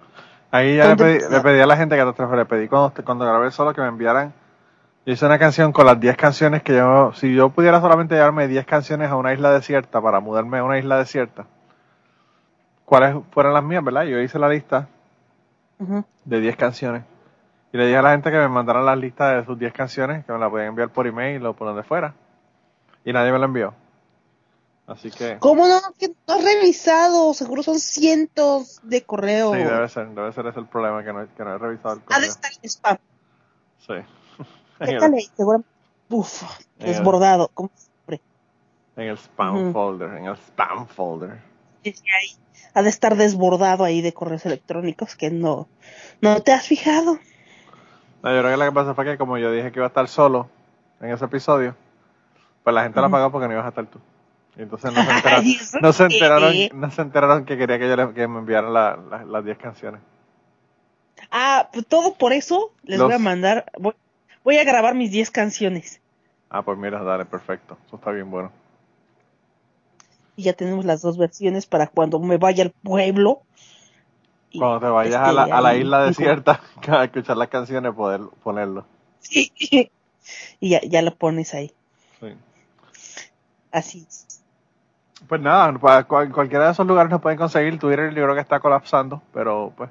Ahí 0.50 0.76
ya 0.76 0.84
le 0.84 0.88
¿Dónde 0.90 1.04
pedí, 1.04 1.32
le 1.32 1.40
pedí 1.40 1.60
a 1.60 1.66
la 1.66 1.76
gente 1.76 1.96
catástrofe, 1.96 2.36
le 2.36 2.46
pedí 2.46 2.68
cuando, 2.68 2.92
cuando 3.04 3.24
grabé 3.26 3.50
solo 3.50 3.74
que 3.74 3.80
me 3.80 3.88
enviaran. 3.88 4.32
Yo 5.04 5.12
hice 5.12 5.26
una 5.26 5.38
canción 5.38 5.72
con 5.72 5.86
las 5.86 5.98
10 6.00 6.16
canciones 6.16 6.62
que 6.62 6.76
yo, 6.76 7.12
si 7.14 7.34
yo 7.34 7.50
pudiera 7.50 7.80
solamente 7.80 8.14
llevarme 8.14 8.48
10 8.48 8.66
canciones 8.66 9.10
a 9.10 9.16
una 9.16 9.32
isla 9.32 9.50
desierta 9.52 10.00
para 10.00 10.20
mudarme 10.20 10.58
a 10.58 10.64
una 10.64 10.78
isla 10.78 10.98
desierta, 10.98 11.46
¿cuáles 12.84 13.16
fueran 13.30 13.54
las 13.54 13.64
mías, 13.64 13.84
verdad? 13.84 14.04
Yo 14.04 14.18
hice 14.20 14.38
la 14.38 14.48
lista 14.48 14.88
de 16.24 16.40
10 16.40 16.56
canciones. 16.56 17.04
Y 17.72 17.76
le 17.76 17.86
dije 17.86 17.98
a 17.98 18.02
la 18.02 18.12
gente 18.12 18.30
que 18.30 18.38
me 18.38 18.48
mandaran 18.48 18.84
las 18.86 18.98
listas 18.98 19.36
de 19.36 19.44
sus 19.44 19.58
10 19.58 19.72
canciones, 19.72 20.24
que 20.24 20.32
me 20.32 20.38
la 20.38 20.48
podían 20.48 20.68
enviar 20.68 20.88
por 20.88 21.06
email 21.06 21.44
o 21.46 21.54
por 21.54 21.68
donde 21.68 21.82
fuera. 21.82 22.14
Y 23.04 23.12
nadie 23.12 23.32
me 23.32 23.38
la 23.38 23.44
envió. 23.44 23.74
Así 24.88 25.10
que... 25.10 25.36
¿Cómo 25.38 25.68
no? 25.68 25.78
Que 25.98 26.08
no 26.08 26.34
has 26.34 26.42
revisado. 26.42 27.34
Seguro 27.34 27.62
son 27.62 27.78
cientos 27.78 28.80
de 28.82 29.02
correos. 29.04 29.52
Sí, 29.54 29.62
debe 29.62 29.88
ser, 29.88 30.08
debe 30.08 30.32
ser 30.32 30.46
ese 30.46 30.60
el 30.60 30.66
problema, 30.66 31.04
que 31.04 31.12
no, 31.12 31.34
que 31.34 31.44
no 31.44 31.54
he 31.54 31.58
revisado 31.58 31.94
el 31.94 32.00
Ha 32.00 32.02
de 32.02 32.06
correo. 32.06 32.30
estar 32.30 32.50
en 32.62 32.70
spam. 32.70 32.98
Sí. 33.86 33.94
Déjale 34.80 35.20
seguramente. 35.36 35.68
Uf, 36.10 36.42
desbordado. 36.78 37.50
Como 37.52 37.70
siempre. 37.76 38.22
en 38.96 39.08
el 39.08 39.18
spam 39.18 39.56
Ujú. 39.56 39.72
folder, 39.72 40.14
en 40.16 40.24
el 40.24 40.36
spam 40.38 40.86
folder. 40.86 41.38
Dice 41.84 42.02
ahí, 42.18 42.36
Ha 42.74 42.82
de 42.82 42.88
estar 42.88 43.16
desbordado 43.16 43.84
ahí 43.84 44.00
de 44.00 44.14
correos 44.14 44.46
electrónicos 44.46 45.16
que 45.16 45.30
no, 45.30 45.68
no 46.22 46.40
te 46.42 46.52
has 46.52 46.66
fijado. 46.66 47.18
No, 48.22 48.34
yo 48.34 48.40
creo 48.40 48.50
que 48.50 48.56
lo 48.56 48.64
que 48.64 48.72
pasa 48.72 48.94
fue 48.94 49.04
que 49.04 49.18
como 49.18 49.36
yo 49.36 49.52
dije 49.52 49.70
que 49.70 49.78
iba 49.80 49.86
a 49.86 49.88
estar 49.88 50.08
solo 50.08 50.48
en 51.00 51.10
ese 51.10 51.26
episodio, 51.26 51.76
pues 52.64 52.74
la 52.74 52.84
gente 52.84 53.00
la 53.00 53.06
Ujú. 53.08 53.12
pagó 53.12 53.30
porque 53.30 53.48
no 53.48 53.52
ibas 53.52 53.66
a 53.66 53.68
estar 53.68 53.86
tú. 53.86 54.00
Entonces 54.58 54.92
no 54.92 55.02
se 55.02 55.10
enteraron, 55.14 55.44
Ay, 55.44 55.52
¿eso 55.60 55.78
no 55.80 55.92
se 55.92 56.02
enteraron, 56.04 56.54
no 56.74 56.90
se 56.90 57.02
enteraron 57.02 57.44
que 57.46 57.56
quería 57.56 57.78
que 57.78 57.88
yo 57.88 57.96
le- 57.96 58.12
que 58.12 58.28
me 58.28 58.40
enviaran 58.40 58.72
la- 58.74 58.96
la- 58.96 59.24
las 59.24 59.44
10 59.44 59.56
canciones. 59.56 60.00
Ah, 61.30 61.68
pues 61.72 61.86
todo 61.86 62.14
por 62.14 62.32
eso 62.32 62.72
les 62.82 62.98
Los- 62.98 63.06
voy 63.08 63.14
a 63.16 63.18
mandar. 63.18 63.70
Voy, 63.78 63.94
voy 64.44 64.58
a 64.58 64.64
grabar 64.64 64.94
mis 64.94 65.10
10 65.10 65.30
canciones. 65.30 66.00
Ah, 66.50 66.62
pues 66.62 66.76
mira, 66.78 67.02
dale, 67.02 67.24
perfecto. 67.24 67.76
Eso 67.86 67.96
está 67.96 68.10
bien 68.10 68.30
bueno. 68.30 68.50
Y 70.36 70.42
ya 70.44 70.52
tenemos 70.52 70.84
las 70.84 71.02
dos 71.02 71.18
versiones 71.18 71.66
para 71.66 71.86
cuando 71.88 72.18
me 72.20 72.36
vaya 72.38 72.64
al 72.64 72.70
pueblo. 72.70 73.42
Y, 74.50 74.58
Cuando 74.60 74.80
te 74.80 74.86
vayas 74.86 75.14
este, 75.16 75.28
a, 75.28 75.32
la, 75.32 75.42
a 75.56 75.60
la 75.60 75.76
isla 75.76 76.04
desierta 76.04 76.60
a 76.88 77.04
escuchar 77.04 77.36
las 77.36 77.48
canciones, 77.48 77.92
poder 77.94 78.22
ponerlo. 78.42 78.84
Sí. 79.20 79.52
Y 80.60 80.68
ya, 80.70 80.80
ya 80.82 81.00
lo 81.00 81.14
pones 81.14 81.54
ahí. 81.54 81.72
Sí. 82.20 82.34
Así. 83.72 84.04
es. 84.06 84.26
Pues 85.26 85.40
nada, 85.40 85.72
para 85.78 86.04
cual- 86.04 86.32
cualquiera 86.32 86.66
de 86.66 86.72
esos 86.72 86.86
lugares 86.86 87.10
nos 87.10 87.20
pueden 87.20 87.38
conseguir. 87.38 87.78
Twitter 87.78 88.14
yo 88.14 88.22
creo 88.22 88.34
que 88.34 88.40
está 88.40 88.60
colapsando, 88.60 89.20
pero 89.32 89.72
pues 89.76 89.90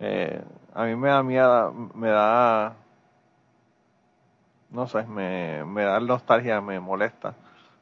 eh, 0.00 0.42
a 0.74 0.84
mí 0.84 0.96
me 0.96 1.08
da 1.08 1.22
miedo, 1.22 1.72
me 1.94 2.08
da, 2.08 2.74
no 4.70 4.86
sé, 4.86 5.02
me, 5.04 5.64
me 5.64 5.82
da 5.84 6.00
nostalgia, 6.00 6.60
me 6.60 6.80
molesta, 6.80 7.34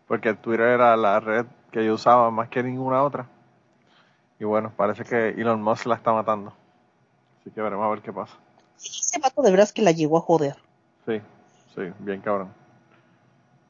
porque 0.09 0.35
Twitter 0.35 0.67
era 0.67 0.97
la 0.97 1.21
red 1.21 1.47
que 1.71 1.85
yo 1.85 1.95
usaba 1.95 2.31
más 2.31 2.49
que 2.49 2.63
ninguna 2.63 3.03
otra. 3.03 3.27
Y 4.41 4.45
bueno, 4.45 4.73
parece 4.77 5.05
que 5.05 5.29
Elon 5.41 5.63
Musk 5.63 5.87
la 5.87 5.95
está 5.95 6.13
matando. 6.13 6.53
Así 7.41 7.51
que 7.51 7.61
veremos 7.63 7.87
a 7.87 7.91
ver 7.91 8.01
qué 8.01 8.13
pasa. 8.13 8.35
Ese 8.77 9.21
vato 9.21 9.43
de 9.43 9.51
veras 9.51 9.73
que 9.73 9.83
la 9.83 9.93
llegó 9.93 10.19
a 10.19 10.23
joder. 10.23 10.57
Sí, 11.07 11.21
sí, 11.75 11.83
bien 12.01 12.21
cabrón. 12.23 12.49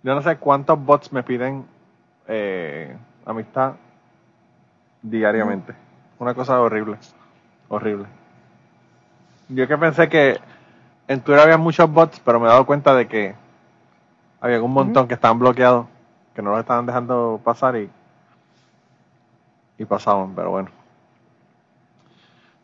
Yo 0.02 0.14
no 0.14 0.22
sé 0.22 0.38
cuántos 0.38 0.82
bots 0.82 1.12
me 1.12 1.22
piden 1.22 1.66
eh, 2.32 2.96
amistad 3.26 3.74
diariamente. 5.02 5.74
Una 6.18 6.32
cosa 6.32 6.60
horrible, 6.60 6.96
horrible. 7.68 8.06
Yo 9.48 9.66
que 9.66 9.76
pensé 9.76 10.08
que 10.08 10.38
en 11.08 11.20
Twitter 11.22 11.42
había 11.42 11.58
muchos 11.58 11.90
bots, 11.90 12.20
pero 12.20 12.38
me 12.38 12.46
he 12.46 12.48
dado 12.48 12.64
cuenta 12.66 12.94
de 12.94 13.08
que 13.08 13.34
había 14.40 14.62
un 14.62 14.72
montón 14.72 15.08
que 15.08 15.14
estaban 15.14 15.40
bloqueados, 15.40 15.86
que 16.32 16.40
no 16.40 16.50
los 16.50 16.60
estaban 16.60 16.86
dejando 16.86 17.40
pasar 17.42 17.76
y, 17.76 17.90
y 19.76 19.84
pasaban, 19.84 20.32
pero 20.36 20.50
bueno. 20.50 20.70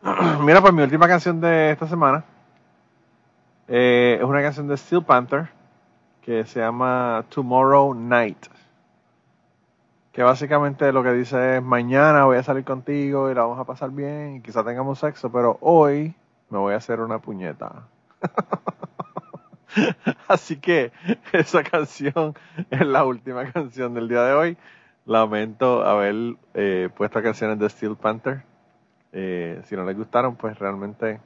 Mira, 0.45 0.61
pues 0.61 0.73
mi 0.73 0.83
última 0.83 1.09
canción 1.09 1.41
de 1.41 1.71
esta 1.71 1.87
semana 1.87 2.23
eh, 3.67 4.15
es 4.17 4.23
una 4.23 4.41
canción 4.41 4.67
de 4.69 4.77
Steel 4.77 5.03
Panther 5.03 5.49
que 6.21 6.45
se 6.45 6.61
llama 6.61 7.25
Tomorrow 7.29 7.93
Night. 7.93 8.47
Que 10.17 10.23
básicamente 10.23 10.91
lo 10.91 11.03
que 11.03 11.13
dice 11.13 11.57
es 11.57 11.63
mañana 11.63 12.25
voy 12.25 12.37
a 12.37 12.41
salir 12.41 12.63
contigo 12.63 13.29
y 13.29 13.35
la 13.35 13.43
vamos 13.43 13.59
a 13.59 13.65
pasar 13.65 13.91
bien 13.91 14.37
y 14.37 14.41
quizá 14.41 14.63
tengamos 14.63 14.97
sexo, 14.97 15.31
pero 15.31 15.59
hoy 15.61 16.15
me 16.49 16.57
voy 16.57 16.73
a 16.73 16.77
hacer 16.77 17.01
una 17.01 17.19
puñeta. 17.19 17.83
Así 20.27 20.57
que 20.57 20.91
esa 21.33 21.61
canción 21.61 22.33
es 22.71 22.87
la 22.87 23.05
última 23.05 23.51
canción 23.51 23.93
del 23.93 24.07
día 24.07 24.23
de 24.23 24.33
hoy. 24.33 24.57
Lamento 25.05 25.85
haber 25.85 26.15
eh, 26.55 26.89
puesto 26.97 27.21
canciones 27.21 27.59
de 27.59 27.69
Steel 27.69 27.95
Panther. 27.95 28.41
Eh, 29.11 29.61
si 29.65 29.75
no 29.75 29.85
les 29.85 29.95
gustaron, 29.95 30.35
pues 30.35 30.57
realmente 30.57 31.21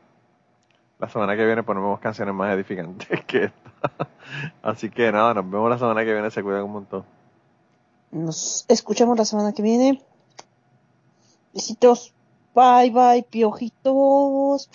la 0.99 1.07
semana 1.07 1.37
que 1.37 1.45
viene 1.45 1.63
ponemos 1.63 1.97
canciones 2.01 2.35
más 2.35 2.53
edificantes 2.53 3.21
que 3.25 3.45
esta. 3.45 4.07
Así 4.61 4.89
que 4.89 5.13
nada, 5.13 5.33
nos 5.33 5.49
vemos 5.49 5.69
la 5.69 5.77
semana 5.77 6.03
que 6.03 6.11
viene. 6.11 6.29
Se 6.29 6.43
cuidan 6.43 6.63
un 6.63 6.73
montón. 6.73 7.20
Nos 8.12 8.66
escuchamos 8.68 9.18
la 9.18 9.26
semana 9.26 9.53
que 9.53 9.62
viene. 9.62 10.01
Besitos. 11.53 12.14
Bye, 12.53 12.91
bye, 12.91 13.24
piojitos. 13.24 14.70